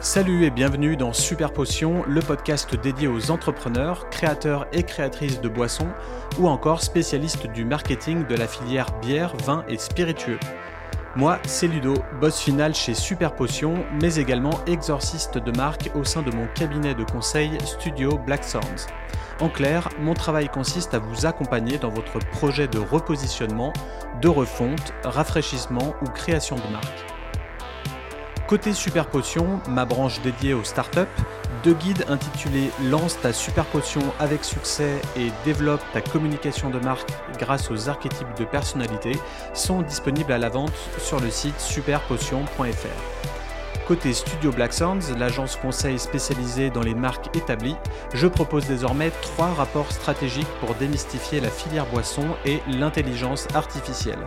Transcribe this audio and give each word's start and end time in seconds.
Salut 0.00 0.44
et 0.44 0.50
bienvenue 0.50 0.96
dans 0.96 1.12
Super 1.12 1.52
Potion, 1.52 2.04
le 2.06 2.20
podcast 2.20 2.72
dédié 2.76 3.08
aux 3.08 3.32
entrepreneurs, 3.32 4.08
créateurs 4.10 4.68
et 4.72 4.84
créatrices 4.84 5.40
de 5.40 5.48
boissons 5.48 5.88
ou 6.38 6.46
encore 6.46 6.82
spécialistes 6.82 7.48
du 7.48 7.64
marketing 7.64 8.24
de 8.24 8.36
la 8.36 8.46
filière 8.46 8.92
bière, 9.00 9.34
vin 9.44 9.64
et 9.68 9.76
spiritueux. 9.76 10.38
Moi, 11.16 11.40
c'est 11.44 11.66
Ludo, 11.66 11.94
boss 12.20 12.38
final 12.38 12.76
chez 12.76 12.94
Super 12.94 13.34
Potion, 13.34 13.84
mais 14.00 14.14
également 14.14 14.64
exorciste 14.68 15.36
de 15.36 15.50
marque 15.50 15.90
au 15.96 16.04
sein 16.04 16.22
de 16.22 16.30
mon 16.30 16.46
cabinet 16.54 16.94
de 16.94 17.02
conseil 17.02 17.58
Studio 17.64 18.18
Black 18.18 18.44
Sounds. 18.44 18.86
En 19.40 19.48
clair, 19.48 19.88
mon 19.98 20.14
travail 20.14 20.48
consiste 20.48 20.94
à 20.94 21.00
vous 21.00 21.26
accompagner 21.26 21.76
dans 21.76 21.90
votre 21.90 22.20
projet 22.20 22.68
de 22.68 22.78
repositionnement, 22.78 23.72
de 24.22 24.28
refonte, 24.28 24.92
rafraîchissement 25.02 25.96
ou 26.02 26.04
création 26.06 26.54
de 26.54 26.72
marque. 26.72 27.17
Côté 28.48 28.72
Super 28.72 29.10
Potion, 29.10 29.60
ma 29.68 29.84
branche 29.84 30.22
dédiée 30.22 30.54
aux 30.54 30.64
startups, 30.64 31.00
deux 31.62 31.74
guides 31.74 32.06
intitulés 32.08 32.70
Lance 32.82 33.20
ta 33.20 33.34
super 33.34 33.66
potion 33.66 34.00
avec 34.18 34.42
succès 34.42 35.02
et 35.18 35.28
développe 35.44 35.82
ta 35.92 36.00
communication 36.00 36.70
de 36.70 36.78
marque 36.78 37.10
grâce 37.38 37.70
aux 37.70 37.90
archétypes 37.90 38.38
de 38.38 38.46
personnalité 38.46 39.12
sont 39.52 39.82
disponibles 39.82 40.32
à 40.32 40.38
la 40.38 40.48
vente 40.48 40.72
sur 40.96 41.20
le 41.20 41.28
site 41.30 41.60
superpotion.fr. 41.60 43.37
Côté 43.88 44.12
Studio 44.12 44.52
Black 44.52 44.74
Sounds, 44.74 45.16
l'agence 45.18 45.56
conseil 45.56 45.98
spécialisée 45.98 46.68
dans 46.68 46.82
les 46.82 46.94
marques 46.94 47.34
établies, 47.34 47.76
je 48.12 48.26
propose 48.26 48.66
désormais 48.66 49.10
trois 49.22 49.48
rapports 49.54 49.90
stratégiques 49.90 50.46
pour 50.60 50.74
démystifier 50.74 51.40
la 51.40 51.48
filière 51.48 51.86
boisson 51.86 52.26
et 52.44 52.60
l'intelligence 52.68 53.48
artificielle. 53.54 54.18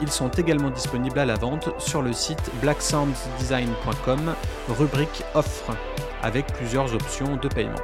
Ils 0.00 0.12
sont 0.12 0.28
également 0.28 0.70
disponibles 0.70 1.18
à 1.18 1.24
la 1.24 1.34
vente 1.34 1.68
sur 1.80 2.00
le 2.00 2.12
site 2.12 2.52
blacksoundsdesign.com, 2.62 4.34
rubrique 4.68 5.24
offre, 5.34 5.76
avec 6.22 6.46
plusieurs 6.52 6.94
options 6.94 7.36
de 7.38 7.48
paiement. 7.48 7.82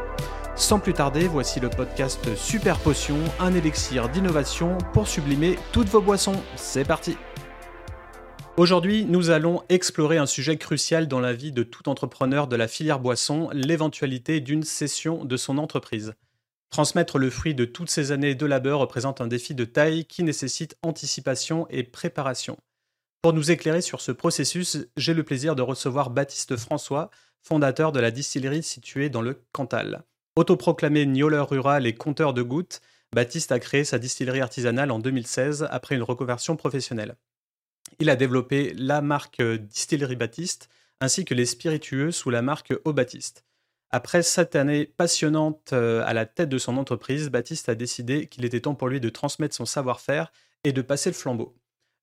Sans 0.54 0.78
plus 0.78 0.92
tarder, 0.92 1.26
voici 1.26 1.58
le 1.58 1.68
podcast 1.68 2.36
Super 2.36 2.78
Potion, 2.78 3.18
un 3.40 3.52
élixir 3.54 4.08
d'innovation 4.08 4.78
pour 4.92 5.08
sublimer 5.08 5.58
toutes 5.72 5.88
vos 5.88 6.00
boissons. 6.00 6.40
C'est 6.54 6.84
parti! 6.84 7.16
Aujourd'hui, 8.56 9.04
nous 9.04 9.30
allons 9.30 9.64
explorer 9.68 10.16
un 10.16 10.26
sujet 10.26 10.56
crucial 10.56 11.08
dans 11.08 11.18
la 11.18 11.32
vie 11.32 11.50
de 11.50 11.64
tout 11.64 11.88
entrepreneur 11.88 12.46
de 12.46 12.54
la 12.54 12.68
filière 12.68 13.00
boisson, 13.00 13.50
l'éventualité 13.52 14.38
d'une 14.38 14.62
cession 14.62 15.24
de 15.24 15.36
son 15.36 15.58
entreprise. 15.58 16.14
Transmettre 16.70 17.18
le 17.18 17.30
fruit 17.30 17.56
de 17.56 17.64
toutes 17.64 17.90
ces 17.90 18.12
années 18.12 18.36
de 18.36 18.46
labeur 18.46 18.78
représente 18.78 19.20
un 19.20 19.26
défi 19.26 19.56
de 19.56 19.64
taille 19.64 20.04
qui 20.04 20.22
nécessite 20.22 20.76
anticipation 20.82 21.66
et 21.68 21.82
préparation. 21.82 22.56
Pour 23.22 23.32
nous 23.32 23.50
éclairer 23.50 23.80
sur 23.80 24.00
ce 24.00 24.12
processus, 24.12 24.86
j'ai 24.96 25.14
le 25.14 25.24
plaisir 25.24 25.56
de 25.56 25.62
recevoir 25.62 26.10
Baptiste 26.10 26.56
François, 26.56 27.10
fondateur 27.42 27.90
de 27.90 27.98
la 27.98 28.12
distillerie 28.12 28.62
située 28.62 29.08
dans 29.08 29.22
le 29.22 29.42
Cantal. 29.50 30.04
Autoproclamé 30.36 31.06
gnoleur 31.06 31.50
rural 31.50 31.88
et 31.88 31.94
compteur 31.94 32.32
de 32.32 32.42
gouttes, 32.42 32.82
Baptiste 33.12 33.50
a 33.50 33.58
créé 33.58 33.82
sa 33.82 33.98
distillerie 33.98 34.42
artisanale 34.42 34.92
en 34.92 35.00
2016 35.00 35.66
après 35.72 35.96
une 35.96 36.02
reconversion 36.04 36.54
professionnelle. 36.54 37.16
Il 37.98 38.10
a 38.10 38.16
développé 38.16 38.74
la 38.76 39.00
marque 39.00 39.40
euh, 39.40 39.58
Distillerie 39.58 40.16
Baptiste 40.16 40.68
ainsi 41.00 41.24
que 41.24 41.34
les 41.34 41.46
spiritueux 41.46 42.10
sous 42.10 42.30
la 42.30 42.42
marque 42.42 42.72
Au 42.84 42.92
Baptiste. 42.92 43.44
Après 43.90 44.22
cette 44.22 44.56
année 44.56 44.86
passionnante 44.86 45.72
euh, 45.72 46.02
à 46.04 46.14
la 46.14 46.26
tête 46.26 46.48
de 46.48 46.58
son 46.58 46.76
entreprise, 46.76 47.30
Baptiste 47.30 47.68
a 47.68 47.74
décidé 47.74 48.26
qu'il 48.26 48.44
était 48.44 48.60
temps 48.60 48.74
pour 48.74 48.88
lui 48.88 49.00
de 49.00 49.08
transmettre 49.08 49.54
son 49.54 49.66
savoir-faire 49.66 50.32
et 50.64 50.72
de 50.72 50.82
passer 50.82 51.10
le 51.10 51.14
flambeau. 51.14 51.54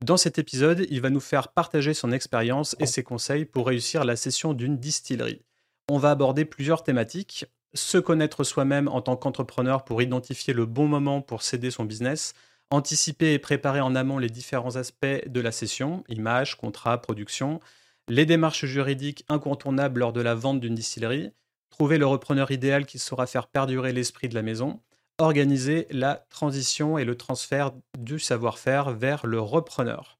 Dans 0.04 0.18
cet 0.18 0.40
épisode, 0.40 0.88
il 0.90 1.02
va 1.02 1.10
nous 1.10 1.20
faire 1.20 1.50
partager 1.50 1.94
son 1.94 2.12
expérience 2.12 2.76
et 2.80 2.86
ses 2.86 3.04
conseils 3.04 3.46
pour 3.46 3.68
réussir 3.68 4.04
la 4.04 4.16
cession 4.16 4.54
d'une 4.54 4.78
distillerie. 4.78 5.44
On 5.90 5.98
va 5.98 6.12
aborder 6.12 6.46
plusieurs 6.46 6.84
thématiques, 6.84 7.46
se 7.74 7.98
connaître 7.98 8.44
soi-même 8.44 8.88
en 8.88 9.02
tant 9.02 9.16
qu'entrepreneur 9.16 9.84
pour 9.84 10.02
identifier 10.02 10.54
le 10.54 10.66
bon 10.66 10.88
moment 10.88 11.22
pour 11.22 11.44
céder 11.44 11.72
son 11.72 11.86
business, 11.86 12.34
anticiper 12.72 13.34
et 13.34 13.40
préparer 13.40 13.82
en 13.82 13.96
amont 13.96 14.18
les 14.18 14.30
différents 14.30 14.78
aspects 14.78 15.28
de 15.28 15.42
la 15.42 15.52
session, 15.52 16.04
images, 16.10 16.56
contrats, 16.56 17.02
production, 17.02 17.60
les 18.08 18.26
démarches 18.26 18.66
juridiques 18.66 19.26
incontournables 19.30 20.00
lors 20.00 20.14
de 20.14 20.22
la 20.22 20.34
vente 20.34 20.60
d'une 20.60 20.76
distillerie, 20.76 21.32
trouver 21.70 21.98
le 21.98 22.08
repreneur 22.08 22.52
idéal 22.52 22.86
qui 22.86 23.00
saura 23.00 23.28
faire 23.28 23.48
perdurer 23.48 23.94
l'esprit 23.94 24.30
de 24.30 24.36
la 24.36 24.42
maison, 24.42 24.80
organiser 25.18 25.88
la 25.92 26.26
transition 26.30 26.98
et 26.98 27.06
le 27.06 27.16
transfert 27.16 27.72
du 27.98 28.20
savoir-faire 28.20 28.92
vers 28.92 29.26
le 29.28 29.40
repreneur. 29.40 30.18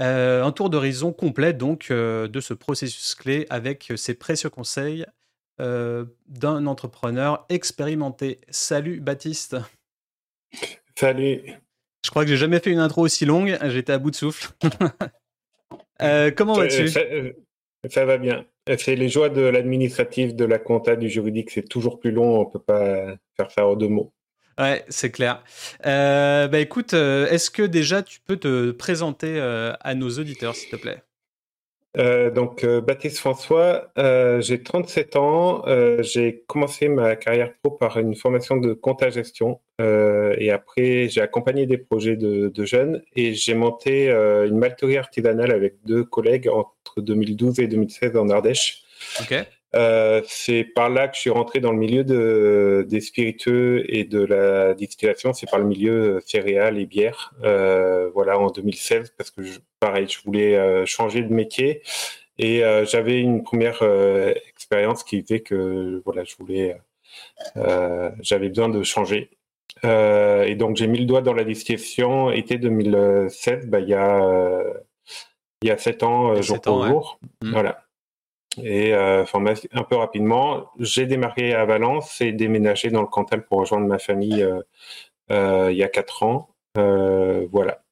Euh, 0.00 0.44
un 0.44 0.52
tour 0.52 0.68
d'horizon 0.68 1.12
complet 1.12 1.52
donc 1.52 1.90
euh, 1.90 2.28
de 2.28 2.40
ce 2.40 2.54
processus 2.54 3.14
clé 3.14 3.46
avec 3.48 3.92
ses 3.96 4.14
précieux 4.14 4.50
conseils 4.50 5.06
euh, 5.60 6.04
d'un 6.28 6.66
entrepreneur 6.66 7.46
expérimenté. 7.48 8.40
Salut 8.50 9.00
Baptiste. 9.00 9.56
Salut. 10.98 11.42
Je 12.04 12.10
crois 12.10 12.24
que 12.24 12.30
j'ai 12.30 12.36
jamais 12.36 12.58
fait 12.58 12.70
une 12.70 12.78
intro 12.78 13.02
aussi 13.02 13.26
longue. 13.26 13.58
J'étais 13.64 13.92
à 13.92 13.98
bout 13.98 14.10
de 14.10 14.16
souffle. 14.16 14.50
Euh, 16.02 16.30
comment 16.30 16.52
vas-tu? 16.52 16.90
euh, 16.98 17.32
ça, 17.88 18.04
va 18.04 18.18
bien. 18.18 18.44
C'est 18.76 18.96
les 18.96 19.08
joies 19.08 19.30
de 19.30 19.40
l'administratif, 19.40 20.34
de 20.34 20.44
la 20.44 20.58
compta, 20.58 20.94
du 20.94 21.08
juridique. 21.08 21.50
C'est 21.50 21.66
toujours 21.66 21.98
plus 21.98 22.10
long. 22.10 22.38
On 22.38 22.44
peut 22.44 22.58
pas 22.58 23.16
faire 23.34 23.50
ça 23.50 23.66
en 23.66 23.76
deux 23.76 23.88
mots. 23.88 24.12
Ouais, 24.58 24.84
c'est 24.90 25.10
clair. 25.10 25.42
Euh, 25.86 26.48
bah 26.48 26.58
écoute, 26.60 26.92
est-ce 26.92 27.50
que 27.50 27.62
déjà 27.62 28.02
tu 28.02 28.20
peux 28.20 28.36
te 28.36 28.72
présenter 28.72 29.40
à 29.40 29.94
nos 29.94 30.10
auditeurs, 30.10 30.54
s'il 30.54 30.68
te 30.68 30.76
plaît? 30.76 31.02
Euh, 31.96 32.30
donc, 32.30 32.64
euh, 32.64 32.80
Baptiste 32.80 33.18
François, 33.18 33.90
euh, 33.98 34.40
j'ai 34.40 34.62
37 34.62 35.16
ans. 35.16 35.64
j'ai 36.00 36.44
commencé 36.46 36.88
ma 36.88 37.16
carrière 37.16 37.52
pro 37.62 37.70
par 37.72 37.98
une 37.98 38.14
formation 38.14 38.56
de 38.56 38.72
compta 38.74 39.10
gestion. 39.10 39.60
et 39.80 40.50
après, 40.50 41.08
j'ai 41.08 41.20
accompagné 41.20 41.66
des 41.66 41.78
projets 41.78 42.16
de, 42.16 42.48
de 42.48 42.64
jeunes 42.64 43.02
et 43.14 43.34
j'ai 43.34 43.54
monté 43.54 44.10
une 44.10 44.58
malterie 44.58 44.96
artisanale 44.96 45.50
avec 45.50 45.76
deux 45.84 46.04
collègues 46.04 46.48
entre 46.48 47.00
2012 47.00 47.60
et 47.60 47.66
2016 47.66 48.16
en 48.16 48.28
Ardèche. 48.28 48.82
Okay. 49.20 49.42
Euh, 49.74 50.22
c'est 50.26 50.64
par 50.64 50.88
là 50.88 51.08
que 51.08 51.16
je 51.16 51.20
suis 51.20 51.30
rentré 51.30 51.60
dans 51.60 51.72
le 51.72 51.78
milieu 51.78 52.04
de, 52.04 52.86
des 52.88 53.00
spiritueux 53.00 53.84
et 53.88 54.04
de 54.04 54.24
la 54.24 54.74
distillation. 54.74 55.32
C'est 55.32 55.50
par 55.50 55.58
le 55.58 55.66
milieu 55.66 56.20
céréales 56.24 56.78
et 56.78 56.86
bière. 56.86 57.34
Euh, 57.42 58.10
voilà, 58.14 58.38
en 58.38 58.50
2016, 58.50 59.12
parce 59.18 59.30
que 59.30 59.42
je, 59.42 59.58
pareil, 59.80 60.06
je 60.08 60.18
voulais 60.24 60.56
euh, 60.56 60.86
changer 60.86 61.22
de 61.22 61.32
métier 61.32 61.82
et 62.38 62.64
euh, 62.64 62.84
j'avais 62.84 63.20
une 63.20 63.42
première 63.42 63.78
euh, 63.82 64.32
expérience 64.50 65.02
qui 65.04 65.22
fait 65.22 65.40
que 65.40 66.02
voilà, 66.04 66.24
je 66.24 66.36
voulais, 66.38 66.76
j'avais 68.20 68.48
besoin 68.48 68.68
de 68.68 68.82
changer. 68.82 69.30
et 69.84 70.54
donc 70.56 70.76
j'ai 70.76 70.86
mis 70.86 70.98
le 70.98 71.06
doigt 71.06 71.22
dans 71.22 71.34
la 71.34 71.44
distillation. 71.44 72.30
Été 72.30 72.58
2016, 72.58 73.66
bah, 73.66 73.80
il 73.80 73.88
y 73.88 73.94
a 73.94 74.62
il 75.62 75.68
y 75.68 75.70
a 75.70 75.78
sept 75.78 76.02
ans, 76.02 76.40
jour 76.42 76.60
pour 76.60 76.86
jour. 76.86 77.18
Mmh. 77.42 77.50
Voilà. 77.52 77.85
Et 78.62 78.94
euh, 78.94 79.24
un 79.72 79.82
peu 79.82 79.96
rapidement, 79.96 80.70
j'ai 80.78 81.06
démarré 81.06 81.52
à 81.54 81.64
Valence 81.64 82.20
et 82.20 82.32
déménagé 82.32 82.90
dans 82.90 83.02
le 83.02 83.06
Cantal 83.06 83.44
pour 83.44 83.60
rejoindre 83.60 83.86
ma 83.86 83.98
famille 83.98 84.42
euh, 84.42 84.60
euh, 85.30 85.68
il 85.70 85.76
y 85.76 85.82
a 85.82 85.88
quatre 85.88 86.22
ans. 86.22 86.48
Euh, 86.78 87.46
voilà. 87.52 87.82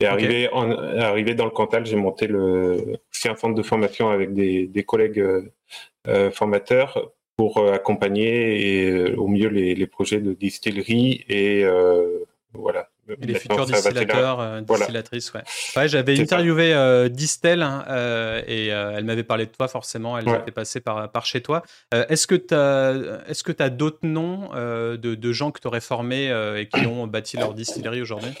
Et 0.00 0.06
arrivé, 0.06 0.48
en, 0.52 0.70
arrivé 0.70 1.34
dans 1.34 1.44
le 1.44 1.50
Cantal, 1.50 1.84
j'ai 1.86 1.96
monté 1.96 2.26
le, 2.26 2.98
c'est 3.10 3.28
un 3.28 3.36
centre 3.36 3.54
de 3.54 3.62
formation 3.62 4.08
avec 4.08 4.32
des, 4.32 4.66
des 4.66 4.84
collègues 4.84 5.24
euh, 6.08 6.30
formateurs 6.30 7.12
pour 7.36 7.58
accompagner 7.70 8.86
et, 8.86 9.14
au 9.14 9.28
mieux 9.28 9.48
les, 9.48 9.74
les, 9.74 9.86
projets 9.86 10.20
de 10.20 10.32
distillerie 10.32 11.24
et 11.28 11.66
voilà 12.54 12.88
les 13.20 13.34
futurs 13.34 13.66
distillateurs, 13.66 14.40
euh, 14.40 14.60
distillatrices, 14.60 15.32
ouais. 15.32 15.42
ouais 15.76 15.88
J'avais 15.88 16.18
interviewé 16.18 16.74
euh, 16.74 17.08
Distel 17.08 17.62
hein, 17.62 17.84
euh, 17.88 18.42
et 18.46 18.66
elle 18.68 19.04
m'avait 19.04 19.24
parlé 19.24 19.46
de 19.46 19.50
toi 19.50 19.68
forcément. 19.68 20.18
Elle 20.18 20.28
était 20.28 20.50
passée 20.50 20.80
par, 20.80 21.10
par 21.10 21.26
chez 21.26 21.42
toi. 21.42 21.62
est-ce 21.92 22.26
que 22.26 22.34
tu 22.34 22.54
as, 22.54 23.22
est-ce 23.28 23.42
que 23.42 23.52
as 23.62 23.70
d'autres 23.70 24.06
noms 24.06 24.50
de, 24.54 24.96
de, 24.96 25.32
gens 25.32 25.50
que 25.50 25.60
tu 25.60 25.66
aurais 25.66 25.80
formés 25.80 26.26
et 26.56 26.68
qui 26.68 26.86
ont 26.86 27.06
bâti 27.06 27.36
leur 27.36 27.54
distillerie 27.54 28.02
aujourd'hui? 28.02 28.32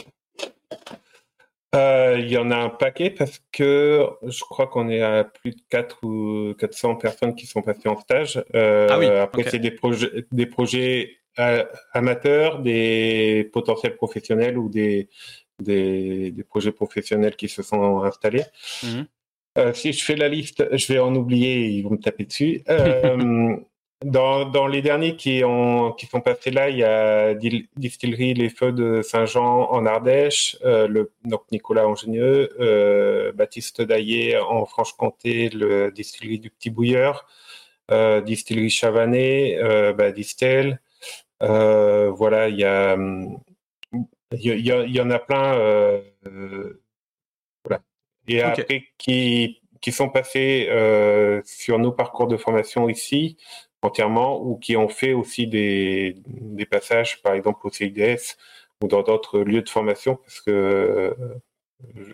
Il 1.74 2.30
y 2.30 2.38
en 2.38 2.50
a 2.50 2.56
un 2.56 2.70
paquet 2.70 3.10
parce 3.10 3.42
que 3.52 4.06
je 4.22 4.40
crois 4.40 4.66
qu'on 4.66 4.88
est 4.88 5.02
à 5.02 5.24
plus 5.24 5.50
de 5.50 5.60
4 5.68 6.04
ou 6.04 6.54
400 6.58 6.96
personnes 6.96 7.34
qui 7.34 7.46
sont 7.46 7.60
passées 7.60 7.88
en 7.88 8.00
stage. 8.00 8.42
ah 8.54 8.98
oui, 8.98 9.06
après, 9.06 9.44
c'est 9.44 9.58
des 9.58 10.46
projets 10.46 11.18
amateurs, 11.92 12.60
des 12.60 13.50
potentiels 13.52 13.96
professionnels 13.96 14.58
ou 14.58 14.68
des, 14.68 15.08
des, 15.60 16.44
projets 16.48 16.72
professionnels 16.72 17.36
qui 17.36 17.48
se 17.48 17.62
sont 17.62 18.02
installés. 18.02 18.44
Mhm. 18.82 19.06
Euh, 19.58 19.72
si 19.72 19.92
je 19.92 20.04
fais 20.04 20.16
la 20.16 20.28
liste, 20.28 20.66
je 20.76 20.92
vais 20.92 20.98
en 20.98 21.14
oublier, 21.14 21.66
ils 21.66 21.82
vont 21.82 21.92
me 21.92 21.98
taper 21.98 22.24
dessus. 22.24 22.62
Euh, 22.68 23.56
dans, 24.04 24.66
les 24.66 24.82
derniers 24.82 25.16
qui, 25.16 25.42
ont, 25.44 25.92
qui 25.92 26.06
sont 26.06 26.20
passés 26.20 26.50
là, 26.50 26.68
il 26.68 26.76
y 26.76 26.84
a 26.84 27.34
Distillerie 27.76 28.34
Les 28.34 28.50
Feux 28.50 28.72
de 28.72 29.00
Saint-Jean 29.00 29.70
en 29.70 29.86
Ardèche, 29.86 30.58
euh, 30.64 30.86
le, 30.86 31.10
donc 31.24 31.42
Nicolas 31.52 31.88
Angenieux, 31.88 32.50
Baptiste 33.34 33.80
Daillé 33.80 34.36
en 34.36 34.66
Franche-Comté, 34.66 35.48
le 35.48 35.90
Distillerie 35.90 36.38
du 36.38 36.50
Petit 36.50 36.70
Bouilleur, 36.70 37.26
Distillerie 38.26 38.70
Chavanet, 38.70 39.58
bah, 39.96 40.12
Distel. 40.12 40.80
Voilà, 41.40 42.48
il 42.48 42.58
y 42.58 42.64
a, 42.64 42.96
il 44.32 44.94
y, 44.94 45.00
en 45.00 45.10
a 45.10 45.18
plein. 45.18 46.02
voilà. 47.64 47.82
Et 48.28 48.42
après, 48.42 48.84
qui, 48.98 49.62
qui 49.80 49.92
sont 49.92 50.08
passés 50.08 50.68
sur 51.44 51.78
nos 51.78 51.92
parcours 51.92 52.26
de 52.26 52.36
formation 52.36 52.88
ici 52.88 53.36
entièrement 53.82 54.42
ou 54.42 54.56
qui 54.56 54.76
ont 54.76 54.88
fait 54.88 55.12
aussi 55.12 55.46
des, 55.46 56.16
des 56.26 56.66
passages, 56.66 57.22
par 57.22 57.34
exemple 57.34 57.66
au 57.66 57.70
CIDS 57.70 58.36
ou 58.82 58.88
dans 58.88 59.02
d'autres 59.02 59.40
lieux 59.40 59.62
de 59.62 59.68
formation, 59.68 60.16
parce 60.16 60.40
que 60.40 60.50
euh, 60.50 61.14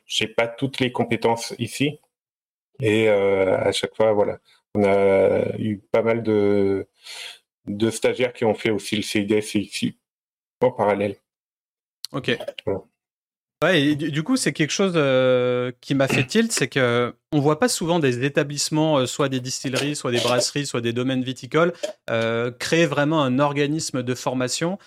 j'ai 0.06 0.28
pas 0.28 0.46
toutes 0.46 0.80
les 0.80 0.92
compétences 0.92 1.54
ici. 1.58 2.00
Et 2.80 3.08
euh, 3.08 3.58
à 3.58 3.72
chaque 3.72 3.94
fois, 3.96 4.12
voilà, 4.12 4.38
on 4.74 4.84
a 4.84 5.56
eu 5.58 5.78
pas 5.92 6.02
mal 6.02 6.22
de, 6.22 6.88
de 7.66 7.90
stagiaires 7.90 8.32
qui 8.32 8.44
ont 8.44 8.54
fait 8.54 8.70
aussi 8.70 8.96
le 8.96 9.02
CIDS 9.02 9.54
ici 9.54 9.96
en 10.60 10.70
parallèle. 10.70 11.16
Ok. 12.12 12.36
Ouais, 13.62 13.80
et 13.80 13.94
du 13.94 14.24
coup, 14.24 14.36
c'est 14.36 14.52
quelque 14.52 14.72
chose 14.72 14.94
euh, 14.96 15.70
qui 15.80 15.94
m'a 15.94 16.08
fait 16.08 16.26
tilt, 16.26 16.50
c'est 16.50 16.66
que 16.66 17.14
on 17.30 17.38
voit 17.38 17.60
pas 17.60 17.68
souvent 17.68 18.00
des 18.00 18.24
établissements, 18.24 18.98
euh, 18.98 19.06
soit 19.06 19.28
des 19.28 19.38
distilleries, 19.38 19.94
soit 19.94 20.10
des 20.10 20.18
brasseries, 20.18 20.66
soit 20.66 20.80
des 20.80 20.92
domaines 20.92 21.22
viticoles, 21.22 21.72
euh, 22.10 22.50
créer 22.50 22.86
vraiment 22.86 23.22
un 23.22 23.38
organisme 23.38 24.02
de 24.02 24.14
formation. 24.16 24.78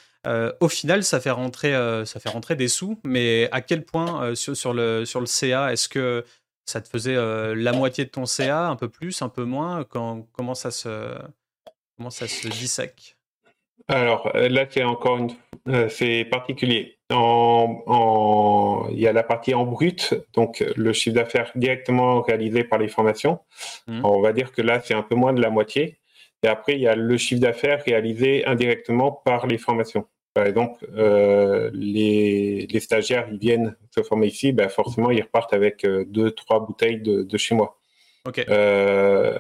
au 0.60 0.68
final, 0.68 1.04
ça 1.04 1.22
fait 1.22 1.31
rentrer, 1.31 1.72
ça 2.06 2.19
fait 2.19 2.30
rentrer 2.30 2.56
des 2.56 2.68
sous, 2.68 3.00
mais 3.06 3.48
à 3.51 3.62
quel 3.62 3.86
point 3.86 4.36
sur, 4.36 4.74
le 4.74 5.06
sur 5.06 5.19
le 5.19 5.27
CA, 5.27 5.72
est-ce 5.72 5.88
que 5.88 6.25
ça 6.66 6.81
te 6.81 6.89
faisait 6.89 7.16
la 7.56 7.72
moitié 7.74 8.06
de 8.06 8.10
ton 8.10 8.25
CA, 8.25 8.68
un 8.68 8.75
peu 8.75 8.89
plus, 8.89 9.22
un 9.22 9.30
peu 9.30 9.45
moins? 9.45 9.83
Quand, 9.83 10.27
Comment 10.33 10.56
ça 10.56 10.72
se 10.72 10.89
comment 11.98 12.10
ça 12.10 12.28
se 12.28 12.48
dissèque? 12.48 13.18
Alors 13.88 14.32
là, 14.34 14.66
c'est 14.70 14.84
encore 14.84 15.18
une, 15.18 15.90
c'est 15.90 16.26
particulier 16.26 16.98
en, 17.12 18.88
il 18.92 19.00
y 19.00 19.08
a 19.08 19.14
la 19.14 19.24
partie 19.24 19.54
en 19.54 19.66
brut, 19.66 20.16
donc 20.34 20.64
le 20.76 20.94
chiffre 20.94 21.16
d'affaires 21.16 21.52
directement 21.56 22.22
réalisé 22.22 22.64
par 22.64 22.80
les 22.80 22.88
formations. 22.88 23.40
Mmh. 23.88 24.02
On 24.04 24.22
va 24.22 24.34
dire 24.34 24.52
que 24.52 24.62
là, 24.62 24.82
c'est 24.84 24.96
un 24.96 25.04
peu 25.04 25.16
moins 25.16 25.34
de 25.34 25.42
la 25.42 25.50
moitié. 25.50 26.00
Et 26.44 26.48
après, 26.48 26.74
il 26.74 26.82
y 26.82 26.88
a 26.88 26.96
le 26.96 27.18
chiffre 27.18 27.42
d'affaires 27.42 27.84
réalisé 27.84 28.46
indirectement 28.46 29.12
par 29.12 29.48
les 29.48 29.58
formations. 29.58 30.08
Par 30.34 30.46
exemple, 30.46 30.86
euh, 30.96 31.72
les, 31.74 32.68
les, 32.70 32.80
stagiaires, 32.80 33.28
ils 33.32 33.40
viennent 33.40 33.76
se 33.90 34.04
former 34.04 34.28
ici, 34.28 34.52
ben 34.52 34.68
forcément, 34.68 35.10
ils 35.10 35.22
repartent 35.22 35.54
avec 35.54 35.86
euh, 35.86 36.04
deux, 36.06 36.32
trois 36.32 36.60
bouteilles 36.60 37.00
de, 37.00 37.24
de 37.24 37.38
chez 37.38 37.56
moi. 37.56 37.80
Euh, 38.50 39.40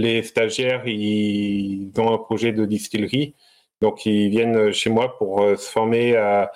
les 0.00 0.22
stagiaires, 0.22 0.86
ils 0.86 1.90
ont 1.98 2.12
un 2.12 2.18
projet 2.18 2.52
de 2.52 2.64
distillerie, 2.64 3.34
donc 3.80 4.06
ils 4.06 4.28
viennent 4.28 4.72
chez 4.72 4.90
moi 4.90 5.16
pour 5.18 5.40
se 5.40 5.70
former 5.70 6.16
à 6.16 6.52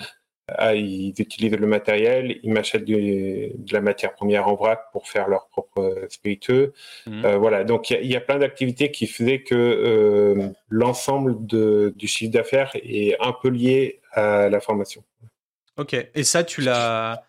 ah, 0.49 0.75
ils 0.75 1.15
utilisent 1.19 1.53
le 1.53 1.67
matériel, 1.67 2.39
ils 2.43 2.53
m'achètent 2.53 2.85
de 2.85 3.73
la 3.73 3.81
matière 3.81 4.13
première 4.15 4.49
en 4.49 4.55
vrac 4.55 4.91
pour 4.93 5.09
faire 5.09 5.29
leur 5.29 5.47
propre 5.49 5.79
euh, 5.79 6.07
spiritueux. 6.09 6.73
Mhm. 7.07 7.25
Euh, 7.25 7.39
voilà, 7.39 7.65
donc 7.65 7.91
il 7.91 8.07
y, 8.07 8.17
a 8.17 8.21
plein 8.21 8.39
d'activités 8.39 8.91
qui 8.91 9.07
faisaient 9.07 9.43
que 9.43 9.55
euh, 9.55 10.49
l'ensemble 10.69 11.47
du 11.47 12.07
chiffre 12.07 12.33
d'affaires 12.33 12.73
est 12.75 13.17
un 13.21 13.33
peu 13.33 13.49
lié 13.49 14.01
à 14.13 14.49
la 14.49 14.61
formation. 14.61 15.05
Ok, 15.77 15.95
et 16.15 16.25
ça, 16.25 16.45
tu 16.45 16.61
l'as. 16.61 17.25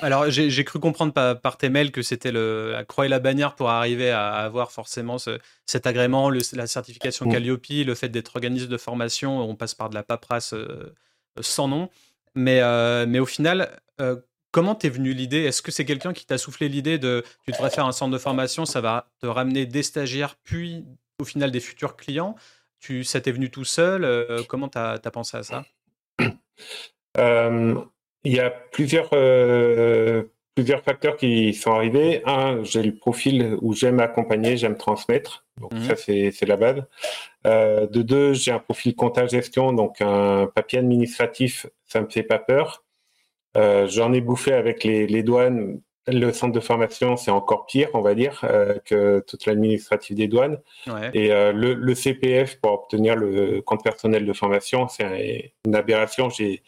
Alors, 0.00 0.30
j'ai 0.30 0.64
cru 0.64 0.80
comprendre 0.80 1.12
par, 1.12 1.56
tes 1.58 1.68
mails 1.68 1.92
que 1.92 2.00
c'était 2.02 2.32
la 2.32 2.84
croix 2.84 3.06
et 3.06 3.08
la 3.08 3.20
bannière 3.20 3.54
pour 3.54 3.68
arriver 3.68 4.10
à 4.10 4.32
avoir 4.32 4.72
forcément 4.72 5.16
cet 5.66 5.86
agrément, 5.86 6.30
la 6.30 6.66
certification 6.66 7.26
mm. 7.26 7.32
Calliope, 7.32 7.66
le 7.68 7.94
fait 7.94 8.08
d'être 8.08 8.36
organisme 8.36 8.68
de 8.68 8.78
formation, 8.78 9.40
on 9.40 9.54
passe 9.54 9.74
par 9.74 9.90
de 9.90 9.94
la 9.94 10.02
paperasse 10.02 10.54
sans 11.40 11.68
nom. 11.68 11.90
Mais, 12.34 12.60
euh, 12.60 13.06
mais 13.06 13.18
au 13.18 13.26
final, 13.26 13.80
euh, 14.00 14.16
comment 14.50 14.74
t'es 14.74 14.88
venu 14.88 15.12
l'idée? 15.12 15.42
Est-ce 15.44 15.62
que 15.62 15.70
c'est 15.70 15.84
quelqu'un 15.84 16.12
qui 16.12 16.26
t'a 16.26 16.38
soufflé 16.38 16.68
l'idée 16.68 16.98
de 16.98 17.24
tu 17.44 17.52
devrais 17.52 17.70
faire 17.70 17.86
un 17.86 17.92
centre 17.92 18.12
de 18.12 18.18
formation, 18.18 18.64
ça 18.64 18.80
va 18.80 19.10
te 19.20 19.26
ramener 19.26 19.66
des 19.66 19.82
stagiaires, 19.82 20.36
puis 20.36 20.84
au 21.20 21.24
final 21.24 21.50
des 21.50 21.60
futurs 21.60 21.96
clients? 21.96 22.34
Tu, 22.80 23.04
Ça 23.04 23.20
t'est 23.20 23.32
venu 23.32 23.50
tout 23.50 23.64
seul 23.64 24.04
euh, 24.04 24.42
Comment 24.48 24.68
tu 24.68 24.78
as, 24.78 24.98
pensé 24.98 25.36
à 25.36 25.42
ça? 25.42 25.64
Il 28.24 28.32
y 28.32 28.40
a 28.40 28.50
plusieurs, 28.50 29.10
plusieurs 30.54 30.82
facteurs 30.82 31.16
qui 31.16 31.52
sont 31.54 31.72
arrivés. 31.72 32.22
Un, 32.24 32.64
j'ai 32.64 32.82
le 32.82 32.94
profil 32.94 33.56
où 33.60 33.74
j'aime 33.74 34.00
accompagner, 34.00 34.56
j'aime 34.56 34.76
transmettre. 34.76 35.44
Donc 35.60 35.72
mmh 35.74 35.82
ça, 35.82 35.96
c'est 35.96 36.46
la 36.46 36.56
base. 36.56 36.82
de 37.44 38.02
deux, 38.02 38.32
j'ai 38.32 38.50
un 38.50 38.58
profil 38.58 38.94
comptage-gestion, 38.94 39.72
donc 39.72 40.00
un 40.00 40.46
papier 40.46 40.78
administratif 40.78 41.66
ça 41.94 42.00
me 42.00 42.08
fait 42.08 42.24
pas 42.24 42.38
peur. 42.38 42.84
Euh, 43.56 43.86
j'en 43.86 44.12
ai 44.12 44.20
bouffé 44.20 44.52
avec 44.52 44.82
les, 44.82 45.22
douanes. 45.22 45.80
Le 46.08 46.32
centre 46.32 46.52
de 46.52 46.60
formation, 46.60 47.16
c'est 47.16 47.30
encore 47.30 47.66
pire, 47.66 47.88
on 47.94 48.00
va 48.00 48.14
dire, 48.14 48.40
euh, 48.44 48.78
que 48.84 49.24
toute 49.26 49.46
l'administratif 49.46 50.16
des 50.16 50.26
douanes. 50.26 50.58
Et 51.14 51.32
euh, 51.32 51.52
le, 51.52 51.94
CPF 51.94 52.60
pour 52.60 52.72
obtenir 52.72 53.14
le 53.14 53.62
compte 53.62 53.84
personnel 53.84 54.26
de 54.26 54.32
formation, 54.32 54.88
c'est 54.88 55.52
une 55.66 55.76
aberration. 55.76 56.28
J'ai 56.28 56.62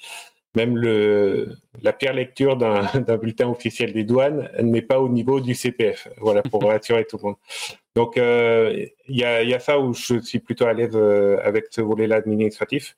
même 0.57 0.77
le, 0.77 1.57
la 1.83 1.93
pire 1.93 2.13
lecture 2.13 2.57
d'un 2.57 2.83
bulletin 3.21 3.49
officiel 3.49 3.93
des 3.93 4.05
douanes 4.05 4.51
n'est 4.61 4.83
pas 4.83 5.01
au 5.01 5.09
niveau 5.09 5.41
du 5.41 5.55
CPF. 5.55 6.09
Voilà, 6.19 6.43
pour 6.43 6.65
rassurer 6.67 7.05
tout 7.05 7.19
le 7.19 7.29
monde. 7.29 7.37
Donc, 7.95 8.17
il 8.17 8.91
y 9.09 9.25
a, 9.25 9.43
y, 9.43 9.55
a, 9.55 9.59
ça 9.61 9.79
où 9.79 9.95
je 9.95 10.19
suis 10.19 10.39
plutôt 10.41 10.67
à 10.67 10.73
l'aise 10.73 10.97
avec 11.43 11.67
ce 11.71 11.81
volet-là 11.81 12.17
administratif. 12.17 12.97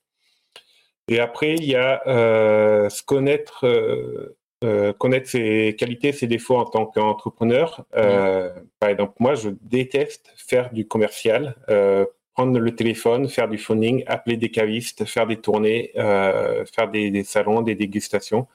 Et 1.08 1.20
après, 1.20 1.54
il 1.54 1.64
y 1.64 1.74
a 1.74 2.02
euh, 2.06 2.88
se 2.90 3.02
connaître, 3.02 3.66
euh, 3.66 4.36
euh, 4.62 4.92
connaître 4.92 5.28
ses 5.28 5.74
qualités, 5.76 6.12
ses 6.12 6.26
défauts 6.26 6.58
en 6.58 6.66
tant 6.66 6.84
qu'entrepreneur. 6.84 7.86
Euh, 7.96 8.50
par 8.78 8.90
exemple, 8.90 9.14
moi, 9.18 9.34
je 9.34 9.48
déteste 9.62 10.30
faire 10.36 10.70
du 10.70 10.86
commercial, 10.86 11.56
euh, 11.70 12.04
prendre 12.38 12.58
le 12.58 12.74
téléphone, 12.74 13.28
faire 13.28 13.48
du 13.48 13.58
phoning, 13.58 14.04
appeler 14.06 14.36
des 14.36 14.50
cavistes, 14.50 15.04
faire 15.04 15.26
des 15.26 15.38
tournées, 15.38 15.90
faire 15.94 16.88
des, 16.92 17.10
des, 17.10 17.24
salons, 17.24 17.62
des 17.62 17.74
dégustations. 17.74 18.46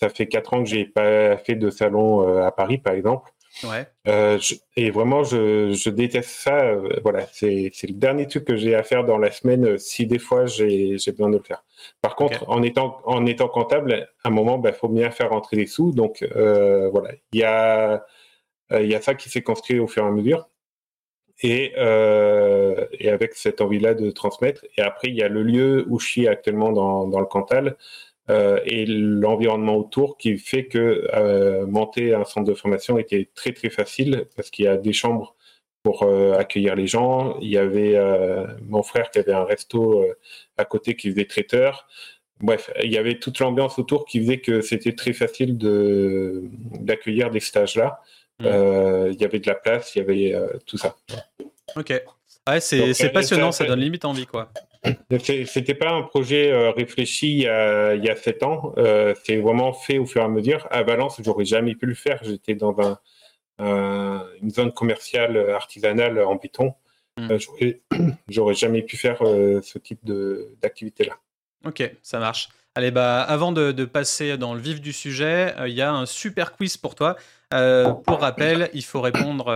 Ça 0.00 0.08
fait 0.08 0.26
quatre 0.26 0.54
ans 0.54 0.62
que 0.62 0.68
j'ai 0.68 0.84
pas 0.84 1.36
fait 1.38 1.56
de 1.56 1.68
salon 1.70 2.42
à 2.44 2.52
Paris, 2.52 2.78
par 2.78 2.94
exemple. 2.94 3.34
Ouais. 3.62 3.86
Euh, 4.08 4.38
et 4.76 4.90
vraiment, 4.90 5.22
je, 5.22 5.72
je 5.72 5.90
déteste 5.90 6.30
ça. 6.30 6.64
Euh, 6.64 7.00
voilà, 7.02 7.26
c'est 7.32 7.70
le 7.82 7.92
dernier 7.92 8.26
truc 8.26 8.44
que 8.44 8.56
j'ai 8.56 8.74
à 8.74 8.82
faire 8.82 9.04
dans 9.04 9.18
la 9.18 9.30
semaine 9.30 9.64
euh, 9.66 9.78
si 9.78 10.06
des 10.06 10.18
fois 10.18 10.46
j'ai 10.46 10.96
besoin 10.96 11.30
de 11.30 11.36
le 11.36 11.42
faire. 11.42 11.64
Par 12.02 12.16
contre, 12.16 12.48
en, 12.48 12.62
étant, 12.62 13.00
en 13.04 13.24
étant 13.26 13.48
comptable, 13.48 14.08
à 14.24 14.28
un 14.28 14.30
moment, 14.30 14.56
il 14.56 14.62
bah, 14.62 14.72
faut 14.72 14.88
bien 14.88 15.10
faire 15.10 15.30
rentrer 15.30 15.56
les 15.56 15.66
sous. 15.66 15.92
Donc, 15.92 16.22
euh, 16.22 16.88
voilà, 16.90 17.10
il 17.32 17.40
y 17.40 17.44
a, 17.44 18.04
il 18.72 18.86
y 18.86 18.94
a 18.94 19.00
ça 19.00 19.14
qui 19.14 19.28
s'est 19.28 19.42
construit 19.42 19.78
au 19.78 19.86
fur 19.86 20.04
et 20.04 20.08
à 20.08 20.10
mesure. 20.10 20.48
Et, 21.42 21.72
et 21.76 23.10
avec 23.10 23.34
cette 23.34 23.60
envie-là 23.60 23.94
de 23.94 24.10
transmettre. 24.10 24.64
Et 24.78 24.82
après, 24.82 25.08
il 25.08 25.16
y 25.16 25.22
a 25.22 25.28
le 25.28 25.42
lieu 25.42 25.84
où 25.88 25.98
je 25.98 26.06
suis 26.06 26.28
actuellement 26.28 26.72
dans, 26.72 27.06
dans 27.06 27.20
le 27.20 27.26
Cantal. 27.26 27.76
Euh, 28.30 28.58
et 28.64 28.86
l'environnement 28.86 29.76
autour 29.76 30.16
qui 30.16 30.38
fait 30.38 30.66
que 30.66 31.06
euh, 31.12 31.66
monter 31.66 32.14
un 32.14 32.24
centre 32.24 32.46
de 32.46 32.54
formation 32.54 32.98
était 32.98 33.28
très 33.34 33.52
très 33.52 33.68
facile 33.68 34.26
parce 34.34 34.50
qu'il 34.50 34.64
y 34.64 34.68
a 34.68 34.78
des 34.78 34.94
chambres 34.94 35.36
pour 35.82 36.04
euh, 36.04 36.38
accueillir 36.38 36.74
les 36.74 36.86
gens. 36.86 37.38
Il 37.40 37.48
y 37.50 37.58
avait 37.58 37.98
mon 38.62 38.82
frère 38.82 39.10
qui 39.10 39.18
avait 39.18 39.32
un 39.32 39.44
resto 39.44 40.04
à 40.56 40.64
côté 40.64 40.96
qui 40.96 41.10
faisait 41.10 41.26
traiteur. 41.26 41.86
Bref, 42.40 42.70
il 42.82 42.92
y 42.92 42.98
avait 42.98 43.18
toute 43.18 43.38
l'ambiance 43.40 43.78
autour 43.78 44.06
qui 44.06 44.20
faisait 44.20 44.40
que 44.40 44.60
c'était 44.60 44.94
très 44.94 45.12
facile 45.12 45.58
d'accueillir 45.58 47.30
des 47.30 47.40
stages 47.40 47.76
là. 47.76 48.00
Mmh. 48.40 48.46
il 49.12 49.20
y 49.20 49.24
avait 49.24 49.38
de 49.38 49.46
la 49.46 49.54
place, 49.54 49.94
il 49.94 49.98
y 49.98 50.02
avait 50.02 50.34
tout 50.66 50.76
ça. 50.76 50.96
Ok. 51.76 51.92
Ouais, 52.48 52.60
c'est 52.60 53.10
passionnant, 53.12 53.52
ça 53.52 53.64
donne 53.64 53.80
limite 53.80 54.04
envie 54.04 54.26
quoi. 54.26 54.50
C'était 55.46 55.74
pas 55.74 55.90
un 55.90 56.02
projet 56.02 56.52
euh, 56.52 56.70
réfléchi 56.70 57.30
il 57.32 57.42
y 57.42 57.48
a, 57.48 57.94
il 57.94 58.04
y 58.04 58.10
a 58.10 58.16
sept 58.16 58.42
ans. 58.42 58.74
Euh, 58.76 59.14
c'est 59.24 59.36
vraiment 59.36 59.72
fait 59.72 59.98
au 59.98 60.06
fur 60.06 60.20
et 60.20 60.24
à 60.24 60.28
mesure. 60.28 60.66
À 60.70 60.82
Valence, 60.82 61.20
j'aurais 61.24 61.44
jamais 61.44 61.74
pu 61.74 61.86
le 61.86 61.94
faire. 61.94 62.20
J'étais 62.22 62.54
dans 62.54 62.76
un, 63.58 64.26
une 64.42 64.50
zone 64.50 64.72
commerciale 64.72 65.50
artisanale 65.50 66.20
en 66.20 66.34
béton. 66.34 66.74
Hmm. 67.16 67.30
Euh, 67.30 68.10
j'aurais 68.28 68.54
jamais 68.54 68.82
pu 68.82 68.96
faire 68.96 69.18
ce 69.20 69.78
type 69.78 70.00
d'activité-là. 70.60 71.16
Ok, 71.64 71.90
ça 72.02 72.18
marche. 72.18 72.48
Allez, 72.76 72.90
bah, 72.90 73.22
avant 73.22 73.52
de, 73.52 73.84
passer 73.84 74.36
dans 74.36 74.52
le 74.52 74.60
vif 74.60 74.80
du 74.80 74.92
sujet, 74.92 75.54
il 75.66 75.74
y 75.74 75.82
a 75.82 75.92
un 75.92 76.06
super 76.06 76.52
quiz 76.52 76.76
pour 76.76 76.96
toi. 76.96 77.16
pour 77.50 78.20
rappel, 78.20 78.68
il 78.74 78.84
faut 78.84 79.00
répondre 79.00 79.48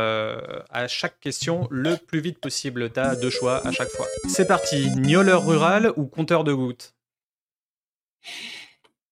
à 0.71 0.87
chaque 0.87 1.19
question 1.19 1.67
le 1.71 1.97
plus 1.97 2.21
vite 2.21 2.39
possible. 2.39 2.93
Tu 2.93 3.01
as 3.01 3.17
deux 3.17 3.31
choix 3.31 3.67
à 3.67 3.73
chaque 3.73 3.89
fois. 3.89 4.07
C'est 4.29 4.47
parti. 4.47 4.91
Gnoleur 4.97 5.45
rural 5.45 5.93
ou 5.97 6.07
compteur 6.07 6.45
de 6.45 6.53
gouttes? 6.53 6.95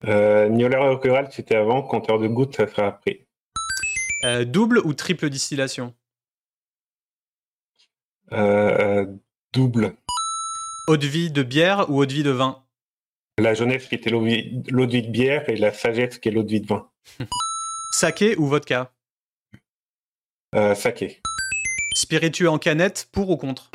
Euh, 0.04 0.48
rural, 1.02 1.28
c'était 1.32 1.56
avant. 1.56 1.82
Compteur 1.82 2.20
de 2.20 2.28
gouttes, 2.28 2.54
ça 2.54 2.68
sera 2.68 2.86
après. 2.86 3.26
double 4.44 4.78
ou 4.84 4.94
triple 4.94 5.28
distillation? 5.30 5.94
Double. 9.52 9.96
Eau 10.86 10.96
de 10.96 11.06
vie 11.08 11.32
de 11.32 11.42
bière 11.42 11.90
ou 11.90 11.98
eau 12.00 12.06
de 12.06 12.12
vie 12.12 12.22
de 12.22 12.30
vin? 12.30 12.62
La 13.38 13.52
jeunesse 13.52 13.86
qui 13.86 13.94
était 13.96 14.08
l'eau 14.08 14.22
de 14.22 14.90
vie 14.90 15.02
de 15.02 15.10
bière 15.10 15.46
et 15.50 15.56
la 15.56 15.70
sagesse 15.70 16.18
qui 16.18 16.30
est 16.30 16.32
l'eau 16.32 16.42
de 16.42 16.50
vie 16.50 16.62
de 16.62 16.66
vin. 16.66 16.88
Saké 17.92 18.34
ou 18.36 18.46
vodka? 18.46 18.90
Euh, 20.54 20.74
Saké. 20.74 21.20
Spiritueux 21.94 22.48
en 22.48 22.58
canette, 22.58 23.08
pour 23.12 23.28
ou 23.28 23.36
contre? 23.36 23.70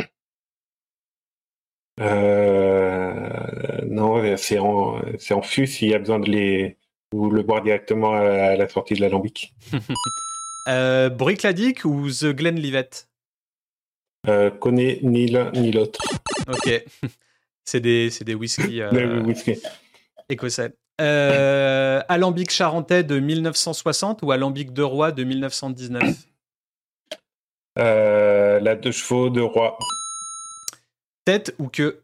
Euh, 2.00 3.86
Non, 3.86 4.36
c'est 4.38 4.58
en, 4.58 5.41
fût 5.44 5.68
s'il 5.68 5.89
y 5.89 5.94
a 5.94 6.00
besoin 6.00 6.20
de 6.20 6.30
les 6.30 6.77
ou 7.13 7.30
le 7.30 7.44
boire 7.44 7.62
directement 7.62 8.13
à 8.13 8.56
la 8.56 8.70
sortie 8.70 8.96
de 8.96 9.01
l'alambic. 9.01 9.53
euh, 10.70 11.10
Brickladic 11.10 11.86
ou 11.86 12.10
The 12.10 12.27
Glenlivet 12.27 12.89
euh, 14.27 14.50
Connais 14.50 15.00
ni 15.03 15.27
l'un 15.27 15.51
ni 15.51 15.72
l'autre. 15.72 16.01
Ok. 16.48 16.84
c'est 17.65 17.80
des, 17.80 18.10
des 18.22 18.36
whisky, 18.36 18.82
euh, 18.82 19.22
whisky. 19.24 19.62
écossais. 20.30 20.74
Euh, 21.00 22.01
Alambic 22.10 22.51
charentais 22.51 23.03
de 23.03 23.20
1960 23.20 24.22
ou 24.22 24.32
Alambic 24.32 24.72
de 24.74 24.84
Roi 24.84 25.12
de 25.12 25.24
1919 25.24 26.15
euh, 27.80 28.60
La 28.60 28.75
deux 28.75 28.91
chevaux 28.91 29.30
de 29.30 29.41
Roi. 29.41 29.77
Tête 31.25 31.56
ou 31.58 31.70
queue? 31.70 32.03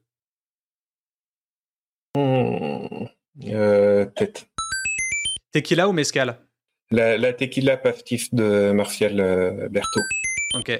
Hmm, 2.16 3.06
Tête. 4.16 4.48
Tequila 5.52 5.88
ou 5.88 5.94
mescal 5.94 6.40
la, 6.90 7.18
la, 7.18 7.34
tequila 7.34 7.76
pastis 7.76 8.34
de 8.34 8.72
Martial 8.72 9.68
Berthaud. 9.70 10.04
Ok. 10.54 10.72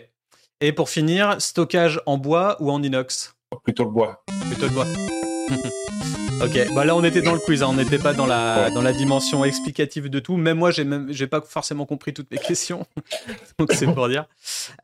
Et 0.62 0.72
pour 0.72 0.90
finir, 0.90 1.40
stockage 1.42 2.02
en 2.06 2.18
bois 2.18 2.56
ou 2.62 2.72
en 2.72 2.82
inox? 2.82 3.37
Plutôt 3.64 3.86
le 3.86 3.92
bois. 3.92 4.24
Plutôt 4.50 4.68
le 4.68 4.74
bois. 4.74 4.86
ok, 6.44 6.74
bah 6.74 6.84
là 6.84 6.96
on 6.96 7.04
était 7.04 7.22
dans 7.22 7.34
le 7.34 7.40
quiz, 7.40 7.64
hein. 7.64 7.68
on 7.70 7.74
n'était 7.74 7.98
pas 7.98 8.14
dans 8.14 8.26
la, 8.26 8.70
dans 8.70 8.82
la 8.82 8.92
dimension 8.92 9.46
explicative 9.46 10.10
de 10.10 10.20
tout. 10.20 10.36
Même 10.36 10.58
moi, 10.58 10.72
j'ai 10.72 10.84
même 10.84 11.08
j'ai 11.12 11.28
pas 11.28 11.42
forcément 11.42 11.86
compris 11.86 12.14
toutes 12.14 12.30
mes 12.30 12.38
questions, 12.48 12.86
donc 13.60 13.72
c'est 13.72 13.88
pour 13.88 14.10
dire. 14.10 14.26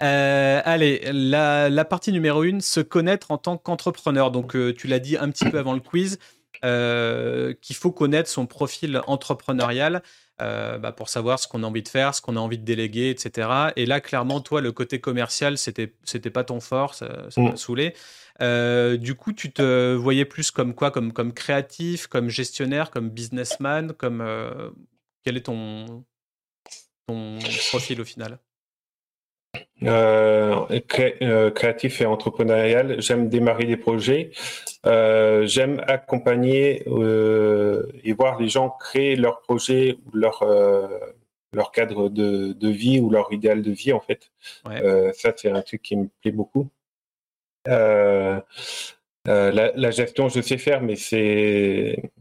Euh, 0.02 0.62
allez, 0.64 1.02
la, 1.12 1.70
la, 1.70 1.86
partie 1.86 2.12
numéro 2.12 2.44
une, 2.44 2.62
se 2.62 2.80
connaître 2.80 3.32
en 3.32 3.38
tant 3.38 3.58
qu'entrepreneur. 3.58 4.32
Donc 4.32 4.56
euh, 4.56 4.74
tu 4.74 4.88
l'as 4.88 5.00
dit 5.00 5.18
un 5.18 5.30
petit 5.30 5.46
peu 5.46 5.60
avant 5.60 5.74
le 5.74 5.82
quiz, 5.82 6.18
euh, 6.64 7.54
qu'il 7.62 7.76
faut 7.76 7.92
connaître 7.92 8.30
son 8.30 8.46
profil 8.46 9.02
entrepreneurial. 9.08 10.02
Euh, 10.42 10.80
bah, 10.80 10.92
pour 10.92 11.10
savoir 11.10 11.38
ce 11.38 11.48
qu'on 11.48 11.62
a 11.62 11.68
envie 11.68 11.84
de 11.84 11.88
faire, 11.88 12.16
ce 12.16 12.22
qu'on 12.22 12.36
a 12.36 12.40
envie 12.40 12.58
de 12.58 12.66
déléguer, 12.66 13.12
etc. 13.12 13.72
Et 13.76 13.86
là, 13.86 14.02
clairement, 14.02 14.42
toi, 14.42 14.62
le 14.62 14.72
côté 14.72 15.00
commercial, 15.00 15.60
c'était 15.60 15.94
c'était 16.04 16.32
pas 16.32 16.44
ton 16.44 16.60
fort, 16.60 16.96
ça, 16.96 17.28
m'a 17.38 17.52
mm. 17.52 17.58
saoulé. 17.58 17.94
Euh, 18.42 18.98
du 18.98 19.14
coup, 19.14 19.32
tu 19.32 19.52
te 19.52 19.94
voyais 19.94 20.26
plus 20.26 20.50
comme 20.50 20.74
quoi, 20.74 20.90
comme 20.90 21.14
comme 21.14 21.34
créatif, 21.34 22.08
comme 22.08 22.30
gestionnaire, 22.30 22.90
comme 22.90 23.10
businessman, 23.10 23.94
comme 23.94 24.22
euh, 24.22 24.72
quel 25.24 25.38
est 25.38 25.42
ton 25.44 26.04
ton 27.06 27.38
profil 27.70 28.02
au 28.02 28.06
final? 28.06 28.40
Euh, 29.84 30.66
euh, 31.22 31.52
créatif 31.52 32.02
et 32.02 32.06
entrepreneurial. 32.06 33.02
J'aime 33.02 33.28
démarrer 33.30 33.66
des 33.66 33.78
projets. 33.78 34.32
Euh, 34.86 35.46
j'aime 35.46 35.84
accompagner 35.88 36.84
et 38.04 38.14
voir 38.14 38.40
les 38.40 38.48
gens 38.50 38.70
créer 38.70 39.16
leur 39.16 39.42
projet 39.42 39.98
ou 40.06 40.18
leur 40.18 40.44
leur 41.56 41.72
cadre 41.72 42.10
de, 42.10 42.54
de, 42.54 42.70
vie 42.70 43.00
ou 43.00 43.12
leur 43.12 43.32
idéal 43.32 43.62
de 43.62 43.72
vie 43.72 43.94
en 43.94 44.00
fait. 44.00 44.32
ça 45.14 45.34
c'est 45.36 45.52
un 45.52 45.62
truc 45.62 45.82
qui 45.82 45.96
me 45.98 46.08
plaît 46.22 46.32
beaucoup. 46.32 46.70
La, 47.66 48.44
la, 49.26 49.92
gestion 49.92 50.30
je 50.30 50.42
sais 50.42 50.58
faire 50.58 50.82
mais 50.82 50.96
c'est 50.96 52.12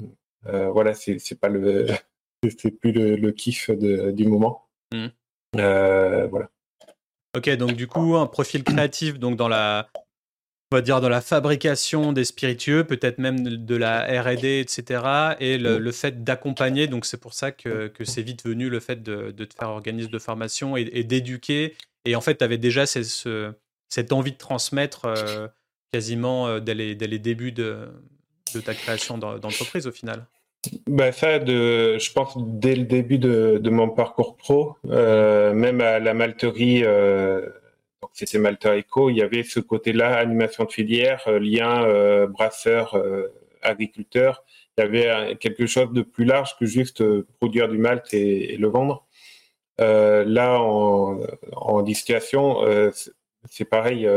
voilà 0.44 0.94
c'est 0.94 1.40
pas 1.40 1.48
le 1.48 1.86
c'est 2.58 2.72
plus 2.72 2.92
le, 2.92 3.16
le 3.16 3.32
kiff 3.32 3.70
de, 3.70 4.10
du 4.10 4.26
moment. 4.26 4.66
Mmh. 4.92 5.06
voilà. 5.54 6.48
Ok, 7.36 7.48
donc 7.56 7.72
du 7.72 7.86
coup, 7.86 8.16
un 8.16 8.26
profil 8.26 8.62
créatif, 8.62 9.18
donc 9.18 9.36
dans 9.36 9.48
la, 9.48 9.88
fabrication 11.22 12.12
des 12.12 12.24
spiritueux, 12.24 12.84
peut-être 12.84 13.18
même 13.18 13.42
de 13.42 13.76
la 13.76 14.02
R&D, 14.22 14.60
etc. 14.60 15.36
Et 15.40 15.56
le, 15.56 15.92
fait 15.92 16.24
d'accompagner, 16.24 16.88
donc 16.88 17.06
c'est 17.06 17.16
pour 17.16 17.32
ça 17.32 17.50
que, 17.50 17.88
que 17.88 18.04
c'est 18.04 18.22
vite 18.22 18.44
venu 18.44 18.68
le 18.68 18.80
fait 18.80 19.02
de, 19.02 19.30
te 19.30 19.54
faire 19.54 19.70
organisme 19.70 20.10
de 20.10 20.18
formation 20.18 20.76
et, 20.76 21.04
d'éduquer. 21.04 21.74
Et 22.04 22.16
en 22.16 22.20
fait, 22.20 22.36
tu 22.36 22.44
avais 22.44 22.58
déjà 22.58 22.84
ce, 22.84 23.52
cette 23.88 24.12
envie 24.12 24.32
de 24.32 24.38
transmettre 24.38 25.06
euh, 25.06 25.48
quasiment 25.92 26.48
euh, 26.48 26.60
dès 26.60 26.74
les, 26.74 26.94
dès 26.94 27.06
les 27.06 27.18
débuts 27.18 27.52
de, 27.52 27.88
de 28.54 28.60
ta 28.60 28.74
création 28.74 29.16
d'entreprise 29.16 29.86
au 29.86 29.92
final. 29.92 30.26
Bah 30.86 31.10
ça, 31.10 31.40
de, 31.40 31.98
je 31.98 32.12
pense 32.12 32.34
dès 32.38 32.76
le 32.76 32.84
début 32.84 33.18
de, 33.18 33.58
de 33.58 33.70
mon 33.70 33.88
parcours 33.90 34.36
pro, 34.36 34.76
euh, 34.86 35.52
même 35.54 35.80
à 35.80 35.98
la 35.98 36.14
malterie, 36.14 36.84
euh, 36.84 37.48
c'était 38.12 38.38
Malta 38.38 38.76
Eco, 38.76 39.10
il 39.10 39.16
y 39.16 39.22
avait 39.22 39.42
ce 39.42 39.58
côté-là, 39.58 40.16
animation 40.18 40.64
de 40.64 40.70
filière, 40.72 41.24
euh, 41.26 41.40
lien 41.40 41.84
euh, 41.84 42.28
brasseur, 42.28 42.94
euh, 42.94 43.28
agriculteur. 43.62 44.44
Il 44.78 44.82
y 44.82 44.84
avait 44.84 45.36
quelque 45.36 45.66
chose 45.66 45.92
de 45.92 46.02
plus 46.02 46.24
large 46.24 46.56
que 46.58 46.64
juste 46.66 47.02
produire 47.38 47.68
du 47.68 47.78
malt 47.78 48.14
et, 48.14 48.54
et 48.54 48.56
le 48.56 48.68
vendre. 48.68 49.06
là, 49.78 50.60
en, 50.60 51.20
en 51.52 51.82
distillation, 51.82 52.58
c'est 53.50 53.64
pareil 53.66 54.08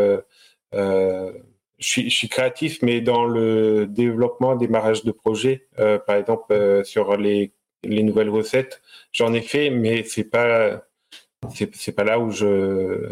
je 1.80 1.88
suis, 1.88 2.10
je 2.10 2.16
suis, 2.16 2.30
créatif, 2.30 2.82
mais 2.82 3.02
dans 3.02 3.26
le 3.26 3.86
développement, 3.88 4.56
démarrage 4.56 5.04
de 5.04 5.12
projets, 5.12 5.68
euh, 5.80 6.00
par 6.00 6.16
exemple 6.16 6.54
euh, 6.54 6.84
sur 6.84 7.18
les, 7.18 7.52
les, 7.84 8.04
nouvelles 8.04 8.30
recettes, 8.30 8.82
j'en 9.12 9.34
ai 9.34 9.42
fait, 9.42 9.70
mais 9.70 10.04
c'est 10.04 10.24
pas 10.26 10.86
c'est 11.54 11.92
pas 11.92 12.04
là 12.04 12.20
où 12.20 12.32
je 12.32 13.08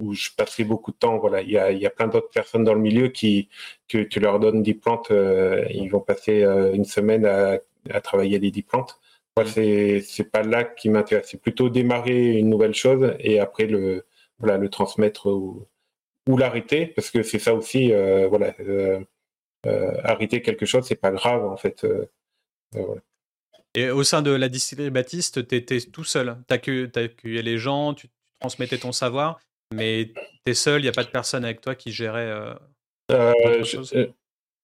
où 0.00 0.14
je 0.14 0.30
passerai 0.36 0.64
beaucoup 0.64 0.92
de 0.92 0.96
temps. 0.96 1.18
Voilà, 1.18 1.42
il 1.42 1.50
y 1.50 1.58
a, 1.58 1.70
il 1.72 1.78
y 1.78 1.86
a 1.86 1.90
plein 1.90 2.08
d'autres 2.08 2.30
personnes 2.30 2.64
dans 2.64 2.74
le 2.74 2.80
milieu 2.80 3.08
qui 3.08 3.48
que 3.88 3.98
tu 3.98 4.20
leur 4.20 4.40
donnes 4.40 4.62
des 4.62 4.74
plantes, 4.74 5.10
euh, 5.10 5.64
ils 5.70 5.88
vont 5.88 6.00
passer 6.00 6.42
euh, 6.42 6.72
une 6.74 6.84
semaine 6.84 7.26
à, 7.26 7.58
à 7.90 8.00
travailler 8.00 8.38
les 8.38 8.50
10 8.50 8.62
plantes. 8.62 9.00
Moi, 9.36 9.46
c'est 9.46 10.00
c'est 10.00 10.30
pas 10.30 10.42
là 10.42 10.64
qui 10.64 10.88
m'intéresse. 10.90 11.28
C'est 11.30 11.40
plutôt 11.40 11.68
démarrer 11.70 12.38
une 12.38 12.50
nouvelle 12.50 12.74
chose 12.74 13.14
et 13.20 13.40
après 13.40 13.66
le 13.66 14.06
voilà 14.38 14.58
le 14.58 14.68
transmettre 14.68 15.26
au 15.26 15.66
ou 16.28 16.36
l'arrêter, 16.36 16.86
parce 16.86 17.10
que 17.10 17.22
c'est 17.22 17.38
ça 17.38 17.54
aussi, 17.54 17.92
euh, 17.92 18.26
voilà, 18.28 18.54
euh, 18.60 19.00
euh, 19.66 19.92
arrêter 20.04 20.42
quelque 20.42 20.66
chose, 20.66 20.84
c'est 20.86 20.94
pas 20.94 21.10
grave 21.10 21.44
en 21.44 21.56
fait. 21.56 21.86
Voilà. 22.72 23.00
Et 23.74 23.90
au 23.90 24.04
sein 24.04 24.22
de 24.22 24.30
la 24.30 24.48
distillerie 24.48 24.90
Baptiste, 24.90 25.48
tu 25.48 25.56
étais 25.56 25.80
tout 25.80 26.04
seul. 26.04 26.36
Tu 26.48 26.54
accueillais 26.54 27.42
les 27.42 27.58
gens, 27.58 27.92
tu 27.94 28.08
transmettais 28.40 28.78
ton 28.78 28.92
savoir, 28.92 29.40
mais 29.72 30.12
tu 30.44 30.52
es 30.52 30.54
seul, 30.54 30.80
il 30.80 30.84
n'y 30.84 30.88
a 30.88 30.92
pas 30.92 31.04
de 31.04 31.10
personne 31.10 31.44
avec 31.44 31.60
toi 31.60 31.74
qui 31.74 31.90
gérait. 31.90 32.32
je, 33.10 34.06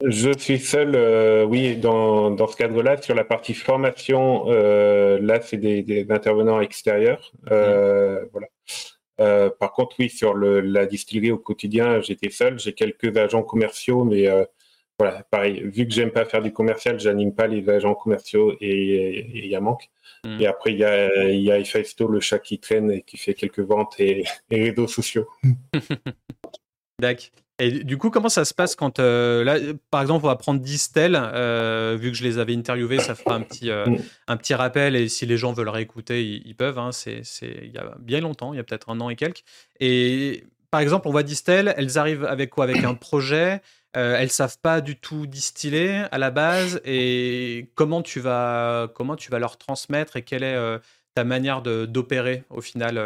je, 0.05 0.39
suis 0.39 0.61
seul, 0.61 1.45
oui, 1.49 1.77
dans, 1.77 2.31
dans 2.31 2.47
ce 2.47 2.57
cadre-là. 2.57 3.03
Sur 3.03 3.17
la 3.17 3.25
partie 3.25 3.55
formation, 3.55 4.49
là, 4.49 5.41
c'est 5.41 5.57
des, 5.57 5.83
des, 5.83 6.07
intervenants 6.11 6.61
extérieurs. 6.61 7.33
Mmh. 7.43 8.29
Voilà. 8.33 8.47
Euh, 9.21 9.51
par 9.51 9.73
contre, 9.73 9.97
oui, 9.99 10.09
sur 10.09 10.35
le, 10.35 10.61
la 10.61 10.87
distillerie 10.87 11.31
au 11.31 11.39
quotidien, 11.39 12.01
j'étais 12.01 12.31
seul. 12.31 12.59
J'ai 12.59 12.73
quelques 12.73 13.17
agents 13.17 13.43
commerciaux, 13.43 14.05
mais 14.05 14.29
euh, 14.29 14.45
voilà, 14.99 15.23
pareil. 15.31 15.63
Vu 15.65 15.87
que 15.87 15.93
j'aime 15.93 16.11
pas 16.11 16.25
faire 16.25 16.43
du 16.43 16.53
commercial, 16.53 16.99
j'anime 16.99 17.35
pas 17.35 17.47
les 17.47 17.69
agents 17.69 17.95
commerciaux 17.95 18.57
et 18.61 19.27
il 19.35 19.47
y 19.47 19.55
a 19.55 19.61
manque. 19.61 19.91
Mm. 20.25 20.41
Et 20.41 20.47
après, 20.47 20.73
il 20.73 20.79
y 20.79 20.85
a, 20.85 21.31
y 21.31 21.51
a 21.51 21.59
le 21.59 22.21
chat 22.21 22.39
qui 22.39 22.59
traîne 22.59 22.91
et 22.91 23.03
qui 23.03 23.17
fait 23.17 23.35
quelques 23.35 23.61
ventes 23.61 23.95
et, 23.99 24.25
et 24.51 24.63
réseaux 24.71 24.89
sociaux. 24.89 25.29
D'accord. 26.99 27.31
Et 27.61 27.85
du 27.85 27.99
coup, 27.99 28.09
comment 28.09 28.31
ça 28.31 28.47
se 28.47 28.55
passe 28.55 28.75
quand, 28.75 28.99
euh, 28.99 29.45
là, 29.45 29.59
par 29.91 30.01
exemple, 30.01 30.25
on 30.25 30.29
va 30.29 30.37
prendre 30.37 30.61
Distel, 30.61 31.15
euh, 31.15 31.95
vu 32.01 32.11
que 32.11 32.17
je 32.17 32.25
les 32.25 32.39
avais 32.39 32.57
interviewés, 32.57 32.99
ça 32.99 33.15
fera 33.15 33.35
un 33.35 33.43
petit, 33.43 33.71
euh, 33.71 33.85
mm. 33.85 33.99
un 34.29 34.37
petit 34.39 34.55
rappel, 34.55 34.97
et 34.97 35.11
si 35.11 35.27
les 35.27 35.37
gens 35.37 35.53
veulent 35.53 35.69
réécouter, 35.69 36.25
ils, 36.25 36.57
peuvent, 36.57 36.79
hein, 36.79 36.91
c'est 36.91 37.23
il 37.43 37.71
y 37.71 37.77
a 37.77 37.95
bien 37.99 38.21
longtemps, 38.21 38.55
il 38.55 38.57
y 38.57 38.61
a 38.61 38.65
peut-être 38.65 38.89
un 38.89 38.99
an 39.03 39.11
et 39.11 39.17
quelques. 39.17 39.45
Et 39.79 40.47
par 40.71 40.81
exemple, 40.81 41.07
on 41.07 41.11
voit 41.11 41.23
Distel, 41.23 41.75
elles 41.77 41.99
arrivent 41.99 42.25
avec 42.25 42.49
quoi? 42.49 42.65
Avec 42.65 42.83
un 42.83 42.95
projet, 42.95 43.61
euh, 43.95 44.17
elles 44.19 44.31
savent 44.31 44.59
pas 44.63 44.81
du 44.81 44.97
tout 44.97 45.27
distiller 45.27 46.05
à 46.11 46.17
la 46.17 46.31
base. 46.31 46.81
Et 46.87 47.71
comment 47.75 48.01
tu 48.01 48.21
vas 48.21 48.89
comment 48.95 49.17
tu 49.17 49.31
vas 49.31 49.39
leur 49.39 49.59
transmettre 49.59 50.17
et 50.17 50.23
quelle 50.23 50.45
est 50.45 50.57
ta 51.15 51.25
manière 51.25 51.61
d'opérer 51.61 52.45
au 52.49 52.63
final 52.63 52.99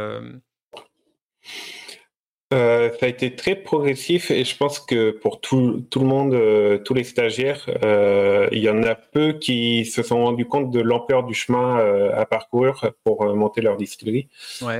euh, 2.52 2.90
ça 3.00 3.06
a 3.06 3.08
été 3.08 3.34
très 3.34 3.56
progressif 3.56 4.30
et 4.30 4.44
je 4.44 4.56
pense 4.56 4.78
que 4.78 5.10
pour 5.10 5.40
tout, 5.40 5.84
tout 5.90 6.00
le 6.00 6.06
monde, 6.06 6.34
euh, 6.34 6.78
tous 6.78 6.92
les 6.92 7.02
stagiaires, 7.02 7.64
euh, 7.82 8.48
il 8.52 8.58
y 8.58 8.68
en 8.68 8.82
a 8.82 8.94
peu 8.94 9.32
qui 9.32 9.86
se 9.86 10.02
sont 10.02 10.22
rendus 10.22 10.44
compte 10.44 10.70
de 10.70 10.80
l'ampleur 10.80 11.24
du 11.24 11.34
chemin 11.34 11.78
à 12.12 12.26
parcourir 12.26 12.92
pour 13.02 13.24
monter 13.34 13.60
leur 13.62 13.76
distillerie. 13.76 14.28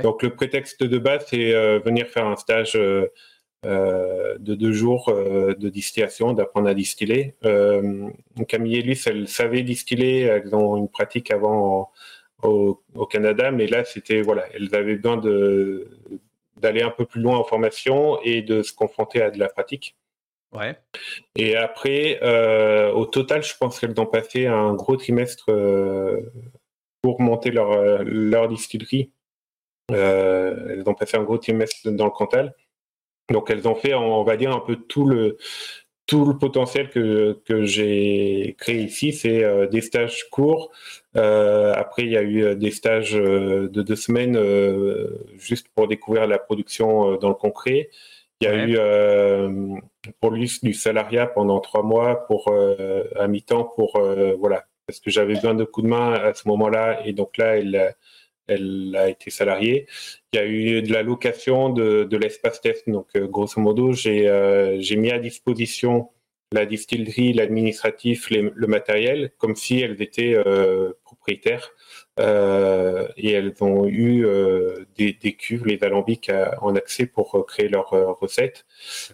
Donc 0.03 0.21
le 0.21 0.29
prétexte 0.35 0.83
de 0.83 0.97
base, 0.97 1.25
c'est 1.29 1.79
venir 1.79 2.07
faire 2.07 2.27
un 2.27 2.35
stage 2.35 2.73
de 2.73 3.09
deux 4.39 4.71
jours 4.71 5.11
de 5.13 5.69
distillation, 5.69 6.33
d'apprendre 6.33 6.69
à 6.69 6.73
distiller. 6.73 7.35
Camille 8.47 8.77
et 8.77 8.81
Luce, 8.83 9.07
elles 9.07 9.27
savaient 9.27 9.63
distiller, 9.63 10.21
elles 10.21 10.55
ont 10.55 10.77
une 10.77 10.89
pratique 10.89 11.31
avant 11.31 11.91
au, 12.43 12.81
au, 12.93 13.05
Canada, 13.05 13.51
mais 13.51 13.67
là, 13.67 13.83
c'était 13.85 14.21
voilà, 14.21 14.43
elles 14.53 14.73
avaient 14.75 14.95
besoin 14.95 15.17
de 15.17 15.87
d'aller 16.57 16.81
un 16.81 16.89
peu 16.91 17.05
plus 17.05 17.21
loin 17.21 17.37
en 17.37 17.43
formation 17.43 18.19
et 18.23 18.41
de 18.41 18.61
se 18.63 18.73
confronter 18.73 19.21
à 19.21 19.31
de 19.31 19.39
la 19.39 19.49
pratique. 19.49 19.95
Ouais. 20.53 20.77
Et 21.35 21.55
après, 21.55 22.19
euh, 22.23 22.91
au 22.91 23.05
total, 23.05 23.43
je 23.43 23.53
pense 23.57 23.79
qu'elles 23.79 23.99
ont 23.99 24.05
passé 24.05 24.47
un 24.47 24.73
gros 24.73 24.95
trimestre 24.95 25.45
euh, 25.49 26.21
pour 27.01 27.21
monter 27.21 27.51
leur, 27.51 27.71
euh, 27.71 28.03
leur 28.05 28.47
distillerie. 28.47 29.11
elles 29.89 30.83
ont 30.85 30.93
passé 30.93 31.17
un 31.17 31.23
gros 31.23 31.37
trimestre 31.37 31.91
dans 31.91 32.05
le 32.05 32.11
Cantal. 32.11 32.55
Donc 33.31 33.49
elles 33.49 33.67
ont 33.67 33.75
fait, 33.75 33.93
on 33.93 34.23
va 34.23 34.37
dire, 34.37 34.51
un 34.51 34.59
peu 34.59 34.75
tout 34.75 35.05
le, 35.05 35.37
tout 36.05 36.25
le 36.25 36.37
potentiel 36.37 36.89
que, 36.89 37.41
que 37.45 37.65
j'ai 37.65 38.55
créé 38.59 38.83
ici, 38.83 39.13
c'est 39.13 39.67
des 39.69 39.81
stages 39.81 40.29
courts. 40.29 40.71
Euh, 41.15 41.73
après, 41.75 42.03
il 42.03 42.11
y 42.11 42.17
a 42.17 42.21
eu 42.21 42.43
euh, 42.43 42.55
des 42.55 42.71
stages 42.71 43.13
de 43.13 43.81
deux 43.81 43.95
semaines 43.95 44.37
juste 45.37 45.67
pour 45.73 45.87
découvrir 45.87 46.27
la 46.27 46.39
production 46.39 47.15
dans 47.17 47.29
le 47.29 47.35
concret. 47.35 47.89
Il 48.41 48.47
y 48.47 48.51
a 48.51 48.67
eu 48.67 49.81
pour 50.19 50.31
lui 50.31 50.51
du 50.61 50.73
salariat 50.73 51.25
pendant 51.27 51.59
trois 51.61 51.83
mois 51.83 52.27
pour 52.27 52.53
à 53.17 53.27
mi-temps 53.27 53.63
pour 53.75 53.99
voilà 54.39 54.65
parce 54.85 54.99
que 54.99 55.09
j'avais 55.09 55.35
besoin 55.35 55.55
de 55.55 55.63
coups 55.63 55.85
de 55.85 55.89
main 55.89 56.13
à 56.13 56.33
ce 56.33 56.47
moment-là 56.49 56.99
et 57.05 57.13
donc 57.13 57.37
là 57.37 57.57
elle 57.57 57.95
elle 58.47 58.95
a 58.95 59.09
été 59.09 59.29
salariée. 59.29 59.87
Il 60.33 60.37
y 60.37 60.39
a 60.39 60.45
eu 60.45 60.81
de 60.81 60.93
la 60.93 61.03
location 61.03 61.69
de, 61.69 62.03
de 62.03 62.17
l'espace 62.17 62.61
test. 62.61 62.89
Donc, 62.89 63.07
euh, 63.15 63.27
grosso 63.27 63.59
modo, 63.59 63.93
j'ai 63.93 64.27
euh, 64.27 64.81
mis 64.97 65.11
à 65.11 65.19
disposition 65.19 66.09
la 66.55 66.65
distillerie, 66.65 67.33
l'administratif, 67.33 68.29
le 68.31 68.67
matériel, 68.67 69.31
comme 69.37 69.55
si 69.55 69.81
elles 69.81 70.01
étaient 70.01 70.35
euh, 70.35 70.93
propriétaires. 71.03 71.71
Euh, 72.17 73.09
et 73.17 73.31
elles 73.31 73.53
ont 73.59 73.85
eu 73.85 74.25
euh, 74.25 74.85
des, 74.97 75.11
des, 75.11 75.33
cuves, 75.33 75.65
les 75.65 75.83
alambics 75.83 76.31
en 76.61 76.73
accès 76.75 77.07
pour 77.07 77.45
créer 77.45 77.67
leurs 77.67 77.89
recettes. 77.89 78.65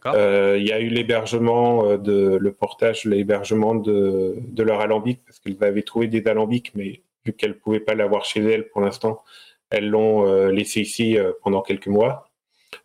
il 0.05 0.63
y 0.63 0.71
a 0.71 0.79
eu 0.79 0.89
l'hébergement 0.89 1.97
de 1.97 2.37
le 2.39 2.51
portage, 2.51 3.05
l'hébergement 3.05 3.73
de, 3.73 4.35
de 4.37 4.63
leur 4.63 4.81
alambic 4.81 5.19
parce 5.25 5.39
qu'elles 5.39 5.57
avaient 5.61 5.81
trouvé 5.81 6.07
des 6.07 6.27
alambics, 6.27 6.73
mais 6.75 7.01
vu 7.25 7.33
qu'elles 7.33 7.51
ne 7.51 7.55
pouvaient 7.55 7.79
pas 7.79 7.95
l'avoir 7.95 8.23
chez 8.23 8.41
elles 8.41 8.67
pour 8.69 8.81
l'instant, 8.81 9.23
elles 9.71 9.89
l'ont 9.89 10.47
laissé 10.47 10.81
ici 10.81 11.17
pendant 11.43 11.61
quelques 11.61 11.87
mois. 11.87 12.29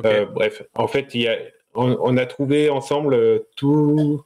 Bref, 0.03 0.63
en 0.75 0.89
fait, 0.89 1.15
il 1.15 1.23
y 1.23 1.29
a, 1.29 1.37
on, 1.77 2.17
a 2.17 2.27
trouvé 2.27 2.71
ensemble 2.71 3.45
tout, 3.57 4.23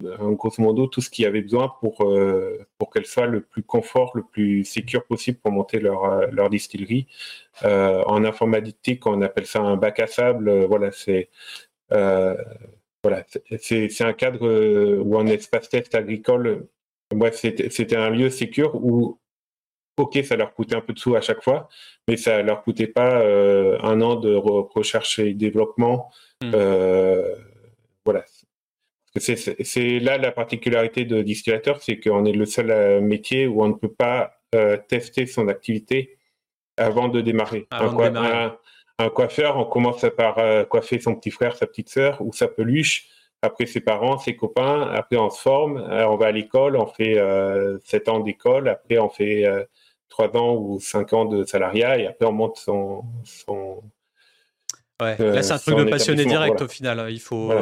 grosso 0.00 0.62
modo, 0.62 0.86
tout 0.86 1.00
ce 1.00 1.10
qu'il 1.10 1.24
y 1.24 1.26
avait 1.26 1.42
besoin 1.42 1.72
pour, 1.80 2.08
pour 2.78 2.90
qu'elles 2.90 3.06
soient 3.06 3.26
le 3.26 3.40
plus 3.42 3.62
confort, 3.62 4.12
le 4.14 4.22
plus 4.22 4.64
sécure 4.64 5.04
possible 5.04 5.38
pour 5.38 5.52
monter 5.52 5.80
leur, 5.80 6.30
leur 6.32 6.50
distillerie. 6.50 7.06
en 7.62 8.24
informatique, 8.24 9.06
on 9.06 9.22
appelle 9.22 9.46
ça 9.46 9.60
un 9.60 9.76
bac 9.76 10.00
à 10.00 10.06
sable. 10.06 10.64
voilà, 10.66 10.92
c'est 10.92 11.30
voilà, 13.02 13.24
c'est 13.60 14.00
un 14.02 14.12
cadre 14.12 15.00
ou 15.02 15.18
un 15.18 15.26
espace 15.26 15.68
test 15.68 15.94
agricole 15.94 16.68
Bref, 17.14 17.36
c'était 17.36 17.96
un 17.96 18.10
lieu 18.10 18.28
sécur 18.28 18.74
où, 18.74 19.18
ok, 19.96 20.18
ça 20.24 20.36
leur 20.36 20.52
coûtait 20.52 20.76
un 20.76 20.82
peu 20.82 20.92
de 20.92 20.98
sous 20.98 21.14
à 21.16 21.20
chaque 21.20 21.42
fois, 21.42 21.68
mais 22.06 22.16
ça 22.16 22.42
leur 22.42 22.62
coûtait 22.62 22.86
pas 22.86 23.20
euh, 23.22 23.78
un 23.82 24.00
an 24.02 24.16
de 24.16 24.34
recherche 24.34 25.18
et 25.18 25.32
développement. 25.32 26.10
Hmm. 26.42 26.50
Euh, 26.54 27.34
voilà. 28.04 28.24
C'est 29.18 29.98
là 30.00 30.18
la 30.18 30.32
particularité 30.32 31.04
de 31.04 31.22
distillateur, 31.22 31.82
c'est 31.82 31.98
qu'on 31.98 32.24
est 32.24 32.32
le 32.32 32.46
seul 32.46 32.70
euh, 32.70 33.00
métier 33.00 33.46
où 33.46 33.62
on 33.62 33.68
ne 33.68 33.74
peut 33.74 33.92
pas 33.92 34.34
tester 34.88 35.26
son 35.26 35.48
activité 35.48 36.16
avant 36.78 37.08
de 37.08 37.20
démarrer. 37.20 37.66
un, 37.70 39.10
coiffeur, 39.10 39.58
on 39.58 39.66
commence 39.66 40.06
par 40.16 40.38
coiffer 40.68 41.00
son 41.00 41.14
petit 41.16 41.30
frère, 41.30 41.54
sa 41.54 41.66
petite 41.66 41.90
sœur 41.90 42.16
ou 42.22 42.32
sa 42.32 42.48
peluche 42.48 43.10
après 43.42 43.66
ses 43.66 43.80
parents, 43.80 44.18
ses 44.18 44.36
copains, 44.36 44.82
après 44.92 45.16
on 45.16 45.30
se 45.30 45.40
forme, 45.40 45.78
euh, 45.78 46.06
on 46.08 46.16
va 46.16 46.26
à 46.26 46.32
l'école, 46.32 46.76
on 46.76 46.86
fait 46.86 47.18
euh, 47.18 47.78
7 47.84 48.08
ans 48.08 48.20
d'école, 48.20 48.68
après 48.68 48.98
on 48.98 49.08
fait 49.08 49.46
euh, 49.46 49.64
3 50.08 50.36
ans 50.36 50.54
ou 50.54 50.80
5 50.80 51.12
ans 51.12 51.24
de 51.24 51.44
salariat 51.44 51.98
et 51.98 52.06
après 52.06 52.26
on 52.26 52.32
monte 52.32 52.56
son... 52.56 53.04
son 53.24 53.82
ouais. 55.00 55.16
Euh, 55.20 55.34
Là 55.34 55.42
c'est 55.42 55.52
un 55.52 55.58
truc 55.58 55.76
de 55.76 55.84
passionné 55.84 56.24
direct 56.24 56.60
au 56.60 56.68
final, 56.68 57.06
il 57.10 57.20
faut... 57.20 57.52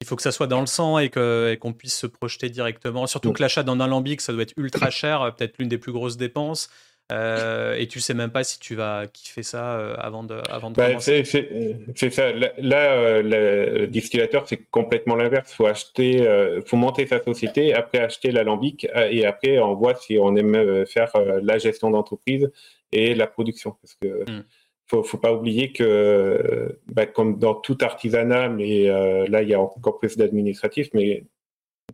Il 0.00 0.06
faut 0.06 0.16
que 0.16 0.22
ça 0.22 0.32
soit 0.32 0.46
dans 0.46 0.60
le 0.60 0.66
sang 0.66 0.98
et 0.98 1.08
qu'on 1.08 1.72
puisse 1.72 1.96
se 1.96 2.06
projeter 2.06 2.50
directement. 2.50 3.06
Surtout 3.06 3.32
que 3.32 3.42
l'achat 3.42 3.62
d'un 3.62 3.80
alambic, 3.80 4.20
ça 4.20 4.32
doit 4.32 4.42
être 4.42 4.54
ultra 4.56 4.90
cher, 4.90 5.34
peut-être 5.36 5.56
l'une 5.58 5.68
des 5.68 5.78
plus 5.78 5.92
grosses 5.92 6.16
dépenses. 6.16 6.68
Euh, 7.12 7.74
et 7.74 7.86
tu 7.86 8.00
sais 8.00 8.14
même 8.14 8.30
pas 8.30 8.44
si 8.44 8.58
tu 8.58 8.74
vas 8.74 9.06
kiffer 9.06 9.42
ça 9.42 9.78
euh, 9.78 9.94
avant 9.98 10.24
de, 10.24 10.40
avant 10.48 10.70
de 10.70 10.76
bah, 10.76 10.86
commencer. 10.88 11.22
C'est 11.24 12.10
ça. 12.10 12.32
Là, 12.32 12.92
euh, 12.92 13.76
le 13.78 13.86
distillateur, 13.86 14.48
c'est 14.48 14.64
complètement 14.70 15.14
l'inverse. 15.14 15.52
Faut 15.52 15.66
acheter, 15.66 16.26
faut 16.66 16.76
monter 16.76 17.06
sa 17.06 17.22
société, 17.22 17.74
après 17.74 17.98
acheter 17.98 18.30
l'alambic, 18.30 18.86
et 19.10 19.26
après 19.26 19.58
on 19.58 19.74
voit 19.74 19.94
si 19.94 20.18
on 20.18 20.34
aime 20.36 20.86
faire 20.86 21.12
la 21.42 21.58
gestion 21.58 21.90
d'entreprise 21.90 22.50
et 22.92 23.14
la 23.14 23.26
production. 23.26 23.76
Parce 23.82 23.94
que 23.94 24.30
hmm. 24.30 24.44
Faut, 24.86 25.02
faut 25.02 25.18
pas 25.18 25.32
oublier 25.32 25.72
que, 25.72 26.78
bah, 26.86 27.06
comme 27.06 27.38
dans 27.38 27.54
tout 27.54 27.78
artisanat, 27.80 28.48
mais 28.48 28.84
là 29.28 29.42
il 29.42 29.48
y 29.48 29.54
a 29.54 29.60
encore 29.60 29.98
plus 29.98 30.16
d'administratif, 30.16 30.88
mais 30.94 31.24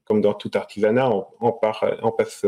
comme 0.05 0.21
dans 0.21 0.35
tout 0.35 0.51
artisanat, 0.55 1.11
on, 1.11 1.27
on, 1.41 1.53
part, 1.53 1.85
on 2.03 2.13
passe 2.13 2.45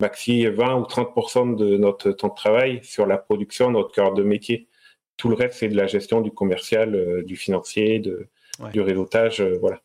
maxi 0.00 0.46
20 0.46 0.76
ou 0.76 0.86
30 0.86 1.56
de 1.56 1.76
notre 1.76 2.10
temps 2.12 2.28
de 2.28 2.34
travail 2.34 2.80
sur 2.82 3.06
la 3.06 3.18
production, 3.18 3.70
notre 3.70 3.92
cœur 3.92 4.14
de 4.14 4.22
métier. 4.22 4.68
Tout 5.16 5.28
le 5.28 5.36
reste, 5.36 5.58
c'est 5.58 5.68
de 5.68 5.76
la 5.76 5.86
gestion 5.86 6.22
du 6.22 6.30
commercial, 6.30 6.94
euh, 6.94 7.22
du 7.22 7.36
financier, 7.36 7.98
de, 7.98 8.26
du 8.72 8.80
réseautage, 8.80 9.40
euh, 9.40 9.58
voilà. 9.60 9.82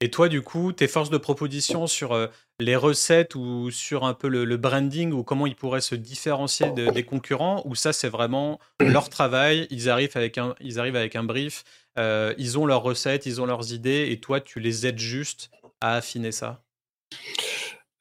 Et 0.00 0.10
toi, 0.10 0.28
du 0.28 0.42
coup, 0.42 0.72
tes 0.72 0.88
forces 0.88 1.08
de 1.08 1.16
proposition 1.16 1.86
sur 1.86 2.12
euh, 2.12 2.26
les 2.60 2.76
recettes 2.76 3.34
ou 3.34 3.70
sur 3.70 4.04
un 4.04 4.14
peu 4.14 4.28
le, 4.28 4.56
branding 4.56 5.12
ou 5.12 5.22
comment 5.22 5.46
ils 5.46 5.56
pourraient 5.56 5.80
se 5.80 5.94
différencier 5.94 6.70
des 6.70 7.02
concurrents, 7.02 7.62
ou 7.64 7.74
ça, 7.74 7.92
c'est 7.92 8.08
vraiment 8.08 8.58
leur 8.80 9.08
travail, 9.08 9.66
ils 9.70 9.90
arrivent 9.90 10.16
avec 10.16 10.38
un, 10.38 10.54
ils 10.60 10.78
arrivent 10.78 10.96
avec 10.96 11.16
un 11.16 11.24
brief, 11.24 11.64
ils 11.98 12.58
ont 12.58 12.66
leurs 12.66 12.82
recettes, 12.82 13.26
ils 13.26 13.40
ont 13.40 13.46
leurs 13.46 13.72
idées, 13.72 14.08
et 14.10 14.20
toi, 14.20 14.40
tu 14.40 14.60
les 14.60 14.86
aides 14.86 14.98
juste 14.98 15.50
à 15.80 15.96
affiner 15.96 16.32
ça? 16.32 16.62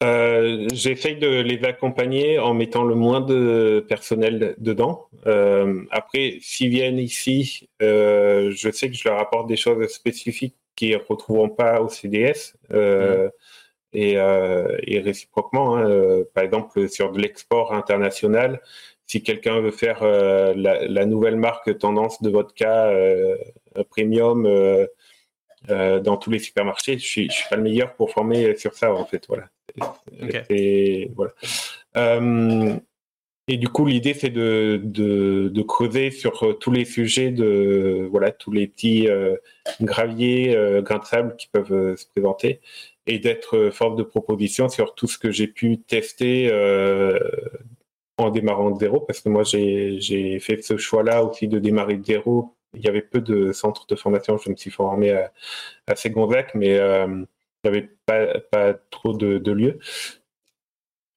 Euh, 0.03 0.67
J'essaye 0.73 1.15
de 1.15 1.41
les 1.41 1.63
accompagner 1.63 2.37
en 2.37 2.53
mettant 2.53 2.83
le 2.83 2.95
moins 2.95 3.21
de 3.21 3.85
personnel 3.87 4.55
dedans. 4.57 5.07
Euh, 5.25 5.83
après, 5.91 6.37
s'ils 6.41 6.69
viennent 6.69 6.99
ici, 6.99 7.69
euh, 7.81 8.51
je 8.51 8.69
sais 8.71 8.89
que 8.89 8.95
je 8.95 9.07
leur 9.07 9.19
apporte 9.19 9.47
des 9.47 9.55
choses 9.55 9.87
spécifiques 9.87 10.55
qu'ils 10.75 10.91
ne 10.91 10.97
retrouveront 10.97 11.49
pas 11.49 11.81
au 11.81 11.87
CDS. 11.87 12.55
Euh, 12.73 13.27
mmh. 13.27 13.31
Et, 13.95 14.17
euh, 14.17 14.77
et, 14.83 14.99
réciproquement, 14.99 15.77
hein, 15.77 15.89
euh, 15.89 16.23
par 16.33 16.43
exemple, 16.43 16.89
sur 16.89 17.11
de 17.11 17.19
l'export 17.19 17.73
international, 17.73 18.61
si 19.07 19.23
quelqu'un 19.23 19.59
veut 19.59 19.71
faire 19.71 20.03
la, 20.03 20.87
la, 20.87 21.05
nouvelle 21.05 21.35
marque 21.35 21.77
tendance 21.77 22.23
de 22.23 22.29
vodka 22.31 22.91
premium 23.91 24.49
dans 25.69 26.17
tous 26.17 26.31
les 26.31 26.39
supermarchés, 26.39 26.97
je 26.97 27.05
suis, 27.05 27.29
je 27.29 27.35
suis 27.35 27.49
pas 27.49 27.55
le 27.55 27.61
meilleur 27.61 27.93
pour 27.93 28.09
former 28.09 28.55
sur 28.55 28.73
ça, 28.73 28.91
en 28.91 29.05
fait. 29.05 29.25
Voilà. 29.27 29.49
Et, 30.49 31.11
voilà. 31.15 31.33
Euh, 31.97 32.79
et 33.47 33.57
du 33.57 33.67
coup, 33.67 33.85
l'idée, 33.85 34.15
c'est 34.15 34.31
de, 34.31 34.81
de, 34.83 35.49
de, 35.49 35.61
creuser 35.61 36.09
sur 36.09 36.57
tous 36.59 36.71
les 36.71 36.83
sujets 36.83 37.29
de, 37.29 38.07
voilà, 38.09 38.31
tous 38.31 38.51
les 38.51 38.65
petits 38.65 39.07
euh, 39.07 39.35
graviers, 39.81 40.55
euh, 40.55 40.81
grains 40.81 40.97
de 40.97 41.05
sable 41.05 41.35
qui 41.35 41.47
peuvent 41.49 41.71
euh, 41.71 41.95
se 41.95 42.07
présenter 42.07 42.59
et 43.07 43.19
d'être 43.19 43.69
force 43.71 43.95
de 43.95 44.03
proposition 44.03 44.69
sur 44.69 44.95
tout 44.95 45.07
ce 45.07 45.17
que 45.17 45.31
j'ai 45.31 45.47
pu 45.47 45.79
tester 45.79 46.51
en 48.17 48.29
démarrant 48.29 48.71
de 48.71 48.79
zéro, 48.79 48.99
parce 49.01 49.19
que 49.19 49.29
moi, 49.29 49.43
j'ai 49.43 50.39
fait 50.39 50.63
ce 50.63 50.77
choix-là 50.77 51.23
aussi 51.23 51.47
de 51.47 51.59
démarrer 51.59 51.97
de 51.97 52.05
zéro 52.05 52.55
il 52.75 52.83
y 52.83 52.87
avait 52.87 53.01
peu 53.01 53.21
de 53.21 53.51
centres 53.51 53.87
de 53.87 53.95
formation. 53.95 54.37
Je 54.37 54.49
me 54.49 54.55
suis 54.55 54.71
formé 54.71 55.11
à, 55.11 55.31
à 55.87 55.95
Ségonzac, 55.95 56.53
mais 56.55 56.75
il 56.75 57.25
n'y 57.63 57.69
avait 57.69 57.89
pas, 58.05 58.39
pas 58.39 58.73
trop 58.73 59.13
de, 59.13 59.37
de 59.37 59.51
lieux. 59.51 59.79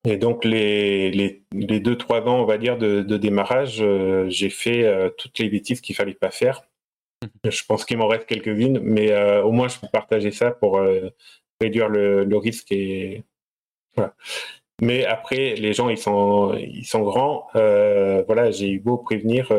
Et 0.04 0.16
donc 0.16 0.44
les, 0.44 1.10
les, 1.10 1.42
les, 1.52 1.80
deux, 1.80 1.98
trois 1.98 2.22
ans, 2.22 2.40
on 2.40 2.44
va 2.44 2.56
dire, 2.56 2.78
de, 2.78 3.02
de 3.02 3.16
démarrage, 3.16 3.82
euh, 3.82 4.26
j'ai 4.28 4.48
fait 4.48 4.84
euh, 4.84 5.10
toutes 5.10 5.38
les 5.38 5.50
bêtises 5.50 5.80
qu'il 5.80 5.96
fallait 5.96 6.14
pas 6.14 6.30
faire. 6.30 6.62
Mmh. 7.22 7.50
Je 7.50 7.64
pense 7.64 7.84
qu'il 7.84 7.98
m'en 7.98 8.06
reste 8.06 8.26
quelques-unes, 8.26 8.78
mais 8.80 9.10
euh, 9.10 9.42
au 9.42 9.50
moins 9.50 9.68
je 9.68 9.78
peux 9.78 9.88
partager 9.92 10.30
ça 10.30 10.52
pour 10.52 10.80
réduire 11.60 11.88
le, 11.88 12.24
le, 12.24 12.36
risque. 12.36 12.72
Et... 12.72 13.24
Voilà. 13.96 14.14
Mais 14.80 15.04
après, 15.04 15.54
les 15.54 15.72
gens, 15.72 15.88
ils 15.88 15.98
sont, 15.98 16.54
ils 16.54 16.86
sont 16.86 17.02
grands. 17.02 17.48
voilà, 17.54 18.50
j'ai 18.50 18.70
eu 18.70 18.80
beau 18.80 18.98
prévenir 18.98 19.52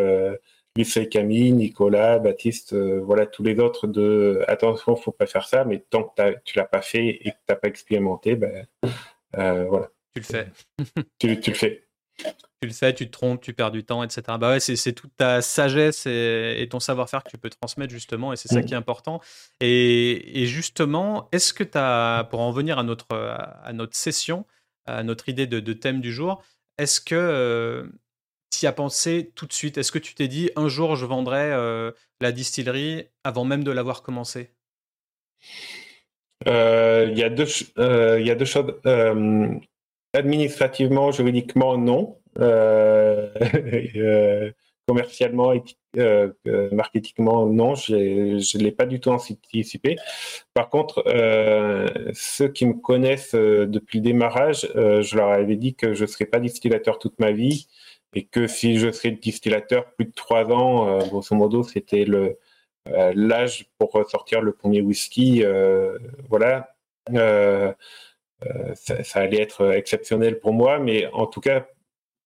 Lucie 0.78 1.10
Camille, 1.10 1.52
Nicolas, 1.52 2.20
Baptiste, 2.20 2.74
voilà, 2.74 3.26
tous 3.26 3.44
les 3.44 3.60
autres 3.60 3.86
de 3.88 4.44
attention, 4.48 4.96
faut 4.96 5.12
pas 5.12 5.26
faire 5.26 5.46
ça, 5.46 5.66
mais 5.66 5.84
tant 5.90 6.04
que 6.04 6.36
tu 6.46 6.58
l'as 6.58 6.66
pas 6.66 6.82
fait 6.82 7.08
et 7.08 7.32
que 7.32 7.36
tu 7.36 7.50
n'as 7.50 7.56
pas 7.56 7.68
expérimenté, 7.68 8.36
ben, 8.36 8.66
voilà. 9.34 9.90
Tu 10.16 10.22
le 10.22 10.26
fais. 10.26 10.48
tu, 11.20 11.28
le 11.28 11.54
fais. 11.54 11.89
Tu 12.62 12.68
le 12.68 12.74
fais, 12.74 12.94
tu 12.94 13.06
te 13.08 13.12
trompes, 13.12 13.42
tu 13.42 13.54
perds 13.54 13.72
du 13.72 13.84
temps, 13.86 14.04
etc. 14.04 14.22
Bah 14.40 14.52
ouais, 14.52 14.60
c'est 14.60 14.94
toute 14.94 15.16
ta 15.16 15.42
sagesse 15.42 16.06
et, 16.06 16.68
ton 16.70 16.80
savoir-faire 16.80 17.24
que 17.24 17.30
tu 17.30 17.38
peux 17.38 17.50
transmettre 17.50 17.94
justement, 17.94 18.34
et 18.34 18.36
c'est 18.36 18.50
ça 18.50 18.60
mm. 18.60 18.66
qui 18.66 18.74
est 18.74 18.78
important. 18.78 19.22
Et, 19.62 20.46
justement, 20.46 21.30
est-ce 21.32 21.54
que 21.54 21.64
tu 21.64 21.78
as, 21.78 22.28
pour 22.30 22.42
en 22.42 22.52
venir 22.52 22.78
à 22.78 22.84
notre, 22.84 23.16
à 23.16 23.72
notre 23.74 23.96
session, 23.96 24.46
à 24.90 25.04
notre 25.04 25.30
idée 25.30 25.48
de, 25.48 25.74
thème 25.74 26.02
du 26.02 26.12
jour, 26.12 26.44
est-ce 26.78 27.00
que 27.00 27.16
euh, 27.16 27.88
tu 28.52 28.66
y 28.66 28.68
as 28.68 28.72
pensé 28.72 29.32
tout 29.36 29.46
de 29.46 29.54
suite? 29.54 29.78
Est-ce 29.78 29.92
que 29.92 30.00
tu 30.00 30.16
t'es 30.16 30.28
dit 30.28 30.50
un 30.56 30.68
jour 30.68 30.96
je 30.96 31.06
vendrai 31.06 31.52
euh, 31.52 31.92
la 32.22 32.32
distillerie 32.32 33.06
avant 33.24 33.46
même 33.46 33.64
de 33.64 33.72
l'avoir 33.72 34.02
commencé? 34.02 34.52
Euh, 36.48 37.08
Il 37.12 37.18
y, 37.18 37.24
a 37.24 37.30
deux, 37.30 37.48
y 37.78 38.32
a 38.32 38.36
deux 38.36 38.46
choses. 38.46 38.74
Administrativement, 40.14 41.12
juridiquement, 41.12 41.78
non. 41.78 42.18
Euh, 42.40 43.32
euh, 43.96 44.52
commercialement, 44.88 45.54
euh, 45.98 46.32
euh, 46.48 46.70
marketingement, 46.72 47.46
non. 47.46 47.76
Je 47.76 48.58
ne 48.58 48.64
l'ai 48.64 48.72
pas 48.72 48.88
du 48.88 49.00
tout 49.00 49.12
anticipé. 49.12 49.98
Par 50.56 50.70
contre, 50.70 51.04
ceux 52.14 52.48
qui 52.48 52.66
me 52.66 52.74
connaissent 52.74 53.36
depuis 53.36 54.00
le 54.00 54.04
démarrage, 54.04 54.68
je 54.74 55.16
leur 55.16 55.30
avais 55.30 55.56
dit 55.56 55.76
que 55.76 55.94
je 55.94 56.04
ne 56.04 56.08
serais 56.08 56.26
pas 56.26 56.40
distillateur 56.40 56.98
toute 56.98 57.20
ma 57.20 57.32
vie 57.32 57.68
et 58.16 58.26
que 58.26 58.48
si 58.48 58.80
je 58.80 58.92
serais 58.92 59.12
distillateur 59.12 59.92
plus 59.94 60.06
de 60.06 60.12
trois 60.12 60.46
ans, 60.52 60.98
grosso 61.08 61.36
modo, 61.36 61.62
c'était 61.62 62.06
l'âge 63.14 63.68
pour 63.78 63.92
sortir 64.10 64.42
le 64.42 64.54
premier 64.54 64.82
whisky. 64.82 65.44
voilà. 66.30 66.76
Euh, 68.46 68.74
ça, 68.76 69.20
allait 69.20 69.42
être 69.42 69.74
exceptionnel 69.74 70.40
pour 70.40 70.54
moi, 70.54 70.80
mais 70.80 71.08
en 71.08 71.28
tout 71.28 71.42
cas, 71.42 71.68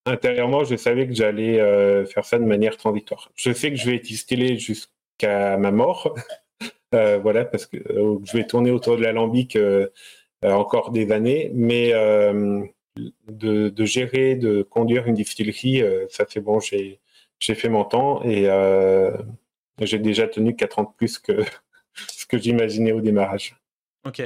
intérieurement, 0.06 0.64
je 0.64 0.76
savais 0.76 1.08
que 1.08 1.14
j'allais 1.14 1.60
euh, 1.60 2.06
faire 2.06 2.26
ça 2.26 2.38
de 2.38 2.46
manière 2.46 2.78
transitoire. 2.78 3.32
Je 3.36 3.52
sais 3.52 3.72
que 3.72 3.78
je 3.78 3.90
vais 3.90 4.00
distiller 4.00 4.58
jusqu'à 4.58 5.58
ma 5.58 5.72
mort, 5.72 6.14
euh, 6.96 7.18
voilà, 7.18 7.46
parce 7.46 7.66
que 7.66 7.78
je 7.78 8.38
vais 8.38 8.46
tourner 8.46 8.72
autour 8.72 8.98
de 8.98 9.04
l'alambic 9.04 9.58
encore 10.44 10.92
des 10.92 11.12
années, 11.12 11.52
mais 11.54 11.94
de, 11.94 13.70
de, 13.70 13.86
gérer, 13.86 14.36
de 14.36 14.62
conduire 14.62 15.08
une 15.08 15.16
distillerie, 15.16 15.82
ça 16.10 16.26
c'est 16.30 16.42
bon, 16.42 16.60
j'ai 16.60 17.00
fait 17.56 17.70
mon 17.70 17.86
temps 17.86 18.22
et 18.24 18.50
j'ai 19.82 20.00
déjà 20.00 20.28
tenu 20.28 20.56
4 20.56 20.80
ans 20.80 20.84
de 20.84 20.96
plus 20.96 21.18
que 21.18 21.44
ce 21.94 22.26
que 22.26 22.38
j'imaginais 22.38 22.92
au 22.92 23.02
démarrage. 23.02 23.56
Ok. 24.06 24.22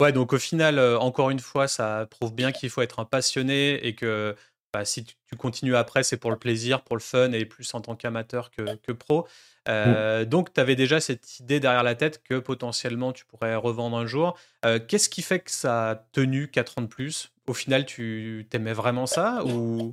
Ouais, 0.00 0.12
donc 0.12 0.32
au 0.32 0.38
final, 0.38 0.78
euh, 0.78 0.98
encore 0.98 1.30
une 1.30 1.40
fois, 1.40 1.68
ça 1.68 2.06
prouve 2.10 2.34
bien 2.34 2.52
qu'il 2.52 2.70
faut 2.70 2.80
être 2.80 3.00
un 3.00 3.04
passionné 3.04 3.86
et 3.86 3.94
que 3.94 4.34
bah, 4.72 4.84
si 4.84 5.04
tu, 5.04 5.14
continues 5.36 5.76
après, 5.76 6.02
c'est 6.02 6.16
pour 6.16 6.30
le 6.30 6.38
plaisir, 6.38 6.82
pour 6.82 6.96
le 6.96 7.02
fun 7.02 7.32
et 7.32 7.44
plus 7.44 7.72
en 7.74 7.80
tant 7.80 7.96
qu'amateur 7.96 8.50
que, 8.50 8.76
que, 8.76 8.92
pro. 8.92 9.22
Mmh. 9.22 9.26
Euh, 9.68 10.24
Donc, 10.24 10.54
tu 10.54 10.60
avais 10.60 10.76
déjà 10.76 11.00
cette 11.00 11.40
idée 11.40 11.60
derrière 11.60 11.82
la 11.82 11.94
tête 11.94 12.22
que 12.22 12.38
potentiellement 12.38 13.12
tu 13.12 13.24
pourrais 13.26 13.54
revendre 13.56 13.96
un 13.96 14.06
jour. 14.06 14.38
Euh, 14.64 14.78
Qu'est-ce 14.78 15.08
qui 15.08 15.22
fait 15.22 15.40
que 15.40 15.50
ça 15.50 15.90
a 15.90 15.94
tenu 15.96 16.48
4 16.48 16.78
ans 16.78 16.82
de 16.82 16.86
plus? 16.86 17.32
Au 17.46 17.54
final, 17.54 17.84
tu 17.84 18.46
t'aimais 18.48 18.72
vraiment 18.72 19.06
ça 19.06 19.44
ou, 19.44 19.92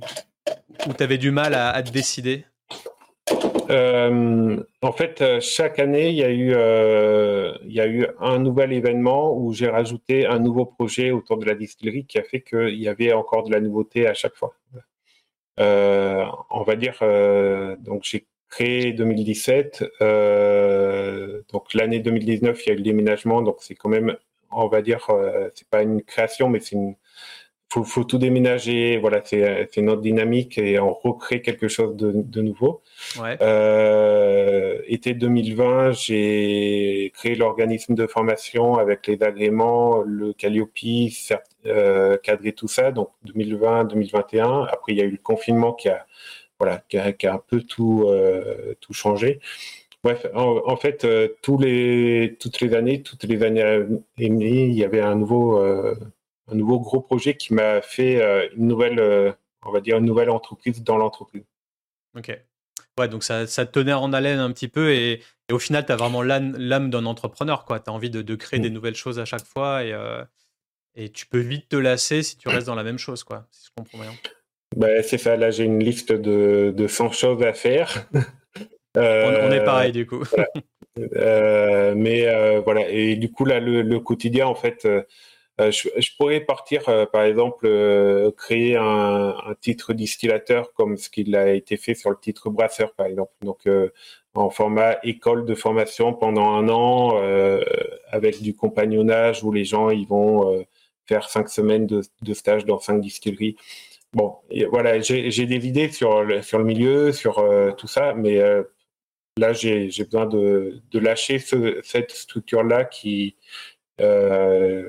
ou 0.86 0.92
tu 0.96 1.02
avais 1.02 1.18
du 1.18 1.32
mal 1.32 1.54
à, 1.54 1.70
à 1.70 1.82
te 1.82 1.90
décider? 1.90 2.46
En 3.68 4.92
fait, 4.92 5.20
euh, 5.20 5.40
chaque 5.40 5.78
année, 5.78 6.08
il 6.08 6.14
y, 6.14 6.24
a 6.24 6.30
eu, 6.30 6.52
euh, 6.54 7.52
il 7.64 7.72
y 7.72 7.80
a 7.80 7.86
eu 7.86 8.06
un 8.18 8.38
nouvel 8.38 8.72
événement 8.72 9.36
où 9.36 9.52
j'ai 9.52 9.68
rajouté 9.68 10.26
un 10.26 10.38
nouveau 10.38 10.64
projet 10.64 11.10
autour 11.10 11.38
de 11.38 11.44
la 11.44 11.54
distillerie 11.54 12.06
qui 12.06 12.18
a 12.18 12.22
fait 12.22 12.40
qu'il 12.40 12.76
y 12.76 12.88
avait 12.88 13.12
encore 13.12 13.44
de 13.44 13.52
la 13.52 13.60
nouveauté 13.60 14.06
à 14.06 14.14
chaque 14.14 14.36
fois. 14.36 14.54
Euh, 15.60 16.24
on 16.50 16.62
va 16.62 16.76
dire, 16.76 16.98
euh, 17.02 17.76
donc 17.76 18.04
j'ai 18.04 18.26
créé 18.48 18.92
2017, 18.92 19.84
donc 21.52 21.74
l'année 21.74 21.98
2019, 21.98 22.64
il 22.64 22.68
y 22.68 22.70
a 22.70 22.74
eu 22.74 22.76
le 22.78 22.82
déménagement, 22.82 23.42
donc 23.42 23.56
c'est 23.60 23.74
quand 23.74 23.90
même, 23.90 24.16
on 24.50 24.68
va 24.68 24.80
dire, 24.80 25.06
c'est 25.54 25.68
pas 25.68 25.82
une 25.82 26.02
création, 26.02 26.48
mais 26.48 26.60
c'est 26.60 26.76
une 26.76 26.94
faut, 27.70 27.84
faut 27.84 28.04
tout 28.04 28.18
déménager. 28.18 28.98
Voilà, 28.98 29.22
c'est 29.24 29.76
notre 29.78 30.00
dynamique 30.00 30.58
et 30.58 30.78
on 30.78 30.92
recrée 30.92 31.42
quelque 31.42 31.68
chose 31.68 31.96
de, 31.96 32.12
de 32.14 32.42
nouveau. 32.42 32.82
Ouais. 33.20 33.36
Euh, 33.42 34.80
été 34.86 35.14
2020, 35.14 35.92
j'ai 35.92 37.12
créé 37.14 37.34
l'organisme 37.34 37.94
de 37.94 38.06
formation 38.06 38.76
avec 38.76 39.06
les 39.06 39.22
agréments, 39.22 40.02
le 40.02 40.32
Calliope, 40.32 40.70
euh, 41.66 42.16
cadré 42.18 42.52
tout 42.52 42.68
ça. 42.68 42.90
Donc 42.90 43.10
2020-2021. 43.26 44.66
Après, 44.70 44.92
il 44.92 44.98
y 44.98 45.02
a 45.02 45.04
eu 45.04 45.10
le 45.10 45.18
confinement 45.18 45.72
qui 45.72 45.88
a 45.88 46.06
voilà 46.58 46.82
qui 46.88 46.98
a, 46.98 47.12
qui 47.12 47.26
a 47.26 47.34
un 47.34 47.42
peu 47.46 47.62
tout 47.62 48.04
euh, 48.08 48.74
tout 48.80 48.92
changé. 48.92 49.40
Bref, 50.04 50.26
en, 50.34 50.76
fait, 50.76 51.04
euh, 51.04 51.28
tous 51.42 51.58
les, 51.58 52.36
toutes 52.38 52.60
les 52.60 52.74
années, 52.74 53.02
toutes 53.02 53.24
les 53.24 53.42
années 53.42 53.84
il 54.16 54.72
y 54.72 54.84
avait 54.84 55.00
un 55.00 55.16
nouveau, 55.16 55.58
euh, 55.58 55.96
un 56.50 56.54
nouveau 56.54 56.80
gros 56.80 57.00
projet 57.00 57.36
qui 57.36 57.54
m'a 57.54 57.80
fait 57.80 58.22
euh, 58.22 58.48
une 58.56 58.66
nouvelle, 58.66 58.98
euh, 58.98 59.32
on 59.64 59.70
va 59.70 59.80
dire, 59.80 59.98
une 59.98 60.06
nouvelle 60.06 60.30
entreprise 60.30 60.82
dans 60.82 60.96
l'entreprise. 60.96 61.44
Ok. 62.16 62.36
Ouais, 62.98 63.08
donc 63.08 63.22
ça, 63.22 63.46
ça, 63.46 63.64
te 63.64 63.72
tenait 63.72 63.92
en 63.92 64.12
haleine 64.12 64.40
un 64.40 64.50
petit 64.50 64.66
peu 64.66 64.92
et, 64.92 65.22
et 65.48 65.52
au 65.52 65.58
final, 65.58 65.86
tu 65.86 65.92
as 65.92 65.96
vraiment 65.96 66.22
l'âme 66.22 66.90
d'un 66.90 67.06
entrepreneur. 67.06 67.64
Tu 67.64 67.74
as 67.74 67.92
envie 67.92 68.10
de, 68.10 68.22
de 68.22 68.34
créer 68.34 68.58
des 68.58 68.70
mm. 68.70 68.74
nouvelles 68.74 68.96
choses 68.96 69.18
à 69.18 69.24
chaque 69.24 69.44
fois 69.44 69.84
et, 69.84 69.92
euh, 69.92 70.24
et 70.94 71.10
tu 71.10 71.26
peux 71.26 71.38
vite 71.38 71.68
te 71.68 71.76
lasser 71.76 72.22
si 72.22 72.36
tu 72.36 72.48
restes 72.48 72.66
dans 72.66 72.74
la 72.74 72.82
même 72.82 72.98
chose, 72.98 73.22
quoi, 73.22 73.46
si 73.50 73.66
je 73.66 73.70
comprends 73.76 73.98
bien. 73.98 74.12
Ben, 74.76 75.02
c'est 75.02 75.16
ça, 75.16 75.36
là 75.36 75.50
j'ai 75.50 75.64
une 75.64 75.82
liste 75.82 76.12
de, 76.12 76.74
de 76.76 76.86
100 76.86 77.12
choses 77.12 77.42
à 77.42 77.52
faire. 77.52 78.06
euh, 78.96 79.48
on, 79.48 79.52
est 79.52 79.64
pareil 79.64 79.92
du 79.92 80.06
coup. 80.06 80.24
euh, 81.16 81.94
mais 81.96 82.60
voilà, 82.60 82.88
et 82.88 83.16
du 83.16 83.30
coup 83.30 83.44
là 83.44 83.60
le, 83.60 83.82
le 83.82 84.00
quotidien 84.00 84.46
en 84.46 84.54
fait 84.54 84.86
je, 85.58 85.88
je, 85.96 86.10
pourrais 86.16 86.40
partir, 86.40 86.88
euh, 86.88 87.06
par 87.06 87.22
exemple, 87.22 87.66
euh, 87.66 88.30
créer 88.32 88.76
un, 88.76 89.34
titre 89.60 89.92
distillateur 89.92 90.72
comme 90.74 90.96
ce 90.96 91.10
qu'il 91.10 91.34
a 91.36 91.52
été 91.52 91.76
fait 91.76 91.94
sur 91.94 92.10
le 92.10 92.16
titre 92.20 92.50
brasseur, 92.50 92.92
par 92.94 93.06
exemple. 93.06 93.32
Donc, 93.42 93.68
en 94.34 94.50
format 94.50 94.98
école 95.02 95.44
de 95.46 95.54
formation 95.54 96.14
pendant 96.14 96.50
un 96.52 96.68
an, 96.68 97.20
avec 98.10 98.40
du 98.40 98.54
compagnonnage 98.54 99.42
où 99.42 99.50
les 99.52 99.64
gens 99.64 99.88
vont 100.06 100.64
faire 101.06 101.28
cinq 101.28 101.48
semaines 101.48 101.86
de, 101.86 102.34
stage 102.34 102.64
dans 102.64 102.78
cinq 102.78 103.00
distilleries. 103.00 103.56
Bon, 104.12 104.36
voilà, 104.70 105.00
j'ai 105.00 105.46
des 105.46 105.66
idées 105.66 105.90
sur 105.90 106.22
le, 106.22 106.42
sur 106.42 106.58
le 106.58 106.64
milieu, 106.64 107.12
sur 107.12 107.44
tout 107.76 107.88
ça, 107.88 108.14
mais 108.14 108.40
là, 109.38 109.52
j'ai 109.52 109.88
besoin 110.04 110.26
de, 110.26 110.80
lâcher 110.92 111.38
ce, 111.40 111.80
cette 111.82 112.12
structure-là 112.12 112.84
qui, 112.84 113.36
euh, 114.00 114.88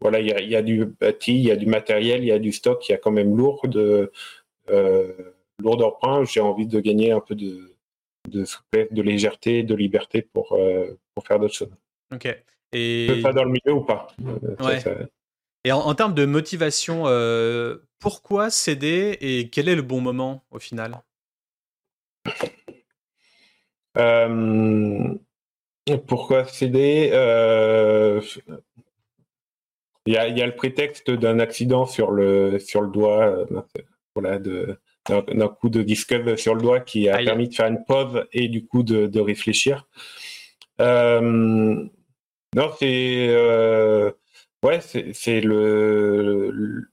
voilà, 0.00 0.20
il 0.20 0.28
y 0.28 0.32
a, 0.32 0.40
y 0.40 0.56
a, 0.56 0.62
du 0.62 0.84
bâti, 0.84 1.34
il 1.34 1.46
y 1.46 1.50
a 1.50 1.56
du 1.56 1.66
matériel, 1.66 2.22
il 2.22 2.26
y 2.26 2.32
a 2.32 2.38
du 2.38 2.52
stock, 2.52 2.88
il 2.88 2.92
y 2.92 2.94
a 2.94 2.98
quand 2.98 3.10
même 3.10 3.36
lourd 3.36 3.66
de 3.68 4.12
euh, 4.70 5.12
lourdeur 5.62 5.98
J'ai 6.24 6.40
envie 6.40 6.66
de 6.66 6.80
gagner 6.80 7.12
un 7.12 7.20
peu 7.20 7.34
de, 7.34 7.76
de 8.28 8.44
souplesse, 8.44 8.92
de 8.92 9.02
légèreté, 9.02 9.62
de 9.62 9.74
liberté 9.74 10.22
pour, 10.22 10.52
euh, 10.52 10.98
pour 11.14 11.26
faire 11.26 11.38
d'autres 11.38 11.54
choses. 11.54 11.74
Ok. 12.14 12.28
Et 12.72 13.20
pas 13.22 13.32
dans 13.32 13.44
le 13.44 13.50
milieu 13.50 13.72
ou 13.72 13.80
pas? 13.80 14.08
Euh, 14.22 14.64
ouais. 14.64 14.80
Ça, 14.80 14.94
ça... 14.94 15.06
Et 15.64 15.72
en, 15.72 15.80
en, 15.80 15.94
termes 15.94 16.14
de 16.14 16.26
motivation, 16.26 17.04
euh, 17.06 17.78
pourquoi 17.98 18.50
céder 18.50 19.16
et 19.20 19.48
quel 19.48 19.68
est 19.68 19.74
le 19.74 19.82
bon 19.82 20.00
moment 20.00 20.44
au 20.50 20.58
final? 20.58 21.02
Pourquoi 26.06 26.44
céder? 26.44 27.10
Il 30.08 30.14
y 30.14 30.16
a, 30.16 30.26
il 30.26 30.38
y 30.38 30.42
a 30.42 30.46
le 30.46 30.54
prétexte 30.54 31.10
d'un 31.10 31.38
accident 31.38 31.84
sur 31.84 32.10
le, 32.10 32.58
sur 32.58 32.80
le 32.80 32.88
doigt 32.88 33.26
euh, 33.26 33.44
voilà, 34.14 34.38
de, 34.38 34.78
d'un 35.06 35.48
coup 35.48 35.68
de 35.68 35.82
disque 35.82 36.38
sur 36.38 36.54
le 36.54 36.62
doigt 36.62 36.80
qui 36.80 37.10
a 37.10 37.18
permis 37.18 37.48
de 37.48 37.54
faire 37.54 37.66
une 37.66 37.84
pause 37.84 38.24
et 38.32 38.48
du 38.48 38.66
coup 38.66 38.82
de, 38.82 39.20
réfléchir. 39.20 39.86
non, 40.78 41.90
c'est 42.78 43.28
ouais, 44.64 44.80
c'est 44.80 45.40
le 45.42 46.88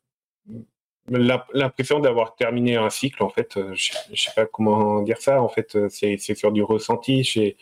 l'impression 1.07 1.99
d'avoir 1.99 2.35
terminé 2.35 2.75
un 2.75 2.89
cycle 2.89 3.23
en 3.23 3.29
fait 3.29 3.53
je, 3.75 3.91
ne 4.09 4.15
sais 4.15 4.31
pas 4.35 4.47
comment 4.47 5.03
dire 5.03 5.19
ça 5.19 5.39
en 5.41 5.47
fait 5.47 5.77
c'est 5.89 6.17
sur 6.17 6.51
du 6.51 6.63
ressenti 6.63 7.23
chez 7.23 7.55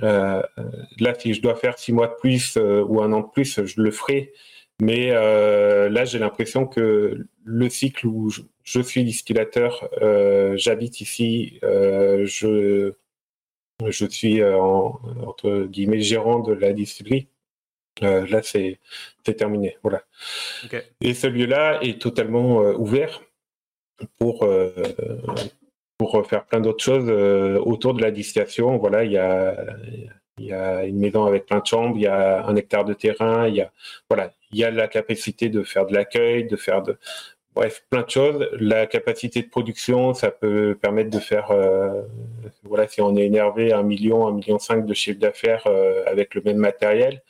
là 0.00 1.12
si 1.18 1.34
je 1.34 1.42
dois 1.42 1.56
faire 1.56 1.76
six 1.76 1.92
mois 1.92 2.06
de 2.06 2.14
plus 2.14 2.56
ou 2.56 3.02
un 3.02 3.12
an 3.12 3.20
de 3.20 3.30
plus 3.32 3.64
je 3.64 3.82
le 3.82 3.90
ferai 3.90 4.32
mais 4.80 5.10
euh, 5.10 5.88
là, 5.88 6.04
j'ai 6.04 6.18
l'impression 6.18 6.66
que 6.66 7.26
le 7.44 7.68
cycle 7.68 8.06
où 8.06 8.30
je, 8.30 8.80
suis 8.80 9.04
distillateur, 9.04 9.88
euh, 10.02 10.56
j'habite 10.56 11.00
ici, 11.00 11.58
euh, 11.64 12.24
je, 12.26 12.92
je 13.84 14.06
suis 14.06 14.42
en, 14.44 15.00
entre 15.26 15.64
guillemets 15.64 16.00
gérant 16.00 16.40
de 16.40 16.52
la 16.52 16.72
distillerie. 16.72 17.28
là, 18.00 18.42
c'est 18.42 18.78
terminé. 19.36 19.76
Voilà. 19.82 20.04
Et 21.00 21.14
ce 21.14 21.26
lieu-là 21.26 21.80
est 21.82 22.00
totalement 22.00 22.58
ouvert 22.72 23.20
pour 24.18 24.48
pour 25.98 26.26
faire 26.28 26.46
plein 26.46 26.60
d'autres 26.60 26.84
choses 26.84 27.10
autour 27.60 27.94
de 27.94 28.02
la 28.02 28.12
distillation. 28.12 28.78
Voilà, 28.78 29.04
il 29.04 29.12
y 29.12 29.18
a 29.18 29.56
il 30.38 30.46
y 30.46 30.52
a 30.52 30.84
une 30.84 30.98
maison 30.98 31.24
avec 31.24 31.46
plein 31.46 31.58
de 31.58 31.66
chambres, 31.66 31.96
il 31.96 32.02
y 32.02 32.06
a 32.06 32.46
un 32.46 32.54
hectare 32.56 32.84
de 32.84 32.94
terrain, 32.94 33.48
il 33.48 33.56
y 33.56 33.60
a 33.60 33.72
voilà, 34.08 34.32
il 34.52 34.58
y 34.58 34.64
a 34.64 34.70
la 34.70 34.88
capacité 34.88 35.48
de 35.48 35.62
faire 35.62 35.86
de 35.86 35.94
l'accueil, 35.94 36.46
de 36.46 36.56
faire 36.56 36.82
de 36.82 36.96
bref 37.54 37.84
plein 37.90 38.02
de 38.02 38.10
choses. 38.10 38.48
La 38.52 38.86
capacité 38.86 39.42
de 39.42 39.48
production, 39.48 40.14
ça 40.14 40.30
peut 40.30 40.78
permettre 40.80 41.10
de 41.10 41.18
faire 41.18 41.50
euh, 41.50 42.02
voilà 42.62 42.86
si 42.88 43.00
on 43.00 43.16
est 43.16 43.26
énervé 43.26 43.72
un 43.72 43.82
million, 43.82 44.26
un 44.28 44.32
million 44.32 44.58
cinq 44.58 44.86
de 44.86 44.94
chiffre 44.94 45.18
d'affaires 45.18 45.66
euh, 45.66 46.02
avec 46.06 46.34
le 46.34 46.42
même 46.42 46.58
matériel. 46.58 47.22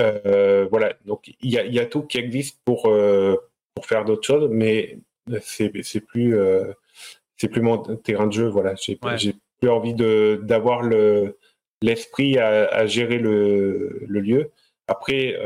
Euh, 0.00 0.66
voilà, 0.70 0.94
donc 1.04 1.34
il 1.40 1.50
y 1.50 1.58
a, 1.58 1.66
y 1.66 1.78
a, 1.78 1.86
tout 1.86 2.02
qui 2.02 2.18
existe 2.18 2.60
pour 2.64 2.90
pour 3.74 3.86
faire 3.86 4.04
d'autres 4.04 4.26
choses, 4.26 4.48
mais 4.50 4.98
c'est 5.42 5.70
c'est 5.82 6.00
plus 6.00 6.34
c'est 7.36 7.48
plus 7.48 7.60
mon 7.60 7.78
terrain 7.78 8.26
de 8.26 8.32
jeu. 8.32 8.48
Voilà, 8.48 8.74
j'ai 8.74 8.96
plus 8.96 9.70
envie 9.70 9.94
de 9.94 10.40
d'avoir 10.42 10.82
le 10.82 11.38
l'esprit 11.82 12.38
à, 12.38 12.86
gérer 12.86 13.18
le, 13.18 14.04
le 14.06 14.20
lieu. 14.20 14.50
Après, 14.88 15.36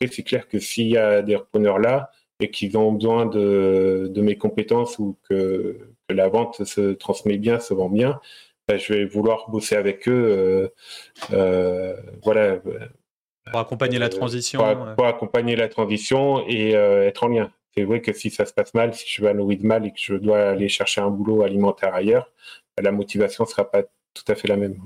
après, 0.00 0.14
c'est 0.14 0.22
clair 0.22 0.48
que 0.48 0.58
s'il 0.58 0.88
y 0.88 0.96
a 0.96 1.22
des 1.22 1.36
repreneurs 1.36 1.78
là 1.78 2.10
et 2.40 2.50
qu'ils 2.50 2.76
ont 2.76 2.92
besoin 2.92 3.26
de, 3.26 4.10
de, 4.12 4.20
mes 4.20 4.36
compétences 4.36 4.98
ou 4.98 5.16
que, 5.28 5.78
que, 6.08 6.14
la 6.14 6.28
vente 6.28 6.64
se 6.64 6.92
transmet 6.92 7.38
bien, 7.38 7.60
se 7.60 7.72
vend 7.72 7.88
bien, 7.88 8.20
ben, 8.68 8.78
je 8.78 8.92
vais 8.92 9.04
vouloir 9.04 9.48
bosser 9.48 9.76
avec 9.76 10.08
eux. 10.08 10.12
Euh, 10.12 10.68
euh, 11.32 11.96
voilà. 12.22 12.58
Pour 13.50 13.60
accompagner 13.60 13.98
la 13.98 14.06
euh, 14.06 14.10
transition. 14.10 14.60
Pour, 14.96 15.06
accompagner 15.06 15.54
la 15.54 15.68
transition 15.68 16.46
et 16.48 16.72
être 16.72 17.24
en 17.24 17.28
lien. 17.28 17.52
C'est 17.74 17.84
vrai 17.84 18.00
que 18.00 18.12
si 18.12 18.30
ça 18.30 18.44
se 18.44 18.52
passe 18.52 18.74
mal, 18.74 18.94
si 18.94 19.04
je 19.08 19.22
vais 19.22 19.28
à 19.28 19.34
nourrir 19.34 19.58
de 19.58 19.66
mal 19.66 19.86
et 19.86 19.92
que 19.92 20.00
je 20.00 20.14
dois 20.14 20.50
aller 20.50 20.68
chercher 20.68 21.00
un 21.00 21.10
boulot 21.10 21.42
alimentaire 21.42 21.94
ailleurs, 21.94 22.32
ben, 22.76 22.82
la 22.82 22.92
motivation 22.92 23.44
ne 23.44 23.48
sera 23.48 23.70
pas 23.70 23.82
tout 23.82 24.24
à 24.28 24.34
fait 24.34 24.48
la 24.48 24.56
même. 24.56 24.80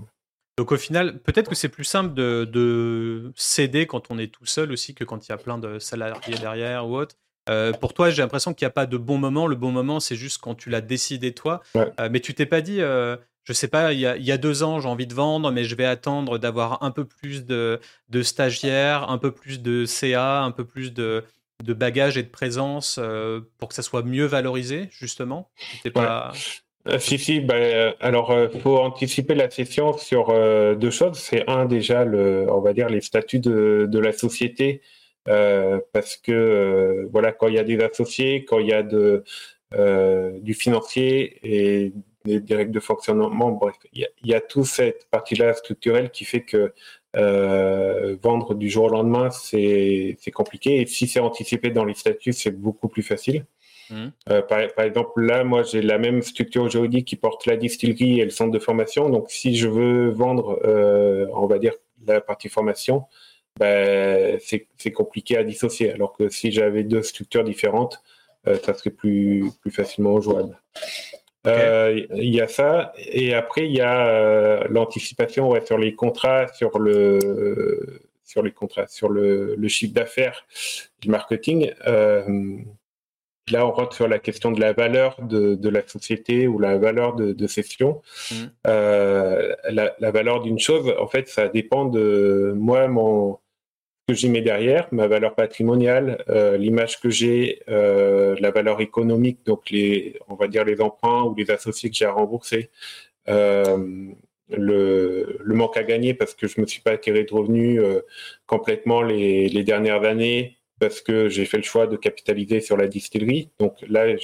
Donc 0.61 0.73
au 0.73 0.77
final, 0.77 1.21
peut-être 1.21 1.49
que 1.49 1.55
c'est 1.55 1.71
plus 1.71 1.85
simple 1.85 2.13
de, 2.13 3.33
céder 3.35 3.87
quand 3.87 4.11
on 4.11 4.19
est 4.19 4.31
tout 4.31 4.45
seul 4.45 4.73
aussi 4.73 4.95
que 4.95 5.05
quand 5.05 5.27
il 5.27 5.31
y 5.31 5.33
a 5.33 5.39
plein 5.39 5.57
de 5.57 5.79
salariés 5.79 6.35
derrière 6.35 6.87
ou 6.87 6.99
autre. 6.99 7.17
Euh, 7.49 7.73
pour 7.73 7.95
toi, 7.95 8.11
j'ai 8.11 8.21
l'impression 8.21 8.53
qu'il 8.53 8.67
n'y 8.67 8.69
a 8.69 8.73
pas 8.73 8.85
de 8.85 8.99
bon 8.99 9.17
moment. 9.17 9.47
Le 9.47 9.57
bon 9.57 9.73
moment, 9.73 10.01
c'est 10.01 10.17
juste 10.17 10.37
quand 10.37 10.55
tu 10.55 10.69
l'as 10.69 10.83
décidé 10.83 11.33
toi. 11.33 11.63
Euh, 11.77 12.11
mais 12.13 12.21
tu 12.21 12.35
t'es 12.35 12.45
pas 12.45 12.61
dit, 12.61 12.83
euh, 12.83 13.17
je 13.45 13.55
sais 13.55 13.69
pas, 13.69 13.95
il 13.95 14.01
y, 14.01 14.05
a, 14.05 14.37
deux 14.37 14.63
ans, 14.63 14.81
j'ai 14.81 14.89
envie 14.89 15.07
de 15.07 15.15
vendre, 15.15 15.51
mais 15.51 15.65
je 15.65 15.75
vais 15.75 15.87
attendre 15.87 16.37
d'avoir 16.37 16.83
un 16.83 16.91
peu 16.91 17.07
plus 17.07 17.47
de, 17.47 17.81
stagiaires, 18.21 19.09
un 19.09 19.17
peu 19.17 19.31
plus 19.31 19.63
de 19.63 19.87
CA, 19.87 20.43
un 20.43 20.51
peu 20.51 20.67
plus 20.67 20.93
de, 20.93 21.25
de 21.65 21.73
bagages 21.73 22.19
et 22.19 22.23
de 22.23 22.29
présence 22.29 23.01
pour 23.57 23.71
que 23.71 23.75
ça 23.75 23.83
soit 23.83 24.03
mieux 24.03 24.27
valorisé, 24.27 24.91
justement. 24.93 25.51
pas... 25.95 26.33
Euh, 26.91 26.99
si, 26.99 27.19
si, 27.19 27.41
bah, 27.41 27.55
euh, 27.55 27.93
alors 28.01 28.33
il 28.33 28.57
euh, 28.57 28.61
faut 28.61 28.79
anticiper 28.79 29.35
la 29.35 29.49
session 29.51 29.97
sur 29.97 30.29
deux 30.77 30.91
choses. 30.91 31.19
C'est 31.19 31.49
un 31.49 31.65
déjà, 31.67 32.05
le, 32.05 32.47
on 32.51 32.61
va 32.61 32.73
dire, 32.73 32.89
les 32.89 33.01
statuts 33.01 33.39
de, 33.39 33.99
la 33.99 34.13
société, 34.13 34.83
parce 35.25 36.17
que 36.17 37.09
voilà, 37.13 37.33
quand 37.33 37.49
il 37.49 37.55
y 37.55 37.59
a 37.59 37.65
des 37.65 37.81
associés, 37.81 38.45
quand 38.45 38.59
il 38.59 38.69
y 38.69 38.73
a 38.73 38.83
de, 38.83 39.25
du 40.41 40.55
financier 40.55 41.39
et 41.45 41.93
des, 42.25 42.55
règles 42.55 42.73
de 42.73 42.81
fonctionnement, 42.81 43.51
bref, 43.51 43.77
il 43.93 44.07
y 44.25 44.29
y 44.31 44.35
a 44.35 44.41
toute 44.41 44.67
cette 44.67 45.09
partie-là 45.11 45.55
structurelle 45.55 46.11
qui 46.11 46.25
fait 46.25 46.43
que 46.43 46.73
vendre 48.23 48.55
du 48.55 48.69
jour 48.71 48.85
au 48.87 48.89
lendemain, 48.89 49.31
c'est 49.31 50.17
compliqué. 50.35 50.81
Et 50.81 50.87
si 50.87 51.07
c'est 51.07 51.21
anticipé 51.21 51.71
dans 51.71 51.85
les 51.85 51.95
statuts, 51.95 52.33
c'est 52.33 52.51
beaucoup 52.53 52.89
plus 52.89 53.03
facile. 53.03 53.45
Mmh. 53.91 54.09
Euh, 54.31 54.43
par, 54.43 54.61
exemple, 54.85 55.21
là, 55.21 55.45
moi, 55.45 55.63
j'ai 55.63 55.83
la 55.83 55.99
même 55.99 56.23
structure 56.23 56.69
juridique 56.71 57.09
qui 57.09 57.17
porte 57.17 57.47
la 57.47 57.57
distillerie 57.57 58.21
et 58.21 58.25
le 58.25 58.31
centre 58.31 58.53
de 58.53 58.59
formation. 58.59 59.09
Donc, 59.09 59.31
si 59.31 59.57
je 59.57 59.69
veux 59.69 60.11
vendre, 60.11 60.61
euh, 60.65 61.27
on 61.35 61.47
va 61.47 61.59
dire, 61.59 61.75
la 62.07 62.21
partie 62.21 62.49
formation, 62.49 63.05
ben, 63.59 64.39
c'est 64.41 64.93
compliqué 64.93 65.37
à 65.37 65.45
dissocier. 65.45 65.93
Alors 65.93 66.13
que 66.17 66.29
si 66.29 66.53
j'avais 66.53 66.85
deux 66.85 67.03
structures 67.03 67.45
différentes, 67.45 68.03
euh, 68.47 68.57
ça 68.65 68.75
serait 68.75 68.91
plus, 68.91 69.51
plus 69.61 69.71
facilement 69.71 70.21
jouable. 70.21 70.59
Il 71.45 72.35
y 72.35 72.41
a 72.41 72.49
ça. 72.49 72.93
Et 72.99 73.35
après, 73.35 73.67
il 73.67 73.73
y 73.73 73.81
a 73.81 74.67
l'anticipation 74.69 75.53
sur 75.65 75.79
les 75.79 75.95
contrats, 75.95 76.49
sur 76.49 76.79
le, 76.79 78.01
sur 78.25 78.43
les 78.43 78.53
contrats, 78.53 78.87
sur 78.87 79.09
le, 79.09 79.57
le 79.57 79.69
chiffre 79.69 79.95
d'affaires, 79.95 80.47
du 81.01 81.09
marketing. 81.09 81.73
Là, 83.51 83.67
on 83.67 83.73
rentre 83.73 83.95
sur 83.95 84.09
la 84.09 84.19
question 84.19 84.53
de 84.53 84.61
la 84.61 84.73
valeur 84.73 85.17
de, 85.23 85.69
la 85.69 85.87
société 85.87 86.47
ou 86.47 86.59
la 86.59 86.79
valeur 86.79 87.15
de, 87.15 87.33
de 87.33 87.47
session. 87.47 88.03
Mmh. 88.31 88.35
Euh, 88.67 89.55
la, 89.71 90.11
valeur 90.11 90.41
d'une 90.41 90.59
chose, 90.59 90.93
en 90.99 91.07
fait, 91.07 91.29
ça 91.29 91.49
dépend 91.49 91.85
de 91.85 92.53
moi, 92.57 92.89
mon, 92.89 93.39
ce 94.09 94.15
que 94.15 94.19
j'y 94.19 94.29
mets 94.29 94.43
derrière, 94.43 94.89
ma 94.93 95.07
valeur 95.07 95.35
patrimoniale, 95.35 96.25
euh, 96.29 96.57
l'image 96.57 97.01
que 97.01 97.11
j'ai, 97.11 97.61
euh, 97.69 98.37
la 98.41 98.51
valeur 98.51 98.81
économique, 98.81 99.41
donc 99.45 99.71
les, 99.71 100.19
on 100.29 100.35
va 100.35 100.49
dire 100.49 100.65
les 100.65 100.81
emprunts 100.81 101.25
ou 101.25 101.35
les 101.35 101.51
associés 101.51 101.91
que 101.91 101.97
j'ai 101.97 102.07
à 102.07 102.13
rembourser. 102.13 102.71
Le, 104.53 105.39
manque 105.47 105.77
à 105.77 105.85
gagner 105.85 106.15
parce 106.15 106.35
que 106.35 106.49
je 106.49 106.55
ne 106.59 106.63
me 106.63 106.67
suis 106.67 106.81
pas 106.81 106.93
attiré 106.93 107.25
de 107.25 107.33
revenus 107.33 107.81
complètement 108.47 109.03
les, 109.03 109.49
les 109.49 109.63
dernières 109.63 110.05
années 110.05 110.60
parce 110.81 111.01
que 111.03 111.29
j'ai 111.29 111.45
fait 111.45 111.59
le 111.59 111.63
choix 111.63 111.87
de 111.87 111.97
capitaliser 111.97 112.61
sur 112.61 112.77
la 112.77 112.89
distillerie. 112.89 113.51
Donc 113.61 113.77
là, 113.89 114.17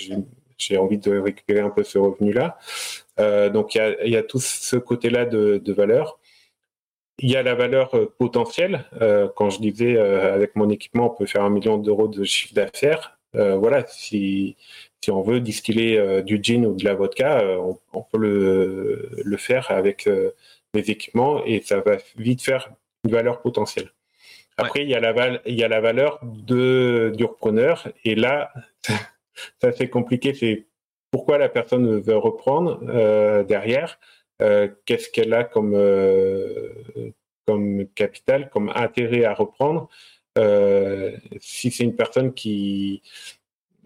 j'ai 0.58 0.78
envie 0.78 0.98
de 0.98 1.18
récupérer 1.18 1.60
un 1.60 1.70
peu 1.70 1.84
ce 1.84 1.98
revenu-là. 1.98 2.58
Euh, 3.20 3.50
donc 3.50 3.74
il 3.74 4.10
y, 4.10 4.16
a, 4.16 4.22
tout 4.22 4.40
ce 4.40 4.76
côté-là 4.76 5.26
de, 5.26 5.72
valeur. 5.72 6.18
Il 7.18 7.30
y 7.30 7.36
a 7.36 7.42
la 7.42 7.54
valeur 7.54 7.94
euh, 7.94 8.12
potentielle. 8.18 8.86
Euh, 9.00 9.28
quand 9.36 9.50
je 9.50 9.60
disais 9.60 9.98
avec 9.98 10.56
mon 10.56 10.70
équipement, 10.70 11.12
on 11.12 11.16
peut 11.16 11.26
faire 11.26 11.44
un 11.44 11.50
million 11.50 11.78
d'euros 11.78 12.08
de 12.08 12.24
chiffre 12.24 12.54
d'affaires. 12.54 13.18
voilà, 13.34 13.84
si, 13.86 14.56
on 15.08 15.22
veut 15.22 15.40
distiller 15.40 16.22
du 16.22 16.40
gin 16.42 16.66
ou 16.66 16.74
de 16.74 16.84
la 16.84 16.94
vodka, 16.94 17.44
on, 17.92 18.02
peut 18.02 18.18
le, 18.18 19.36
faire 19.36 19.70
avec 19.70 20.08
les 20.74 20.90
équipements 20.90 21.44
et 21.44 21.60
ça 21.62 21.80
va 21.80 21.98
vite 22.16 22.42
faire 22.42 22.70
une 23.04 23.12
valeur 23.12 23.40
potentielle. 23.42 23.90
Après, 24.58 24.82
il, 24.82 24.88
y 24.88 24.94
a 24.94 25.68
la 25.68 25.80
valeur 25.80 26.18
de, 26.22 27.12
du 27.14 27.24
repreneur. 27.24 27.88
Et 28.04 28.14
là, 28.14 28.52
ça 29.60 29.72
c'est 29.72 29.88
compliqué. 29.88 30.32
C'est 30.32 30.66
pourquoi 31.10 31.36
la 31.38 31.48
personne 31.48 32.00
veut 32.00 32.16
reprendre 32.16 32.80
euh, 32.88 33.44
derrière. 33.44 33.98
Euh, 34.42 34.68
qu'est-ce 34.86 35.10
qu'elle 35.10 35.34
a 35.34 35.44
comme, 35.44 35.74
euh, 35.74 36.72
comme 37.46 37.86
capital, 37.94 38.48
comme 38.50 38.70
intérêt 38.74 39.24
à 39.24 39.34
reprendre. 39.34 39.88
si 41.40 41.70
c'est 41.70 41.84
une 41.84 41.96
personne 41.96 42.32
qui, 42.32 43.02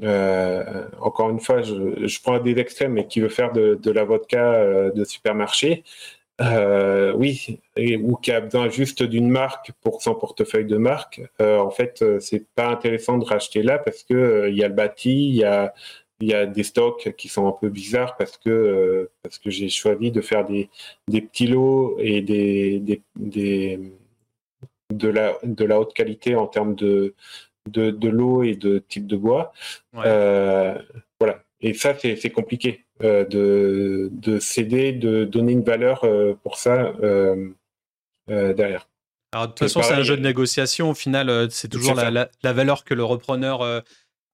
encore 0.03 1.31
une 1.31 1.41
fois, 1.41 1.63
je, 1.63 2.07
je, 2.07 2.23
prends 2.23 2.39
des 2.39 2.59
extrêmes, 2.59 2.93
mais 2.93 3.07
qui 3.07 3.21
veut 3.21 3.29
faire 3.29 3.53
de 3.53 3.91
la 3.91 4.05
vodka 4.05 4.91
de 4.91 5.05
supermarché, 5.05 5.85
euh, 6.41 7.13
oui, 7.15 7.61
ou 8.03 8.17
qui 8.17 8.33
a 8.33 8.41
besoin 8.41 8.69
juste 8.71 9.03
d'une 9.03 9.29
marque 9.29 9.73
pour 9.83 10.03
son 10.03 10.15
portefeuille 10.15 10.65
de 10.65 10.79
marque, 10.79 11.21
euh, 11.41 11.59
en 11.59 11.71
fait, 11.71 12.01
euh, 12.03 12.19
c'est 12.21 12.47
pas 12.55 12.69
intéressant 12.69 13.19
de 13.19 13.25
racheter 13.25 13.63
là 13.63 13.79
parce 13.79 14.05
que 14.05 14.49
il 14.49 14.57
y 14.57 14.65
a 14.65 14.69
le 14.69 14.75
bâti, 14.75 15.29
il 15.29 15.37
y 15.37 15.45
a, 15.45 15.75
y 16.21 16.33
a 16.33 16.47
des 16.47 16.63
stocks 16.63 17.15
qui 17.17 17.29
sont 17.29 17.47
un 17.47 17.53
peu 17.53 17.69
bizarres 17.69 18.17
parce 18.17 18.39
que 18.39 19.11
parce 19.23 19.39
que 19.39 19.51
j'ai 19.51 19.69
choisi 19.69 20.11
de 20.11 20.21
faire 20.23 20.47
des, 20.47 20.71
des 21.09 21.21
petits 21.21 21.47
lots 21.47 21.97
et 21.99 22.23
des, 22.23 22.81
des, 23.17 23.81
de 24.91 25.09
la 25.09 25.39
de 25.43 25.65
la 25.65 25.79
haute 25.81 25.93
qualité 25.95 26.37
en 26.37 26.47
termes 26.47 26.75
de 26.75 27.15
de, 27.69 27.91
de 27.91 28.09
l'eau 28.09 28.43
et 28.43 28.55
de 28.57 28.79
type 28.79 29.07
de 29.07 29.17
bois. 29.17 29.53
voilà. 29.93 31.45
et 31.61 31.75
ça, 31.75 31.95
c'est 31.99 32.31
compliqué 32.31 32.85
de, 33.01 34.09
de, 34.13 34.39
céder, 34.39 34.93
de 34.93 35.25
donner 35.25 35.53
une 35.53 35.63
valeur 35.63 36.07
pour 36.43 36.57
ça 36.57 36.93
derrière. 38.29 38.89
Alors, 39.33 39.47
de 39.47 39.53
toute 39.53 39.61
façon, 39.61 39.83
c'est 39.83 39.95
un 39.95 40.03
jeu 40.03 40.17
de 40.17 40.23
négociation. 40.23 40.91
Au 40.91 40.95
final, 40.95 41.49
c'est 41.51 41.69
toujours 41.69 41.95
la, 41.95 42.11
la, 42.11 42.53
valeur 42.53 42.85
que 42.85 42.95
le 42.95 43.05
repreneur 43.05 43.63
a 43.63 43.83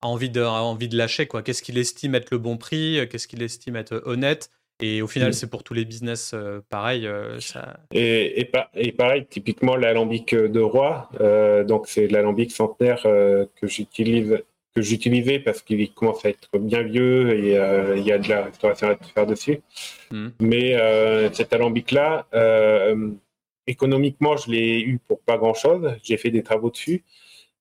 envie 0.02 0.30
de, 0.30 0.42
a 0.42 0.62
envie 0.62 0.88
de 0.88 0.96
lâcher. 0.96 1.28
Qu'est-ce 1.44 1.62
qu'il 1.62 1.78
estime 1.78 2.14
être 2.14 2.30
le 2.30 2.38
bon 2.38 2.56
prix 2.56 3.06
Qu'est-ce 3.10 3.28
qu'il 3.28 3.42
estime 3.42 3.76
être 3.76 4.02
honnête 4.06 4.50
et 4.80 5.00
au 5.00 5.06
final, 5.06 5.30
mm. 5.30 5.32
c'est 5.32 5.48
pour 5.48 5.62
tous 5.62 5.74
les 5.74 5.84
business 5.84 6.32
euh, 6.34 6.60
pareil. 6.68 7.06
Euh, 7.06 7.40
ça... 7.40 7.80
et, 7.92 8.40
et, 8.74 8.92
pareil, 8.92 9.26
typiquement 9.26 9.76
l'alambic 9.76 10.34
de 10.34 10.60
Roi, 10.60 11.08
euh, 11.20 11.64
donc 11.64 11.86
c'est 11.88 12.08
l'alambic 12.08 12.50
centenaire 12.50 13.02
que 13.02 13.66
j'utilise 13.66 14.42
que 14.76 14.82
j'utilisais 14.82 15.38
parce 15.38 15.62
qu'il 15.62 15.90
commence 15.92 16.24
à 16.24 16.28
être 16.28 16.58
bien 16.58 16.82
vieux 16.82 17.34
et 17.34 17.56
il 17.96 18.04
y 18.04 18.12
a 18.12 18.18
de 18.18 18.28
la 18.28 18.44
restauration 18.44 18.88
à 18.88 18.96
faire 18.96 19.26
dessus. 19.26 19.60
Mm. 20.10 20.28
Mais 20.40 21.32
cet 21.32 21.52
alambic-là, 21.52 22.26
économiquement, 23.66 24.36
je 24.36 24.50
l'ai 24.50 24.80
eu 24.80 24.98
pour 24.98 25.20
pas 25.20 25.38
grand-chose. 25.38 25.94
J'ai 26.02 26.18
fait 26.18 26.30
des 26.30 26.42
travaux 26.42 26.70
dessus. 26.70 27.02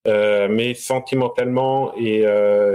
mais 0.06 0.74
sentimentalement 0.74 1.94
et 1.98 2.26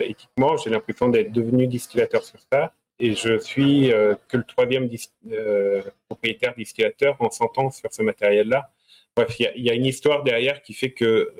éthiquement, 0.02 0.56
j'ai 0.56 0.70
l'impression 0.70 1.08
d'être 1.08 1.32
devenu 1.32 1.66
distillateur 1.66 2.24
sur 2.24 2.40
ça 2.50 2.72
et 3.00 3.14
je 3.14 3.38
suis 3.38 3.92
euh, 3.92 4.14
que 4.28 4.36
le 4.36 4.44
troisième 4.44 4.88
euh, 5.32 5.82
propriétaire 6.08 6.54
distillateur 6.54 7.16
en 7.20 7.30
100 7.30 7.58
ans 7.58 7.70
sur 7.70 7.92
ce 7.92 8.02
matériel-là. 8.02 8.70
Bref, 9.16 9.34
il 9.40 9.64
y, 9.64 9.70
a 9.70 9.74
une 9.74 9.86
histoire 9.86 10.22
derrière 10.22 10.62
qui 10.62 10.72
fait 10.72 10.92
que 10.92 11.32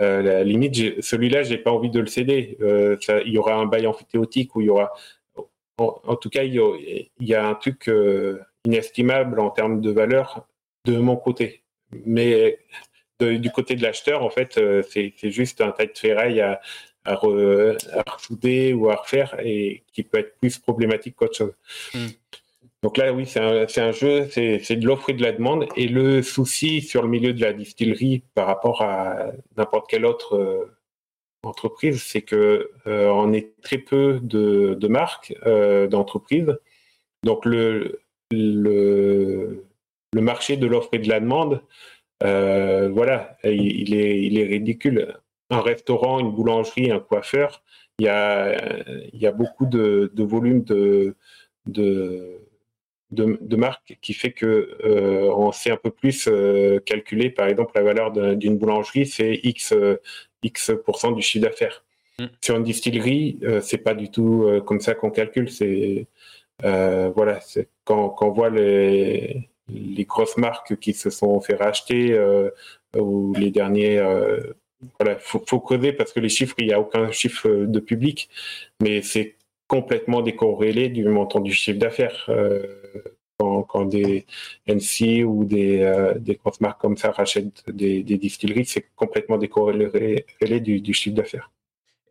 euh, 0.00 0.22
la 0.22 0.44
limite, 0.44 1.02
celui-là, 1.02 1.42
j'ai 1.42 1.58
pas 1.58 1.70
envie 1.70 1.90
de 1.90 2.00
le 2.00 2.06
céder. 2.06 2.56
il 2.60 3.32
y 3.32 3.38
aura 3.38 3.54
un 3.54 3.66
bail 3.66 3.86
amphithéotique 3.86 4.54
où 4.56 4.60
il 4.60 4.66
y 4.66 4.70
aura, 4.70 4.92
en, 5.78 6.16
tout 6.16 6.28
cas, 6.28 6.42
il 6.42 6.54
y, 7.20 7.34
a, 7.34 7.46
un 7.46 7.54
truc 7.54 7.90
inestimable 8.64 9.40
en 9.40 9.50
termes 9.50 9.80
de 9.80 9.90
valeur 9.90 10.46
de 10.84 10.98
mon 10.98 11.16
côté. 11.16 11.62
Mais 12.04 12.58
du 13.20 13.50
côté 13.50 13.76
de 13.76 13.82
l'acheteur, 13.82 14.22
en 14.22 14.30
fait, 14.30 14.60
c'est 14.88 15.30
juste 15.30 15.60
un 15.60 15.70
taille 15.70 15.92
de 15.92 15.98
ferraille 15.98 16.40
à, 16.40 16.60
à, 17.04 17.14
re, 17.14 17.76
ou 18.74 18.90
à 18.90 18.96
refaire 18.96 19.36
et 19.42 19.82
qui 19.92 20.02
peut 20.02 20.18
être 20.18 20.38
plus 20.38 20.58
problématique 20.58 21.16
qu'autre 21.16 21.36
chose. 21.36 21.54
Hmm. 21.94 22.08
Donc 22.82 22.96
là, 22.96 23.12
oui, 23.12 23.26
c'est 23.26 23.40
un, 23.40 23.92
jeu, 23.92 24.28
c'est 24.30 24.76
de 24.76 24.86
l'offre 24.86 25.10
et 25.10 25.12
de 25.12 25.22
la 25.22 25.32
demande. 25.32 25.66
Et 25.76 25.86
le 25.86 26.22
souci 26.22 26.80
sur 26.80 27.02
le 27.02 27.08
milieu 27.08 27.34
de 27.34 27.40
la 27.42 27.52
distillerie 27.52 28.22
par 28.34 28.46
rapport 28.46 28.80
à 28.82 29.32
n'importe 29.56 29.90
quelle 29.90 30.06
autre 30.06 30.36
euh, 30.36 30.76
entreprise, 31.42 32.02
c'est 32.02 32.22
que 32.22 32.70
euh, 32.86 33.08
on 33.08 33.34
est 33.34 33.60
très 33.62 33.78
peu 33.78 34.18
de, 34.22 34.86
marques, 34.88 35.34
euh, 35.46 35.88
d'entreprises. 35.88 36.56
Donc 37.22 37.44
le, 37.44 38.00
marché 40.14 40.56
de 40.56 40.66
l'offre 40.66 40.90
et 40.92 40.98
de 40.98 41.08
la 41.08 41.20
demande, 41.20 41.62
voilà, 42.22 43.36
il, 43.44 43.94
est, 43.94 44.22
il 44.22 44.38
est 44.38 44.44
ridicule 44.44 45.20
un 45.50 45.60
restaurant, 45.60 46.20
une 46.20 46.30
boulangerie, 46.30 46.90
un 46.90 47.00
coiffeur, 47.00 47.62
il 47.98 48.06
y 48.06 49.26
a, 49.26 49.32
beaucoup 49.32 49.66
de, 49.66 50.10
de 50.14 50.22
volume 50.24 50.62
de, 50.64 51.16
de, 53.10 53.56
marques 53.56 53.98
qui 54.00 54.14
fait 54.14 54.32
que 54.32 54.76
euh, 54.84 55.32
on 55.34 55.52
sait 55.52 55.70
un 55.70 55.76
peu 55.76 55.90
plus 55.90 56.28
euh, 56.28 56.78
calculer, 56.80 57.30
par 57.30 57.48
exemple, 57.48 57.72
la 57.74 57.82
valeur 57.82 58.12
d'une 58.12 58.56
boulangerie, 58.56 59.06
c'est 59.06 59.40
X, 59.42 59.74
X 60.42 60.70
du 61.14 61.22
chiffre 61.22 61.44
d'affaires. 61.44 61.84
Mm. 62.18 62.26
Sur 62.40 62.56
une 62.56 62.64
distillerie, 62.64 63.38
euh, 63.42 63.60
c'est 63.60 63.78
pas 63.78 63.94
du 63.94 64.10
tout 64.10 64.46
comme 64.66 64.80
ça 64.80 64.94
qu'on 64.94 65.10
calcule. 65.10 65.50
C'est 65.50 66.06
voilà, 66.62 67.40
quand, 67.84 68.10
quand 68.10 68.28
on 68.28 68.32
voit 68.32 68.50
les, 68.50 69.48
les 69.68 70.04
grosses 70.04 70.36
marques 70.36 70.76
qui 70.78 70.92
se 70.92 71.10
sont 71.10 71.40
fait 71.40 71.56
racheter 71.56 72.18
ou 72.96 73.34
les 73.34 73.50
derniers 73.50 74.00
voilà, 74.98 75.18
faut, 75.18 75.42
faut 75.46 75.60
creuser 75.60 75.92
parce 75.92 76.12
que 76.12 76.20
les 76.20 76.28
chiffres, 76.28 76.54
il 76.58 76.66
n'y 76.66 76.72
a 76.72 76.80
aucun 76.80 77.10
chiffre 77.10 77.48
de 77.48 77.80
public, 77.80 78.30
mais 78.80 79.02
c'est 79.02 79.36
complètement 79.70 80.20
décorrélé 80.20 80.88
du 80.88 81.04
montant 81.04 81.38
du 81.38 81.52
chiffre 81.52 81.78
d'affaires. 81.78 82.26
Euh, 82.28 82.66
quand, 83.38 83.86
des 83.86 84.26
NC 84.66 85.24
ou 85.24 85.44
des, 85.44 85.80
euh, 85.80 86.12
grosses 86.44 86.60
marques 86.60 86.80
comme 86.80 86.98
ça 86.98 87.10
rachètent 87.10 87.62
des, 87.70 88.02
distilleries, 88.02 88.66
c'est 88.66 88.84
complètement 88.96 89.38
décorrélé 89.38 90.20
du, 90.60 90.92
chiffre 90.92 91.16
d'affaires. 91.16 91.50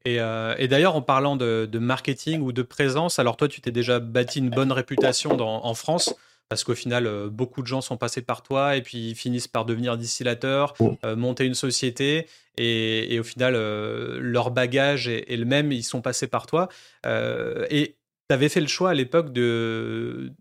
Et, 0.06 0.20
euh, 0.20 0.56
et 0.58 0.68
d'ailleurs, 0.68 0.96
en 0.96 1.04
parlant 1.04 1.36
de, 1.36 1.68
marketing 1.78 2.42
ou 2.42 2.52
de 2.52 2.64
présence, 2.64 3.20
alors 3.20 3.38
toi, 3.38 3.48
tu 3.48 3.62
t'es 3.62 3.72
déjà 3.72 4.00
bâti 4.00 4.40
une 4.40 4.50
bonne 4.50 4.72
réputation 4.72 5.32
en 5.40 5.74
France 5.76 6.16
parce 6.50 6.64
qu'au 6.64 6.76
final, 6.76 7.06
euh, 7.06 7.30
beaucoup 7.30 7.62
de 7.62 7.68
gens 7.68 7.80
sont 7.80 7.96
passés 7.96 8.24
par 8.24 8.42
toi 8.42 8.76
et 8.76 8.82
puis 8.82 9.14
finissent 9.14 9.48
par 9.48 9.66
devenir 9.66 9.98
distillateurs, 9.98 10.74
mmh. 10.80 10.88
euh, 11.06 11.16
monter 11.16 11.46
une 11.46 11.54
société 11.54 12.28
et, 12.58 13.18
au 13.20 13.24
final, 13.24 13.54
euh, 13.56 14.18
leur 14.20 14.52
bagage 14.52 15.08
est, 15.08 15.38
le 15.38 15.46
même, 15.46 15.72
ils 15.72 15.84
sont 15.84 16.02
passés 16.02 16.28
par 16.28 16.46
toi. 16.48 16.68
et 17.06 17.96
tu 18.28 18.34
avais 18.34 18.50
fait 18.50 18.60
le 18.60 18.68
choix 18.68 18.90
à 18.90 18.94
l'époque 18.94 19.32
de 19.32 20.34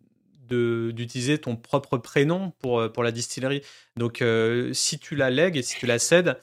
d'utiliser 0.51 1.37
ton 1.37 1.57
propre 1.57 1.99
prénom 1.99 2.53
pour, 2.59 2.91
pour 2.91 3.03
la 3.03 3.13
distillerie. 3.13 3.61
Donc, 3.99 4.25
si 4.73 4.99
tu 4.99 5.15
la 5.15 5.29
lègues 5.29 5.59
et 5.59 5.63
si 5.63 5.77
tu 5.77 5.85
la 5.85 5.99
cèdes, 5.99 6.41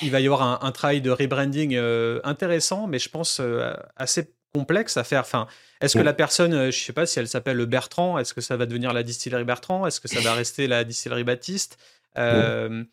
il 0.00 0.10
va 0.10 0.20
y 0.20 0.24
avoir 0.24 0.40
un, 0.40 0.66
un 0.66 0.72
travail 0.72 1.02
de 1.02 1.10
rebranding 1.10 1.76
intéressant, 2.24 2.86
mais 2.86 2.98
je 2.98 3.10
pense 3.10 3.42
assez 3.96 4.32
complexe 4.54 4.96
à 4.96 5.04
faire. 5.04 5.20
Enfin, 5.20 5.46
est-ce 5.80 5.98
que 5.98 6.02
la 6.02 6.12
personne, 6.12 6.54
euh, 6.54 6.70
je 6.70 6.78
sais 6.78 6.92
pas 6.92 7.06
si 7.06 7.18
elle 7.18 7.28
s'appelle 7.28 7.64
Bertrand, 7.66 8.18
est-ce 8.18 8.32
que 8.32 8.40
ça 8.40 8.56
va 8.56 8.66
devenir 8.66 8.92
la 8.92 9.02
distillerie 9.02 9.44
Bertrand? 9.44 9.86
Est-ce 9.86 10.00
que 10.00 10.08
ça 10.08 10.20
va 10.20 10.32
rester 10.32 10.66
la 10.66 10.84
distillerie 10.84 11.24
Baptiste? 11.24 11.78
Euh, 12.16 12.84